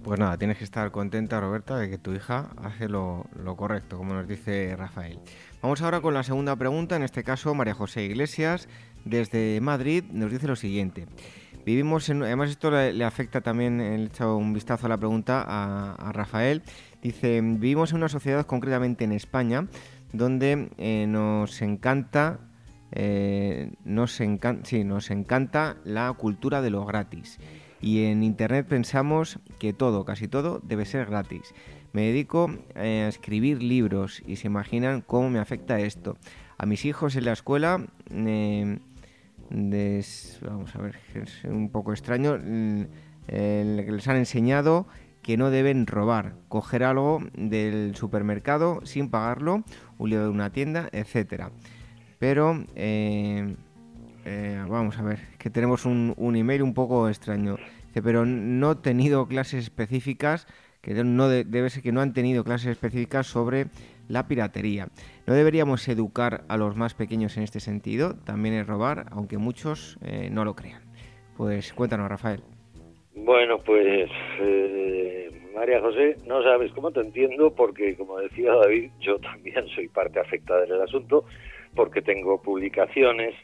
Pues 0.03 0.19
nada, 0.19 0.37
tienes 0.37 0.57
que 0.57 0.63
estar 0.63 0.89
contenta, 0.91 1.41
Roberta, 1.41 1.77
de 1.77 1.89
que 1.89 1.97
tu 1.97 2.13
hija 2.13 2.51
hace 2.63 2.87
lo, 2.87 3.25
correcto, 3.57 3.97
como 3.97 4.13
nos 4.13 4.27
dice 4.27 4.75
Rafael. 4.77 5.19
Vamos 5.61 5.81
ahora 5.81 5.99
con 5.99 6.13
la 6.13 6.23
segunda 6.23 6.55
pregunta, 6.55 6.95
en 6.95 7.03
este 7.03 7.23
caso 7.23 7.53
María 7.53 7.73
José 7.73 8.03
Iglesias, 8.03 8.69
desde 9.03 9.59
Madrid, 9.59 10.05
nos 10.11 10.31
dice 10.31 10.47
lo 10.47 10.55
siguiente. 10.55 11.07
Vivimos 11.65 12.07
en, 12.07 12.23
además 12.23 12.51
esto 12.51 12.71
le, 12.71 13.03
afecta 13.03 13.41
también, 13.41 13.81
he 13.81 14.01
echado 14.05 14.37
un 14.37 14.53
vistazo 14.53 14.85
a 14.85 14.89
la 14.89 14.97
pregunta 14.97 15.43
a, 15.45 15.95
a 15.95 16.13
Rafael, 16.13 16.61
dice, 17.01 17.41
vivimos 17.41 17.91
en 17.91 17.97
una 17.97 18.07
sociedad, 18.07 18.45
concretamente 18.45 19.03
en 19.03 19.11
España, 19.11 19.67
donde 20.13 20.69
eh, 20.77 21.05
nos 21.07 21.61
encanta 21.61 22.39
eh, 22.91 23.71
nos, 23.83 24.19
nos 24.85 25.11
encanta 25.11 25.77
la 25.83 26.13
cultura 26.13 26.61
de 26.61 26.69
lo 26.69 26.85
gratis. 26.85 27.39
Y 27.81 28.05
en 28.05 28.23
Internet 28.23 28.65
pensamos 28.67 29.39
que 29.59 29.73
todo, 29.73 30.05
casi 30.05 30.27
todo, 30.27 30.61
debe 30.63 30.85
ser 30.85 31.05
gratis. 31.05 31.53
Me 31.93 32.03
dedico 32.03 32.49
eh, 32.75 33.03
a 33.05 33.07
escribir 33.07 33.61
libros 33.61 34.23
y 34.25 34.37
se 34.37 34.47
imaginan 34.47 35.01
cómo 35.01 35.29
me 35.29 35.39
afecta 35.39 35.79
esto. 35.79 36.17
A 36.57 36.65
mis 36.65 36.85
hijos 36.85 37.15
en 37.15 37.25
la 37.25 37.33
escuela 37.33 37.85
vamos 40.41 40.75
a 40.75 40.81
ver, 40.81 40.95
es 41.13 41.43
un 41.43 41.69
poco 41.69 41.93
extraño, 41.93 42.37
que 43.27 43.89
les 43.91 44.07
han 44.07 44.17
enseñado 44.17 44.87
que 45.21 45.35
no 45.35 45.49
deben 45.49 45.87
robar, 45.87 46.35
coger 46.47 46.85
algo 46.85 47.19
del 47.33 47.95
supermercado 47.95 48.79
sin 48.85 49.09
pagarlo, 49.09 49.65
un 49.97 50.09
libro 50.09 50.25
de 50.25 50.31
una 50.31 50.51
tienda, 50.51 50.89
etcétera. 50.91 51.51
Pero 52.19 52.65
eh, 52.75 53.55
eh, 54.25 54.65
vamos 54.67 54.97
a 54.97 55.03
ver, 55.03 55.19
que 55.37 55.49
tenemos 55.49 55.85
un, 55.85 56.13
un 56.17 56.35
email 56.35 56.63
un 56.63 56.73
poco 56.73 57.07
extraño. 57.09 57.57
pero 57.93 58.25
no 58.25 58.71
he 58.71 58.75
tenido 58.75 59.27
clases 59.27 59.63
específicas, 59.63 60.47
que 60.81 60.93
no 61.03 61.27
debe 61.29 61.69
ser 61.69 61.81
que 61.83 61.91
no 61.91 62.01
han 62.01 62.13
tenido 62.13 62.43
clases 62.43 62.67
específicas 62.67 63.27
sobre 63.27 63.67
la 64.07 64.27
piratería. 64.27 64.87
¿No 65.25 65.33
deberíamos 65.33 65.87
educar 65.87 66.45
a 66.47 66.57
los 66.57 66.75
más 66.75 66.93
pequeños 66.93 67.37
en 67.37 67.43
este 67.43 67.59
sentido? 67.59 68.15
También 68.15 68.55
es 68.55 68.67
robar, 68.67 69.07
aunque 69.11 69.37
muchos 69.37 69.97
eh, 70.01 70.29
no 70.31 70.45
lo 70.45 70.55
crean. 70.55 70.81
Pues 71.35 71.73
cuéntanos, 71.73 72.09
Rafael. 72.09 72.43
Bueno, 73.23 73.59
pues 73.59 74.09
eh, 74.39 75.29
María 75.53 75.81
José, 75.81 76.15
no 76.25 76.41
sabes 76.43 76.71
cómo 76.73 76.91
te 76.91 77.01
entiendo, 77.01 77.53
porque 77.53 77.95
como 77.95 78.19
decía 78.19 78.53
David, 78.53 78.91
yo 78.99 79.17
también 79.19 79.67
soy 79.69 79.87
parte 79.87 80.19
afectada 80.19 80.61
del 80.61 80.81
asunto, 80.81 81.25
porque 81.75 82.01
tengo 82.01 82.41
publicaciones 82.41 83.35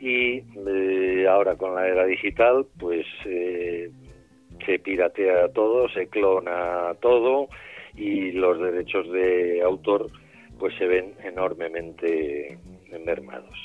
y 0.00 0.42
eh, 0.66 1.26
ahora 1.28 1.56
con 1.56 1.74
la 1.74 1.88
era 1.88 2.04
digital, 2.04 2.66
pues 2.78 3.06
se 3.24 4.78
piratea 4.78 5.48
todo, 5.48 5.88
se 5.88 6.08
clona 6.08 6.94
todo 7.00 7.48
y 7.96 8.32
los 8.32 8.60
derechos 8.60 9.10
de 9.10 9.62
autor 9.62 10.10
pues 10.58 10.74
se 10.76 10.86
ven 10.86 11.14
enormemente 11.24 12.58
mermados. 13.04 13.58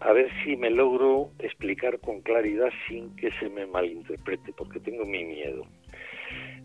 A 0.00 0.12
ver 0.12 0.28
si 0.42 0.56
me 0.56 0.70
logro 0.70 1.30
explicar 1.38 2.00
con 2.00 2.22
claridad 2.22 2.70
sin 2.88 3.14
que 3.16 3.30
se 3.32 3.48
me 3.48 3.66
malinterprete, 3.66 4.52
porque 4.56 4.80
tengo 4.80 5.04
mi 5.04 5.24
miedo. 5.24 5.66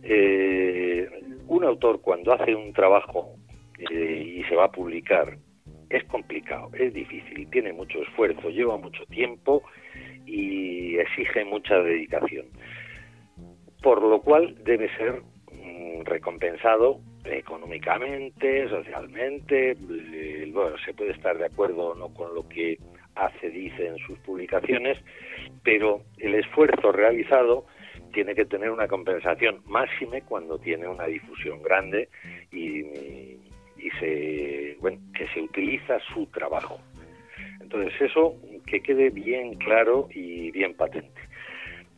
Eh, 0.03 1.09
un 1.47 1.63
autor 1.63 2.01
cuando 2.01 2.33
hace 2.33 2.55
un 2.55 2.71
trabajo 2.73 3.35
eh, 3.91 4.37
y 4.37 4.43
se 4.43 4.55
va 4.55 4.65
a 4.65 4.71
publicar 4.71 5.37
es 5.89 6.03
complicado, 6.05 6.69
es 6.73 6.93
difícil, 6.93 7.49
tiene 7.49 7.71
mucho 7.71 8.01
esfuerzo, 8.01 8.49
lleva 8.49 8.77
mucho 8.77 9.05
tiempo 9.05 9.63
y 10.25 10.97
exige 10.97 11.45
mucha 11.45 11.75
dedicación. 11.79 12.47
Por 13.81 14.01
lo 14.01 14.21
cual 14.21 14.55
debe 14.63 14.89
ser 14.97 15.21
recompensado 16.03 16.99
económicamente, 17.25 18.69
socialmente, 18.69 19.71
eh, 19.71 20.51
bueno, 20.53 20.75
se 20.85 20.93
puede 20.93 21.11
estar 21.11 21.37
de 21.37 21.45
acuerdo 21.45 21.87
o 21.87 21.95
no 21.95 22.13
con 22.13 22.33
lo 22.33 22.47
que 22.47 22.77
hace, 23.15 23.49
dice 23.49 23.87
en 23.87 23.97
sus 23.99 24.17
publicaciones, 24.19 24.97
pero 25.63 26.01
el 26.17 26.35
esfuerzo 26.35 26.91
realizado 26.91 27.65
tiene 28.13 28.35
que 28.35 28.45
tener 28.45 28.71
una 28.71 28.87
compensación 28.87 29.61
máxime 29.65 30.21
cuando 30.21 30.57
tiene 30.57 30.87
una 30.87 31.05
difusión 31.05 31.61
grande 31.61 32.09
y, 32.51 32.83
se, 33.99 34.77
bueno, 34.79 34.99
que 35.13 35.27
se 35.27 35.41
utiliza 35.41 35.99
su 36.13 36.25
trabajo. 36.27 36.79
Entonces 37.61 37.93
eso 38.01 38.35
que 38.65 38.81
quede 38.81 39.09
bien 39.09 39.55
claro 39.55 40.07
y 40.13 40.51
bien 40.51 40.73
patente. 40.73 41.21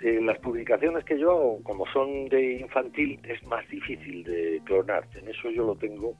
Eh, 0.02 0.20
las 0.22 0.38
publicaciones 0.40 1.04
que 1.06 1.18
yo 1.18 1.32
hago, 1.32 1.64
como 1.64 1.86
son 1.88 2.30
de 2.30 2.60
infantil, 2.60 3.20
es 3.24 3.42
más 3.44 3.68
difícil 3.70 4.24
de 4.24 4.62
clonar. 4.66 5.08
En 5.16 5.28
eso 5.28 5.50
yo 5.50 5.66
lo 5.66 5.76
tengo 5.76 6.14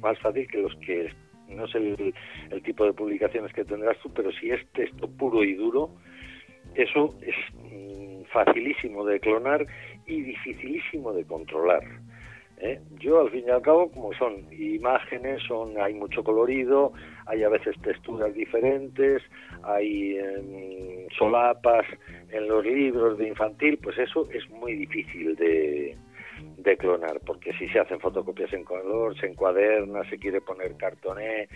más 0.00 0.18
fácil 0.20 0.46
que 0.46 0.58
los 0.58 0.74
que 0.76 1.10
no 1.48 1.66
sé 1.68 1.78
el, 1.78 2.62
tipo 2.62 2.84
de 2.84 2.92
publicaciones 2.92 3.52
que 3.52 3.64
tendrás 3.64 3.98
tú, 3.98 4.10
pero 4.12 4.32
si 4.32 4.50
es 4.50 4.66
texto 4.72 5.08
puro 5.08 5.44
y 5.44 5.54
duro, 5.54 5.90
eso 6.74 7.14
es 7.22 7.34
mm, 7.54 8.24
facilísimo 8.32 9.04
de 9.04 9.20
clonar 9.20 9.66
y 10.06 10.22
dificilísimo 10.22 11.12
de 11.12 11.24
controlar. 11.24 11.82
¿eh? 12.58 12.80
Yo 12.98 13.20
al 13.20 13.30
fin 13.30 13.44
y 13.46 13.50
al 13.50 13.62
cabo, 13.62 13.90
como 13.90 14.12
son 14.14 14.46
imágenes, 14.52 15.42
son 15.46 15.80
hay 15.80 15.94
mucho 15.94 16.24
colorido, 16.24 16.92
hay 17.26 17.42
a 17.42 17.48
veces 17.48 17.76
texturas 17.82 18.34
diferentes, 18.34 19.22
hay 19.62 20.16
em, 20.16 21.08
solapas 21.18 21.86
en 22.30 22.48
los 22.48 22.64
libros 22.64 23.18
de 23.18 23.28
infantil, 23.28 23.78
pues 23.82 23.98
eso 23.98 24.28
es 24.30 24.48
muy 24.50 24.74
difícil 24.74 25.36
de, 25.36 25.96
de 26.64 26.76
clonar, 26.76 27.20
porque 27.24 27.52
si 27.54 27.68
se 27.68 27.78
hacen 27.78 28.00
fotocopias 28.00 28.52
en 28.52 28.64
color, 28.64 29.18
se 29.18 29.26
encuaderna, 29.26 30.08
se 30.08 30.18
quiere 30.18 30.40
poner 30.40 30.76
cartoné, 30.76 31.48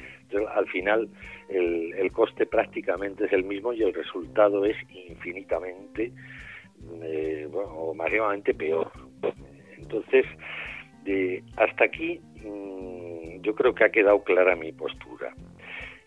al 0.54 0.66
final 0.68 1.08
el, 1.48 2.10
coste 2.12 2.46
prácticamente 2.46 3.26
es 3.26 3.32
el 3.32 3.44
mismo 3.44 3.72
y 3.72 3.82
el 3.82 3.94
resultado 3.94 4.64
es 4.64 4.76
infinitamente 4.90 6.12
eh, 7.02 7.48
bueno, 7.50 7.70
o 7.70 7.94
máximamente 7.94 8.54
peor. 8.54 8.90
Entonces, 9.76 10.26
hasta 11.56 11.84
aquí 11.84 12.20
mm, 12.44 13.40
yo 13.40 13.54
creo 13.54 13.74
que 13.74 13.84
ha 13.84 13.90
quedado 13.90 14.22
clara 14.22 14.56
mi 14.56 14.72
postura. 14.72 15.34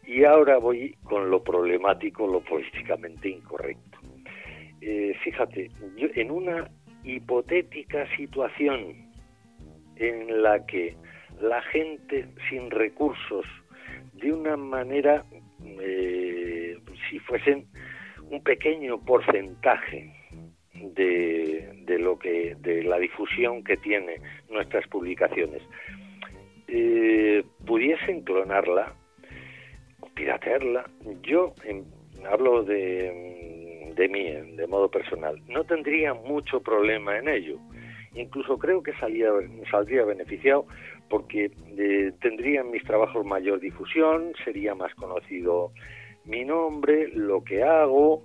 Y 0.06 0.24
ahora 0.24 0.58
voy 0.58 0.96
con 1.04 1.30
lo 1.30 1.44
problemático, 1.44 2.28
lo 2.28 2.42
políticamente 2.42 3.30
incorrecto. 3.30 4.00
Eh, 4.82 5.16
fíjate, 5.24 5.70
yo, 5.96 6.08
en 6.16 6.32
una 6.32 6.70
hipotética 7.04 8.08
situación 8.16 9.12
en 9.96 10.42
la 10.42 10.66
que 10.66 10.96
la 11.42 11.62
gente 11.64 12.28
sin 12.50 12.70
recursos, 12.72 13.46
de 14.14 14.32
una 14.32 14.58
manera, 14.58 15.24
eh, 15.80 16.78
si 17.10 17.20
fuesen 17.20 17.66
un 18.30 18.42
pequeño 18.44 19.00
porcentaje 19.04 20.14
de, 20.74 21.98
lo 22.00 22.18
que 22.18 22.56
de 22.60 22.84
la 22.84 22.98
difusión 22.98 23.64
que 23.64 23.78
tiene 23.78 24.22
nuestras 24.50 24.88
publicaciones 24.88 25.62
eh, 26.68 27.44
pudiesen 27.66 28.22
clonarla 28.22 28.96
piratearla 30.16 30.90
yo 31.22 31.54
hablo 32.30 32.64
de, 32.64 33.51
de 33.96 34.08
mí 34.08 34.32
de 34.56 34.68
modo 34.68 34.90
personal 34.90 35.42
no 35.48 35.64
tendría 35.64 36.14
mucho 36.14 36.62
problema 36.62 37.18
en 37.18 37.30
ello 37.30 37.58
incluso 38.14 38.58
creo 38.58 38.84
que 38.84 38.94
salía, 38.94 39.30
saldría 39.70 40.04
beneficiado 40.04 40.66
porque 41.10 41.52
eh, 41.78 42.12
tendrían 42.22 42.72
mis 42.72 42.84
trabajos 42.84 43.26
mayor 43.26 43.60
difusión 43.60 44.34
sería 44.44 44.76
más 44.76 44.94
conocido 44.96 45.72
mi 46.26 46.46
nombre 46.46 47.10
lo 47.14 47.44
que 47.44 47.64
hago 47.64 48.24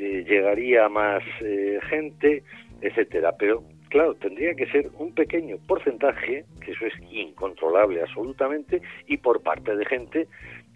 eh, 0.00 0.24
llegaría 0.28 0.88
más 0.88 1.24
eh, 1.40 1.80
gente, 1.90 2.44
etcétera. 2.80 3.34
Pero 3.36 3.64
claro, 3.88 4.14
tendría 4.14 4.54
que 4.54 4.70
ser 4.70 4.90
un 4.96 5.12
pequeño 5.12 5.56
porcentaje, 5.66 6.44
que 6.64 6.70
eso 6.70 6.86
es 6.86 6.94
incontrolable 7.10 8.02
absolutamente, 8.02 8.80
y 9.08 9.16
por 9.16 9.42
parte 9.42 9.74
de 9.74 9.84
gente 9.86 10.28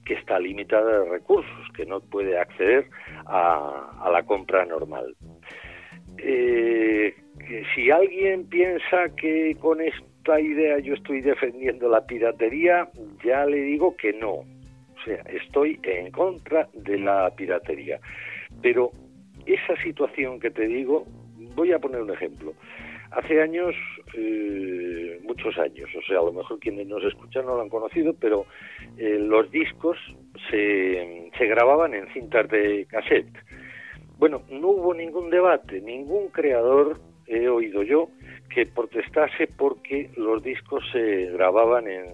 que 0.05 0.14
está 0.14 0.38
limitada 0.38 1.00
de 1.00 1.11
recursos, 1.11 1.68
que 1.74 1.86
no 1.86 2.00
puede 2.00 2.38
acceder 2.38 2.86
a, 3.26 4.09
la 4.11 4.22
compra 4.24 4.64
normal. 4.64 5.14
Eh, 6.18 7.14
si 7.74 7.90
alguien 7.90 8.48
piensa 8.48 9.09
que 9.16 9.57
con 9.61 9.80
esta 9.80 10.40
idea 10.40 10.78
yo 10.78 10.94
estoy 10.94 11.20
defendiendo 11.20 11.88
la 11.88 12.07
piratería, 12.07 12.88
ya 13.24 13.46
le 13.46 13.59
digo 13.62 13.96
que 13.96 14.12
no. 14.12 14.32
O 14.32 15.05
sea, 15.05 15.22
estoy 15.22 15.80
en 15.82 16.11
contra 16.11 16.68
de 16.74 16.98
la 16.98 17.30
piratería. 17.34 17.98
Pero 18.61 18.92
esa 19.46 19.80
situación 19.82 20.38
que 20.38 20.50
te 20.50 20.66
digo, 20.66 21.07
voy 21.55 21.72
a 21.72 21.78
poner 21.78 22.03
un 22.03 22.11
ejemplo. 22.11 22.55
Hace 23.14 23.42
años, 23.42 23.74
eh, 24.14 25.20
muchos 25.22 25.58
años, 25.58 25.88
o 25.96 26.02
sea, 26.02 26.20
a 26.20 26.24
lo 26.24 26.32
mejor 26.32 26.58
quienes 26.58 26.86
nos 26.86 27.04
escuchan 27.04 27.44
no 27.44 27.56
lo 27.56 27.62
han 27.62 27.68
conocido, 27.68 28.14
pero 28.18 28.46
eh, 28.96 29.18
los 29.18 29.50
discos 29.50 29.98
se, 30.50 31.30
se 31.36 31.46
grababan 31.46 31.92
en 31.94 32.06
cintas 32.14 32.48
de 32.48 32.86
cassette. 32.88 33.36
Bueno, 34.16 34.42
no 34.50 34.68
hubo 34.68 34.94
ningún 34.94 35.28
debate, 35.28 35.82
ningún 35.82 36.28
creador, 36.28 37.00
he 37.26 37.48
oído 37.48 37.82
yo, 37.82 38.08
que 38.48 38.66
protestase 38.66 39.46
porque 39.46 40.10
los 40.16 40.42
discos 40.42 40.82
se 40.92 41.26
grababan 41.32 41.88
en, 41.88 42.06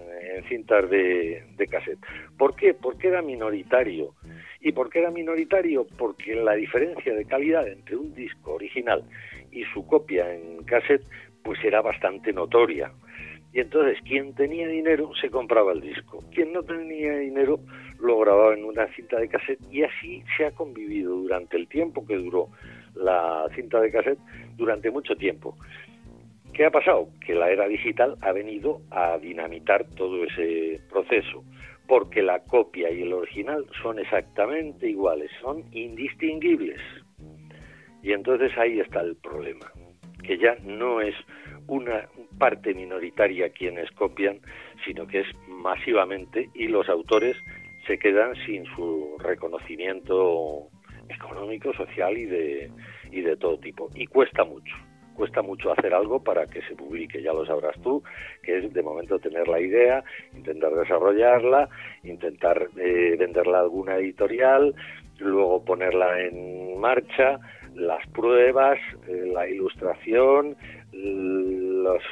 cintas 0.49 0.89
de, 0.89 1.43
de 1.55 1.67
cassette. 1.67 1.99
¿Por 2.37 2.55
qué? 2.55 2.73
Porque 2.73 3.07
era 3.07 3.21
minoritario. 3.21 4.15
¿Y 4.61 4.71
por 4.71 4.89
qué 4.89 4.99
era 4.99 5.11
minoritario? 5.11 5.85
Porque 5.97 6.35
la 6.35 6.53
diferencia 6.53 7.13
de 7.13 7.25
calidad 7.25 7.67
entre 7.67 7.95
un 7.95 8.13
disco 8.13 8.53
original 8.53 9.03
y 9.51 9.63
su 9.73 9.85
copia 9.85 10.33
en 10.33 10.63
cassette 10.63 11.05
pues 11.43 11.63
era 11.63 11.81
bastante 11.81 12.33
notoria. 12.33 12.91
Y 13.51 13.61
entonces 13.61 13.97
quien 14.03 14.35
tenía 14.35 14.67
dinero 14.67 15.11
se 15.19 15.29
compraba 15.29 15.71
el 15.71 15.81
disco, 15.81 16.23
quien 16.31 16.53
no 16.53 16.63
tenía 16.63 17.17
dinero 17.17 17.59
lo 17.99 18.19
grababa 18.19 18.53
en 18.53 18.63
una 18.63 18.87
cinta 18.93 19.19
de 19.19 19.27
cassette 19.27 19.61
y 19.71 19.83
así 19.83 20.23
se 20.37 20.45
ha 20.45 20.51
convivido 20.51 21.15
durante 21.15 21.57
el 21.57 21.67
tiempo 21.67 22.05
que 22.05 22.15
duró 22.15 22.49
la 22.95 23.45
cinta 23.55 23.79
de 23.81 23.91
cassette, 23.91 24.19
durante 24.55 24.91
mucho 24.91 25.15
tiempo. 25.15 25.57
¿Qué 26.53 26.65
ha 26.65 26.71
pasado? 26.71 27.09
Que 27.25 27.33
la 27.33 27.49
era 27.49 27.67
digital 27.67 28.17
ha 28.21 28.31
venido 28.31 28.81
a 28.91 29.17
dinamitar 29.17 29.85
todo 29.95 30.23
ese 30.23 30.81
proceso 30.89 31.43
porque 31.89 32.21
la 32.21 32.39
copia 32.43 32.91
y 32.91 33.01
el 33.01 33.11
original 33.11 33.65
son 33.81 33.97
exactamente 33.97 34.87
iguales, 34.87 35.31
son 35.41 35.65
indistinguibles. 35.71 36.79
Y 38.01 38.13
entonces 38.13 38.51
ahí 38.57 38.79
está 38.79 39.01
el 39.01 39.15
problema, 39.17 39.71
que 40.23 40.37
ya 40.37 40.55
no 40.63 41.01
es 41.01 41.15
una 41.67 42.07
parte 42.37 42.73
minoritaria 42.73 43.49
quienes 43.49 43.91
copian, 43.91 44.39
sino 44.85 45.05
que 45.07 45.21
es 45.21 45.27
masivamente 45.47 46.49
y 46.53 46.67
los 46.67 46.89
autores 46.89 47.35
se 47.85 47.97
quedan 47.97 48.35
sin 48.45 48.65
su 48.75 49.17
reconocimiento 49.19 50.69
económico, 51.09 51.73
social 51.73 52.17
y 52.17 52.25
de, 52.25 52.71
y 53.11 53.21
de 53.21 53.35
todo 53.37 53.57
tipo. 53.59 53.89
Y 53.95 54.05
cuesta 54.07 54.43
mucho, 54.43 54.73
cuesta 55.15 55.41
mucho 55.41 55.71
hacer 55.71 55.93
algo 55.93 56.23
para 56.23 56.45
que 56.45 56.61
se 56.63 56.75
publique, 56.75 57.21
ya 57.21 57.33
lo 57.33 57.45
sabrás 57.45 57.79
tú, 57.81 58.03
que 58.43 58.57
es 58.57 58.73
de 58.73 58.81
momento 58.81 59.19
tener 59.19 59.47
la 59.47 59.59
idea, 59.59 60.03
intentar 60.35 60.73
desarrollarla, 60.73 61.67
intentar 62.03 62.69
eh, 62.77 63.15
venderla 63.17 63.59
a 63.59 63.61
alguna 63.61 63.97
editorial, 63.97 64.73
luego 65.19 65.65
ponerla 65.65 66.21
en 66.21 66.79
marcha, 66.79 67.39
las 67.75 68.05
pruebas, 68.07 68.79
eh, 69.07 69.31
la 69.33 69.47
ilustración, 69.47 70.55
los, 70.91 72.03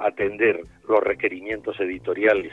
atender 0.00 0.60
los 0.88 1.00
requerimientos 1.02 1.78
editoriales 1.80 2.52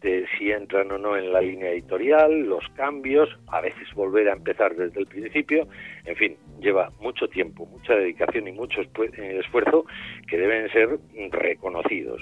de 0.00 0.26
si 0.38 0.50
entran 0.50 0.90
o 0.92 0.98
no 0.98 1.16
en 1.16 1.32
la 1.32 1.40
línea 1.40 1.70
editorial, 1.70 2.42
los 2.42 2.64
cambios, 2.74 3.28
a 3.48 3.60
veces 3.60 3.92
volver 3.94 4.28
a 4.28 4.34
empezar 4.34 4.76
desde 4.76 5.00
el 5.00 5.06
principio, 5.06 5.66
en 6.04 6.16
fin, 6.16 6.36
lleva 6.60 6.90
mucho 7.00 7.28
tiempo, 7.28 7.66
mucha 7.66 7.94
dedicación 7.94 8.46
y 8.48 8.52
mucho 8.52 8.82
eh, 8.82 9.40
esfuerzo 9.40 9.84
que 10.28 10.38
deben 10.38 10.70
ser 10.70 10.98
reconocidos, 11.30 12.20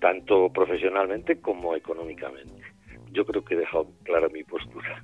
tanto 0.00 0.52
profesionalmente 0.52 1.40
como 1.40 1.74
económicamente. 1.74 2.62
Yo 3.12 3.24
creo 3.24 3.44
que 3.44 3.54
he 3.54 3.58
dejado 3.58 3.88
clara 4.04 4.28
mi 4.28 4.42
postura. 4.42 5.02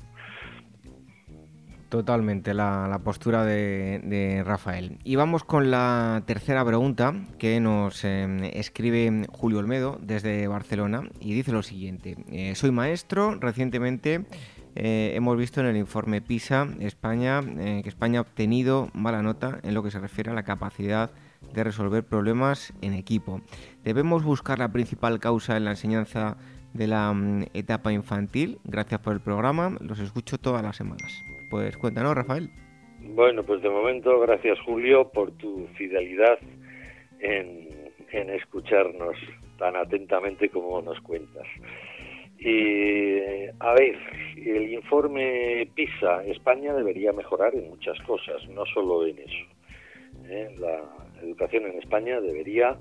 Totalmente, 1.89 2.53
la, 2.53 3.01
postura 3.03 3.45
de, 3.47 4.43
Rafael. 4.45 4.99
Y 5.05 5.17
vamos 5.17 5.43
con 5.45 5.71
la 5.71 6.23
tercera 6.27 6.63
pregunta 6.65 7.15
que 7.39 7.61
nos 7.61 8.05
em, 8.05 8.45
escribe 8.45 9.27
Julio 9.31 9.59
Olmedo 9.59 9.99
desde 10.03 10.47
Barcelona 10.49 11.09
y 11.19 11.33
dice 11.33 11.51
lo 11.51 11.63
siguiente. 11.63 12.17
Eh, 12.31 12.55
soy 12.57 12.73
maestro, 12.73 13.37
recientemente 13.41 14.27
eh, 14.75 15.13
hemos 15.15 15.39
visto 15.39 15.61
en 15.61 15.67
el 15.67 15.79
informe 15.79 16.21
PISA 16.21 16.69
España 16.81 17.41
eh, 17.41 17.81
que 17.83 17.89
España 17.89 18.19
ha 18.19 18.23
obtenido 18.23 18.91
mala 18.93 19.23
nota 19.23 19.59
en 19.63 19.73
lo 19.73 19.83
que 19.83 19.91
se 19.91 19.99
refiere 19.99 20.31
a 20.31 20.35
la 20.35 20.43
capacidad 20.43 21.11
de 21.55 21.65
resolver 21.65 22.05
problemas 22.05 22.75
en 22.83 22.93
equipo. 22.93 23.41
¿Debemos 23.83 24.25
buscar 24.25 24.59
la 24.59 24.73
principal 24.73 25.21
causa 25.21 25.57
en 25.57 25.65
la 25.65 25.71
enseñanza 25.71 26.37
de 26.75 26.87
la 26.87 27.13
mm, 27.15 27.47
etapa 27.55 27.95
infantil? 27.95 28.61
Gracias 28.65 29.01
por 29.01 29.15
el 29.15 29.21
programa, 29.21 29.75
los 29.81 30.01
escucho 30.01 30.37
todas 30.37 30.63
las 30.63 30.77
semanas. 30.77 31.25
Pues 31.51 31.77
cuéntanos, 31.77 32.15
Rafael. 32.15 32.51
Bueno, 33.01 33.43
pues 33.43 33.63
de 33.63 33.71
momento, 33.71 34.19
gracias 34.21 34.59
Julio 34.61 35.11
por 35.11 35.31
tu 35.33 35.67
fidelidad 35.77 36.39
en, 37.21 37.69
escucharnos 38.11 39.17
tan 39.59 39.77
atentamente 39.77 40.49
como 40.49 40.81
nos 40.83 41.01
cuentas. 41.01 41.47
A 43.61 43.75
ver, 43.75 43.97
el 44.37 44.73
informe 44.73 45.69
PISA, 45.75 46.25
España 46.25 46.73
debería 46.73 47.13
mejorar 47.13 47.55
en 47.55 47.71
muchas 47.71 48.01
cosas, 48.03 48.47
no 48.49 48.65
solo 48.67 49.07
en 49.07 49.19
eso. 49.19 49.45
¿eh? 50.29 50.55
La 50.59 50.81
educación 51.23 51.67
en 51.67 51.79
España 51.79 52.21
debería, 52.21 52.77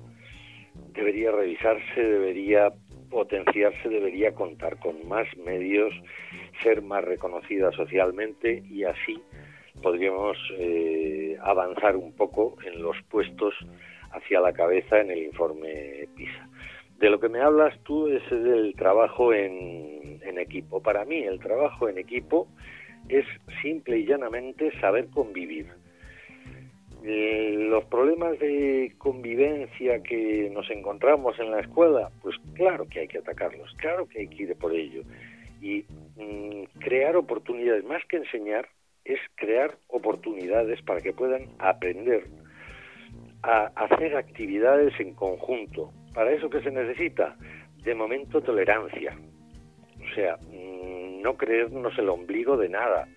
debería 0.93 1.31
revisarse, 1.31 2.01
debería 2.01 2.71
potenciarse, 3.09 3.89
debería 3.89 4.33
contar 4.33 4.79
con 4.79 5.07
más 5.07 5.27
medios, 5.37 5.93
ser 6.63 6.81
más 6.81 7.03
reconocida 7.03 7.71
socialmente 7.71 8.63
y 8.69 8.83
así 8.83 9.21
podríamos 9.81 10.37
eh, 10.57 11.37
avanzar 11.41 11.95
un 11.95 12.13
poco 12.13 12.55
en 12.65 12.81
los 12.81 12.95
puestos 13.09 13.53
hacia 14.11 14.41
la 14.41 14.53
cabeza 14.53 14.99
en 14.99 15.11
el 15.11 15.23
informe 15.23 16.07
PISA. 16.15 16.49
De 16.99 17.09
lo 17.09 17.19
que 17.19 17.29
me 17.29 17.41
hablas 17.41 17.77
tú 17.83 18.07
es 18.07 18.27
del 18.29 18.73
trabajo 18.75 19.33
en, 19.33 20.17
equipo. 20.39 20.81
Para 20.81 21.03
mí 21.03 21.23
el 21.23 21.39
trabajo 21.39 21.89
en 21.89 21.97
equipo 21.97 22.47
es 23.09 23.25
simple 23.63 23.97
y 23.97 24.05
llanamente 24.05 24.71
saber 24.79 25.07
convivir 25.09 25.65
eh, 27.03 27.55
los 27.57 27.83
problemas 27.85 28.37
de 28.39 28.93
convivencia 28.99 30.03
que 30.03 30.49
nos 30.53 30.69
encontramos 30.69 31.37
en 31.39 31.49
la 31.51 31.61
escuela, 31.61 32.11
pues 32.21 32.35
claro 32.53 32.87
que 32.87 32.99
hay 32.99 33.07
que 33.07 33.17
atacarlos, 33.17 33.73
claro 33.77 34.07
que 34.07 34.19
hay 34.19 34.27
que 34.27 34.43
ir 34.43 34.55
por 34.57 34.73
ello. 34.73 35.01
Y 35.59 35.85
crear 36.79 37.15
oportunidades, 37.15 37.83
más 37.85 38.03
que 38.05 38.17
enseñar, 38.17 38.67
es 39.05 39.19
crear 39.35 39.77
oportunidades 39.87 40.81
para 40.81 41.01
que 41.01 41.13
puedan 41.13 41.47
aprender 41.59 42.25
a 43.43 43.71
hacer 43.75 44.15
actividades 44.15 44.93
en 44.99 45.13
conjunto. 45.13 45.91
¿Para 46.13 46.31
eso 46.31 46.49
qué 46.49 46.61
se 46.61 46.71
necesita? 46.71 47.35
De 47.83 47.95
momento 47.95 48.41
tolerancia. 48.41 49.17
O 49.99 50.15
sea, 50.15 50.37
mm, 50.37 51.21
no 51.21 51.37
creernos 51.37 51.97
el 51.97 52.09
ombligo 52.09 52.57
de 52.57 52.69
nada 52.69 53.07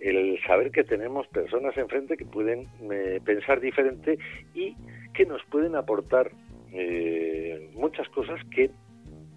el 0.00 0.40
saber 0.46 0.70
que 0.70 0.82
tenemos 0.82 1.26
personas 1.28 1.76
enfrente 1.76 2.16
que 2.16 2.24
pueden 2.24 2.66
eh, 2.90 3.20
pensar 3.24 3.60
diferente 3.60 4.18
y 4.54 4.74
que 5.12 5.26
nos 5.26 5.44
pueden 5.44 5.76
aportar 5.76 6.30
eh, 6.72 7.70
muchas 7.74 8.08
cosas 8.08 8.40
que 8.50 8.70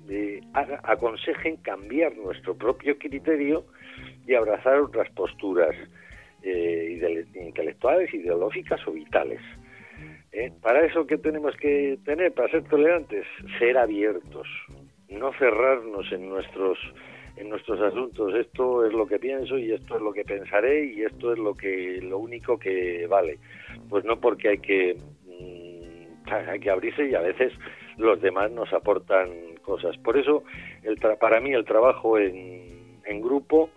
eh, 0.09 0.41
aconsejen 0.83 1.57
cambiar 1.57 2.15
nuestro 2.17 2.55
propio 2.55 2.97
criterio 2.97 3.65
y 4.27 4.33
abrazar 4.35 4.79
otras 4.79 5.09
posturas 5.11 5.75
intelectuales, 7.35 8.13
ideológicas 8.13 8.85
o 8.85 8.91
vitales. 8.91 9.39
Para 10.61 10.85
eso, 10.85 11.07
¿qué 11.07 11.17
tenemos 11.17 11.55
que 11.55 11.97
tener? 12.03 12.33
Para 12.33 12.49
ser 12.49 12.63
tolerantes, 12.65 13.25
ser 13.59 13.77
abiertos, 13.77 14.45
no 15.07 15.31
cerrarnos 15.33 16.11
en 16.11 16.27
nuestros 16.27 16.77
en 17.35 17.49
nuestros 17.49 17.79
asuntos. 17.81 18.33
Esto 18.35 18.85
es 18.85 18.93
lo 18.93 19.07
que 19.07 19.19
pienso 19.19 19.57
y 19.57 19.71
esto 19.71 19.95
es 19.95 20.01
lo 20.01 20.13
que 20.13 20.23
pensaré 20.23 20.85
y 20.85 21.01
esto 21.03 21.33
es 21.33 21.39
lo 21.39 21.55
que 21.55 21.99
lo 22.01 22.19
único 22.19 22.57
que 22.57 23.07
vale. 23.07 23.39
Pues 23.89 24.05
no 24.05 24.19
porque 24.19 24.49
hay 24.49 24.57
que 24.59 24.95
mm, 25.25 26.31
hay 26.31 26.59
que 26.59 26.69
abrirse 26.69 27.09
y 27.09 27.15
a 27.15 27.21
veces 27.21 27.53
los 27.97 28.21
demás 28.21 28.51
nos 28.51 28.71
aportan 28.73 29.29
cosas. 29.61 29.97
Por 29.97 30.17
eso 30.17 30.43
el 30.83 30.97
para 31.17 31.39
mí 31.39 31.53
el 31.53 31.65
trabajo 31.65 32.17
en, 32.17 32.99
en 33.05 33.21
grupo 33.21 33.69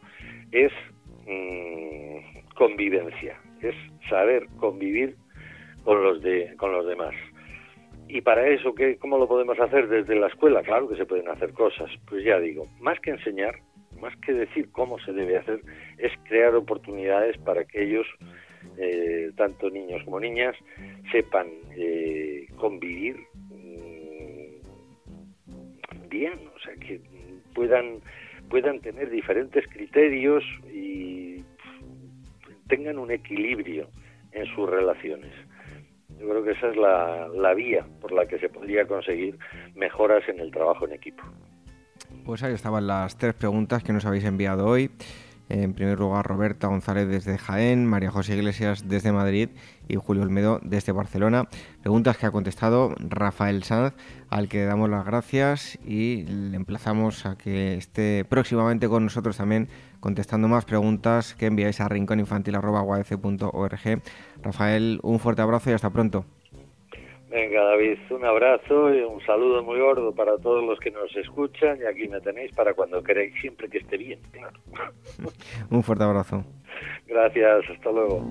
es 0.53 0.73
mm, 1.27 2.55
convivencia, 2.55 3.41
es 3.61 3.75
saber 4.09 4.47
convivir 4.59 5.17
con 5.85 6.03
los 6.03 6.23
de 6.23 6.55
con 6.57 6.73
los 6.73 6.87
demás. 6.87 7.15
Y 8.09 8.21
para 8.21 8.47
eso, 8.49 8.75
¿qué, 8.75 8.97
¿cómo 8.99 9.19
lo 9.19 9.27
podemos 9.27 9.59
hacer 9.59 9.89
desde 9.89 10.15
la 10.15 10.29
escuela? 10.29 10.63
Claro 10.63 10.89
que 10.89 10.97
se 10.97 11.07
pueden 11.07 11.29
hacer 11.29 11.53
cosas. 11.53 11.91
Pues 12.09 12.25
ya 12.25 12.39
digo, 12.39 12.67
más 12.81 13.01
que 13.01 13.11
enseñar, 13.11 13.57
más 14.01 14.17
que 14.19 14.33
decir 14.33 14.71
cómo 14.71 14.99
se 15.01 15.13
debe 15.13 15.39
hacer, 15.39 15.61
es 15.99 16.13
crear 16.29 16.55
oportunidades 16.55 17.37
para 17.39 17.65
que 17.65 17.83
ellos, 17.83 18.07
eh, 18.79 19.31
tanto 19.37 19.71
niños 19.71 20.05
como 20.05 20.21
niñas, 20.21 20.55
sepan 21.11 21.49
eh, 21.77 22.47
convivir 22.57 23.17
bien, 26.09 26.39
o 26.55 26.59
sea, 26.61 26.75
que 26.75 27.01
puedan, 27.55 28.01
puedan 28.49 28.81
tener 28.81 29.11
diferentes 29.11 29.67
criterios 29.69 30.45
y 30.73 31.45
tengan 32.69 32.99
un 32.99 33.11
equilibrio 33.11 33.89
en 34.33 34.47
sus 34.55 34.69
relaciones. 34.69 35.33
Yo 36.19 36.29
creo 36.29 36.45
que 36.45 36.53
esa 36.53 36.69
es 36.69 36.77
la, 36.77 37.55
vía 37.55 37.87
por 38.01 38.13
la 38.13 38.27
que 38.27 38.39
se 38.39 38.49
podría 38.49 38.87
conseguir 38.87 39.39
mejoras 39.75 40.27
en 40.29 40.41
el 40.41 40.51
trabajo 40.51 40.87
en 40.87 40.95
equipo. 40.95 41.23
Pues 42.25 42.43
ahí 42.43 42.55
estaban 42.55 42.87
las 42.87 43.17
tres 43.19 43.35
preguntas 43.35 43.83
que 43.83 43.93
nos 43.93 44.05
habéis 44.07 44.25
enviado 44.25 44.67
hoy. 44.67 44.91
En 45.49 45.75
primer 45.75 45.99
lugar, 45.99 46.27
Roberta 46.27 46.67
González 46.67 47.09
desde 47.09 47.39
Jaén, 47.39 47.87
María 47.87 48.11
José 48.11 48.35
Iglesias 48.35 48.89
desde 48.89 49.13
Madrid 49.13 49.51
y 49.87 49.95
Julio 49.95 50.25
Olmedo 50.25 50.59
desde 50.63 50.91
Barcelona. 50.91 51.49
Preguntas 51.83 52.17
que 52.17 52.27
ha 52.27 52.33
contestado 52.33 52.97
Rafael 52.99 53.63
Sanz, 53.63 53.95
al 54.29 54.49
que 54.49 54.65
damos 54.65 54.91
las 54.91 55.07
gracias 55.07 55.79
y 55.85 56.25
le 56.25 56.57
emplazamos 56.57 57.27
a 57.27 57.37
que 57.37 57.75
esté 57.75 58.25
próximamente 58.29 58.89
con 58.89 59.05
nosotros 59.05 59.37
también 59.37 59.69
contestando 60.01 60.49
más 60.49 60.65
preguntas 60.65 61.35
que 61.35 61.47
enviáis 61.47 61.81
a 61.81 61.89
rincóninfantil.org. 61.89 64.03
Rafael, 64.43 64.99
un 65.03 65.21
fuerte 65.21 65.43
abrazo 65.43 65.71
y 65.71 65.75
hasta 65.75 65.91
pronto. 65.91 66.25
Venga, 67.29 67.61
David, 67.65 67.99
un 68.11 68.25
abrazo 68.25 68.95
y 68.95 69.01
un 69.01 69.21
saludo 69.23 69.63
muy 69.63 69.81
gordo 69.81 70.15
para 70.15 70.39
todos 70.39 70.65
los 70.65 70.79
que 70.79 70.93
nos 70.93 71.15
escuchan 71.17 71.79
y 71.83 71.85
aquí 71.85 72.09
me 72.09 72.21
tenéis 72.21 72.55
para 72.55 72.73
cuando 72.73 73.03
queráis, 73.03 73.35
siempre 73.41 73.69
que 73.69 73.79
esté 73.79 73.97
bien, 73.97 74.21
claro. 74.31 74.61
un 75.71 75.83
fuerte 75.83 76.05
abrazo. 76.05 76.45
Gracias, 77.07 77.65
hasta 77.71 77.91
luego. 77.91 78.31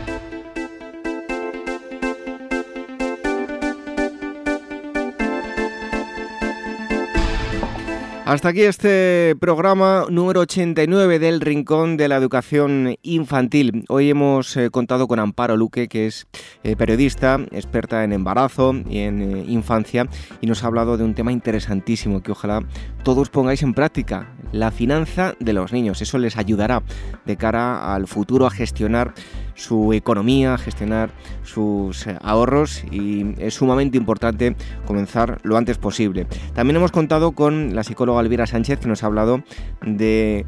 Hasta 8.23 8.49
aquí 8.49 8.61
este 8.61 9.35
programa 9.39 10.05
número 10.09 10.41
89 10.41 11.17
del 11.17 11.41
Rincón 11.41 11.97
de 11.97 12.07
la 12.07 12.17
Educación 12.17 12.95
Infantil. 13.01 13.83
Hoy 13.89 14.11
hemos 14.11 14.55
eh, 14.55 14.69
contado 14.69 15.07
con 15.07 15.19
Amparo 15.19 15.57
Luque, 15.57 15.87
que 15.87 16.05
es 16.05 16.27
eh, 16.63 16.75
periodista, 16.75 17.39
experta 17.51 18.03
en 18.03 18.13
embarazo 18.13 18.75
y 18.87 18.99
en 18.99 19.21
eh, 19.21 19.45
infancia, 19.47 20.07
y 20.39 20.45
nos 20.45 20.63
ha 20.63 20.67
hablado 20.67 20.97
de 20.97 21.03
un 21.03 21.15
tema 21.15 21.31
interesantísimo 21.31 22.21
que 22.21 22.31
ojalá 22.31 22.61
todos 23.03 23.31
pongáis 23.31 23.63
en 23.63 23.73
práctica, 23.73 24.31
la 24.51 24.69
finanza 24.69 25.33
de 25.39 25.53
los 25.53 25.73
niños. 25.73 26.01
Eso 26.01 26.19
les 26.19 26.37
ayudará 26.37 26.83
de 27.25 27.37
cara 27.37 27.93
al 27.93 28.05
futuro 28.05 28.45
a 28.45 28.51
gestionar 28.51 29.15
su 29.61 29.93
economía, 29.93 30.57
gestionar 30.57 31.11
sus 31.43 32.07
eh, 32.07 32.17
ahorros 32.21 32.83
y 32.91 33.35
es 33.37 33.53
sumamente 33.53 33.97
importante 33.97 34.55
comenzar 34.85 35.39
lo 35.43 35.57
antes 35.57 35.77
posible. 35.77 36.25
También 36.53 36.77
hemos 36.77 36.91
contado 36.91 37.33
con 37.33 37.75
la 37.75 37.83
psicóloga 37.83 38.21
Elvira 38.21 38.47
Sánchez 38.47 38.79
que 38.79 38.87
nos 38.87 39.03
ha 39.03 39.07
hablado 39.07 39.43
de 39.85 40.45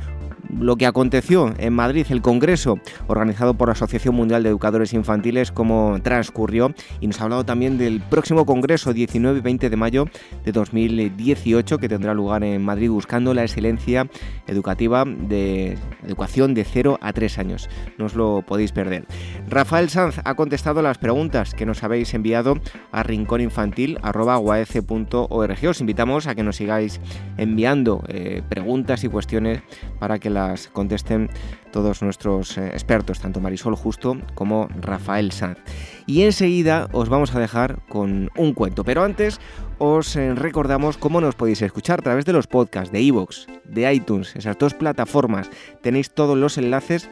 lo 0.60 0.76
que 0.76 0.86
aconteció 0.86 1.54
en 1.58 1.74
Madrid, 1.74 2.06
el 2.10 2.22
Congreso 2.22 2.80
organizado 3.08 3.54
por 3.54 3.68
la 3.68 3.74
Asociación 3.74 4.16
Mundial 4.16 4.44
de 4.44 4.50
Educadores 4.50 4.94
Infantiles, 4.94 5.52
cómo 5.52 5.98
transcurrió 6.02 6.74
y 7.00 7.08
nos 7.08 7.20
ha 7.20 7.24
hablado 7.24 7.46
también 7.46 7.78
del 7.78 8.02
próximo 8.02 8.46
Congreso 8.46 8.94
19 8.94 9.40
y 9.40 9.42
20 9.42 9.70
de 9.70 9.78
mayo 9.78 10.06
de 10.44 10.52
2018 10.52 11.78
que 11.78 11.90
tendrá 11.90 12.14
lugar 12.14 12.44
en 12.44 12.64
Madrid 12.64 12.90
buscando 12.90 13.34
la 13.34 13.44
excelencia 13.44 14.10
educativa 14.48 15.04
de 15.06 15.78
educación 16.06 16.54
de 16.54 16.64
0 16.64 16.98
a 17.02 17.14
3 17.14 17.40
años. 17.40 17.70
No 17.98 18.06
os 18.06 18.16
lo 18.16 18.44
podéis 18.46 18.72
perder. 18.72 19.06
Rafael 19.50 19.90
Sanz 19.90 20.20
ha 20.24 20.36
contestado 20.36 20.82
las 20.82 20.98
preguntas 20.98 21.54
que 21.54 21.66
nos 21.66 21.84
habéis 21.84 22.14
enviado 22.14 22.58
a 22.92 23.04
rincóninfantil.org. 23.04 25.68
Os 25.68 25.82
invitamos 25.82 26.28
a 26.28 26.36
que 26.36 26.44
nos 26.44 26.58
sigáis 26.58 27.00
enviando 27.38 28.04
eh, 28.08 28.42
preguntas 28.48 29.04
y 29.04 29.10
cuestiones 29.10 29.62
para 30.00 30.20
que 30.20 30.30
contesten 30.72 31.30
todos 31.72 32.02
nuestros 32.02 32.58
eh, 32.58 32.68
expertos, 32.68 33.20
tanto 33.20 33.40
Marisol 33.40 33.76
Justo 33.76 34.18
como 34.36 34.68
Rafael 34.80 35.32
Sanz. 35.32 35.58
Y 36.06 36.24
enseguida 36.24 36.88
os 36.92 37.10
vamos 37.10 37.34
a 37.36 37.40
dejar 37.40 37.82
con 37.88 38.30
un 38.38 38.54
cuento, 38.54 38.84
pero 38.84 39.04
antes 39.04 39.40
os 39.78 40.16
eh, 40.16 40.34
recordamos 40.36 40.98
cómo 40.98 41.22
nos 41.22 41.36
podéis 41.36 41.62
escuchar 41.62 42.00
a 42.00 42.04
través 42.04 42.26
de 42.26 42.34
los 42.34 42.48
podcasts 42.48 42.92
de 42.92 43.02
iVoox, 43.02 43.48
de 43.66 43.94
iTunes, 43.94 44.36
esas 44.36 44.58
dos 44.58 44.74
plataformas. 44.74 45.50
Tenéis 45.82 46.12
todos 46.12 46.38
los 46.38 46.58
enlaces 46.58 47.10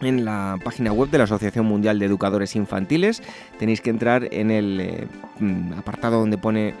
en 0.00 0.24
la 0.24 0.56
página 0.64 0.92
web 0.92 1.10
de 1.10 1.18
la 1.18 1.24
Asociación 1.24 1.66
Mundial 1.66 1.98
de 1.98 2.06
Educadores 2.06 2.56
Infantiles. 2.56 3.22
Tenéis 3.58 3.80
que 3.80 3.90
entrar 3.90 4.28
en 4.30 4.50
el 4.50 4.80
eh, 4.80 5.06
mm, 5.40 5.72
apartado 5.74 6.20
donde 6.20 6.38
pone 6.38 6.74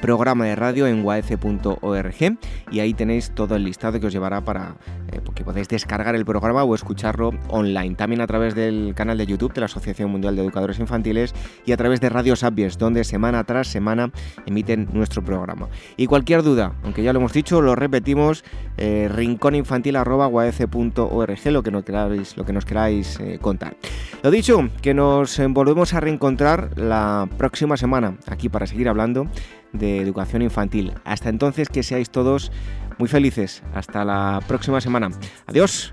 programa 0.00 0.44
de 0.44 0.56
radio 0.56 0.86
en 0.86 1.04
uaf.org 1.04 2.38
y 2.70 2.80
ahí 2.80 2.94
tenéis 2.94 3.30
todo 3.30 3.56
el 3.56 3.64
listado 3.64 4.00
que 4.00 4.06
os 4.06 4.12
llevará 4.12 4.40
para 4.42 4.76
eh, 5.12 5.20
que 5.34 5.44
podáis 5.44 5.68
descargar 5.68 6.14
el 6.14 6.24
programa 6.24 6.64
o 6.64 6.74
escucharlo 6.74 7.30
online. 7.48 7.94
También 7.94 8.20
a 8.20 8.26
través 8.26 8.54
del 8.54 8.94
canal 8.94 9.18
de 9.18 9.26
YouTube 9.26 9.52
de 9.52 9.60
la 9.60 9.66
Asociación 9.66 10.10
Mundial 10.10 10.36
de 10.36 10.42
Educadores 10.42 10.78
Infantiles 10.78 11.34
y 11.64 11.72
a 11.72 11.76
través 11.76 12.00
de 12.00 12.08
Radio 12.08 12.36
Sapiens, 12.36 12.78
donde 12.78 13.04
semana 13.04 13.44
tras 13.44 13.68
semana 13.68 14.10
emiten 14.46 14.88
nuestro 14.92 15.24
programa. 15.24 15.68
Y 15.96 16.06
cualquier 16.06 16.42
duda, 16.42 16.74
aunque 16.82 17.02
ya 17.02 17.12
lo 17.12 17.20
hemos 17.20 17.32
dicho, 17.32 17.62
lo 17.62 17.74
repetimos, 17.74 18.44
eh, 18.76 19.08
rincóninfantil.org, 19.12 21.50
lo 21.50 21.62
que 21.62 21.70
nos 21.70 21.84
queráis, 21.84 22.36
lo 22.36 22.44
que 22.44 22.52
nos 22.52 22.64
queráis 22.64 23.18
eh, 23.20 23.38
contar. 23.40 23.76
Lo 24.22 24.30
dicho, 24.30 24.68
que 24.82 24.94
nos 24.94 25.40
volvemos 25.50 25.94
a 25.94 26.00
reencontrar 26.04 26.78
la 26.78 27.28
próxima 27.36 27.76
semana 27.76 28.16
aquí 28.26 28.48
para 28.48 28.66
seguir 28.66 28.88
hablando 28.88 29.26
de 29.72 30.00
educación 30.00 30.42
infantil. 30.42 30.92
Hasta 31.04 31.28
entonces, 31.28 31.68
que 31.68 31.82
seáis 31.82 32.10
todos 32.10 32.52
muy 32.98 33.08
felices. 33.08 33.62
Hasta 33.74 34.04
la 34.04 34.40
próxima 34.46 34.80
semana. 34.80 35.10
Adiós. 35.46 35.92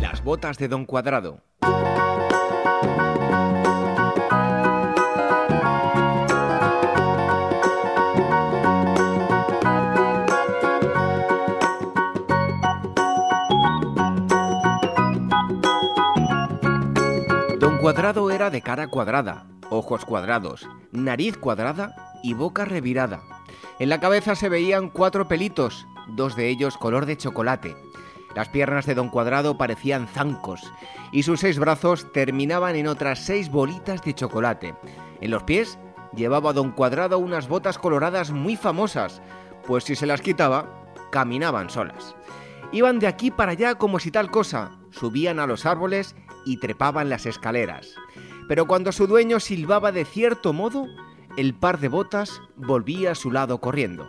Las 0.00 0.22
botas 0.22 0.58
de 0.58 0.68
Don 0.68 0.84
Cuadrado. 0.84 1.42
Don 17.60 17.76
Cuadrado 17.76 18.30
era 18.30 18.48
de 18.48 18.62
cara 18.62 18.88
cuadrada, 18.88 19.44
ojos 19.68 20.06
cuadrados, 20.06 20.66
nariz 20.92 21.36
cuadrada 21.36 21.94
y 22.22 22.32
boca 22.32 22.64
revirada. 22.64 23.20
En 23.78 23.90
la 23.90 24.00
cabeza 24.00 24.34
se 24.34 24.48
veían 24.48 24.88
cuatro 24.88 25.28
pelitos, 25.28 25.86
dos 26.08 26.36
de 26.36 26.48
ellos 26.48 26.78
color 26.78 27.04
de 27.04 27.18
chocolate. 27.18 27.76
Las 28.34 28.48
piernas 28.48 28.86
de 28.86 28.94
don 28.94 29.10
Cuadrado 29.10 29.58
parecían 29.58 30.08
zancos 30.08 30.62
y 31.12 31.22
sus 31.22 31.40
seis 31.40 31.58
brazos 31.58 32.10
terminaban 32.14 32.76
en 32.76 32.86
otras 32.86 33.18
seis 33.18 33.50
bolitas 33.50 34.00
de 34.04 34.14
chocolate. 34.14 34.74
En 35.20 35.30
los 35.30 35.42
pies 35.42 35.78
llevaba 36.16 36.54
don 36.54 36.72
Cuadrado 36.72 37.18
unas 37.18 37.46
botas 37.46 37.76
coloradas 37.76 38.30
muy 38.30 38.56
famosas, 38.56 39.20
pues 39.66 39.84
si 39.84 39.96
se 39.96 40.06
las 40.06 40.22
quitaba, 40.22 40.64
caminaban 41.10 41.68
solas. 41.68 42.16
Iban 42.72 43.00
de 43.00 43.06
aquí 43.06 43.30
para 43.30 43.52
allá 43.52 43.74
como 43.74 43.98
si 43.98 44.10
tal 44.10 44.30
cosa, 44.30 44.78
subían 44.92 45.38
a 45.40 45.46
los 45.46 45.66
árboles 45.66 46.16
y 46.44 46.58
trepaban 46.58 47.08
las 47.08 47.26
escaleras 47.26 47.96
pero 48.50 48.66
cuando 48.66 48.90
su 48.90 49.06
dueño 49.06 49.38
silbaba 49.38 49.92
de 49.92 50.04
cierto 50.04 50.52
modo, 50.52 50.88
el 51.36 51.54
par 51.54 51.78
de 51.78 51.86
botas 51.86 52.42
volvía 52.56 53.12
a 53.12 53.14
su 53.14 53.30
lado 53.30 53.60
corriendo. 53.60 54.08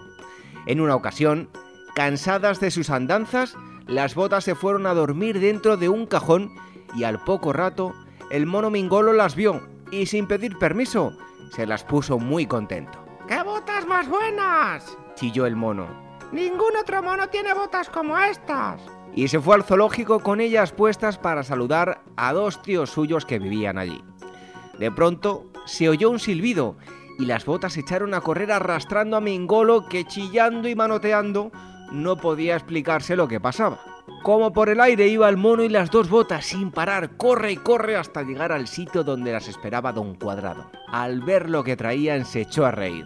En 0.65 0.82
una 0.82 0.95
ocasión, 0.95 1.47
cansadas 1.93 2.59
de 2.59 2.71
sus 2.71 2.89
andanzas, 2.89 3.55
las 3.86 4.15
botas 4.15 4.43
se 4.43 4.55
fueron 4.55 4.88
a 4.88 4.95
dormir 4.95 5.39
dentro 5.39 5.77
de 5.77 5.89
un 5.89 6.07
cajón 6.07 6.55
y 6.95 7.03
al 7.03 7.23
poco 7.23 7.53
rato 7.53 7.93
el 8.32 8.47
mono 8.47 8.71
Mingolo 8.71 9.13
las 9.13 9.36
vio 9.36 9.61
y 9.91 10.07
sin 10.07 10.25
pedir 10.25 10.57
permiso 10.57 11.15
se 11.51 11.67
las 11.67 11.84
puso 11.84 12.17
muy 12.17 12.47
contento. 12.47 12.97
¡Qué 13.27 13.43
botas 13.43 13.86
más 13.86 14.09
buenas! 14.09 14.97
chilló 15.13 15.45
el 15.45 15.55
mono. 15.55 15.86
Ningún 16.32 16.75
otro 16.82 17.03
mono 17.03 17.29
tiene 17.29 17.53
botas 17.53 17.91
como 17.91 18.17
estas. 18.17 18.82
Y 19.14 19.28
se 19.28 19.39
fue 19.39 19.55
al 19.55 19.64
zoológico 19.64 20.20
con 20.20 20.39
ellas 20.39 20.72
puestas 20.72 21.18
para 21.18 21.43
saludar 21.43 22.01
a 22.16 22.34
dos 22.34 22.62
tíos 22.62 22.89
suyos 22.89 23.26
que 23.26 23.39
vivían 23.39 23.78
allí. 23.78 24.01
De 24.80 24.91
pronto 24.91 25.45
se 25.66 25.89
oyó 25.89 26.09
un 26.09 26.20
silbido 26.20 26.78
y 27.20 27.26
las 27.26 27.45
botas 27.45 27.78
echaron 27.78 28.14
a 28.14 28.22
correr 28.22 28.51
arrastrando 28.51 29.18
a 29.18 29.22
Mingolo 29.22 29.88
que 29.88 30.05
chillando 30.05 30.68
y 30.68 30.76
manoteando 30.76 31.51
no 31.91 32.16
podía 32.16 32.55
explicarse 32.55 33.16
lo 33.16 33.28
que 33.28 33.39
pasaba. 33.39 33.80
Como 34.24 34.53
por 34.53 34.70
el 34.70 34.80
aire 34.80 35.07
iba 35.07 35.28
el 35.30 35.38
mono 35.38 35.64
y 35.64 35.70
las 35.70 35.89
dos 35.89 36.09
botas 36.09 36.45
sin 36.45 36.72
parar, 36.72 37.18
corre 37.18 37.51
y 37.51 37.57
corre 37.57 37.97
hasta 37.97 38.24
llegar 38.24 38.51
al 38.51 38.68
sitio 38.68 39.03
donde 39.03 39.32
las 39.32 39.47
esperaba 39.47 39.91
don 39.91 40.16
Cuadrado. 40.16 40.70
Al 40.88 41.22
ver 41.22 41.49
lo 41.49 41.64
que 41.64 41.76
traían 41.76 42.26
se 42.26 42.41
echó 42.41 42.66
a 42.66 42.72
reír. 42.72 43.05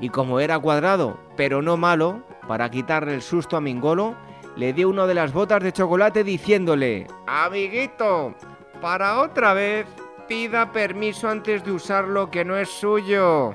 Y 0.00 0.08
como 0.08 0.40
era 0.40 0.58
cuadrado, 0.58 1.18
pero 1.36 1.62
no 1.62 1.76
malo, 1.76 2.24
para 2.48 2.70
quitarle 2.70 3.14
el 3.14 3.22
susto 3.22 3.56
a 3.56 3.60
Mingolo, 3.60 4.16
le 4.56 4.72
dio 4.72 4.88
una 4.88 5.06
de 5.06 5.14
las 5.14 5.32
botas 5.32 5.62
de 5.62 5.72
chocolate 5.72 6.24
diciéndole, 6.24 7.06
Amiguito, 7.26 8.34
para 8.80 9.20
otra 9.20 9.54
vez 9.54 9.86
pida 10.28 10.72
permiso 10.72 11.28
antes 11.28 11.64
de 11.64 11.72
usar 11.72 12.04
lo 12.04 12.30
que 12.30 12.44
no 12.44 12.56
es 12.56 12.68
suyo. 12.68 13.54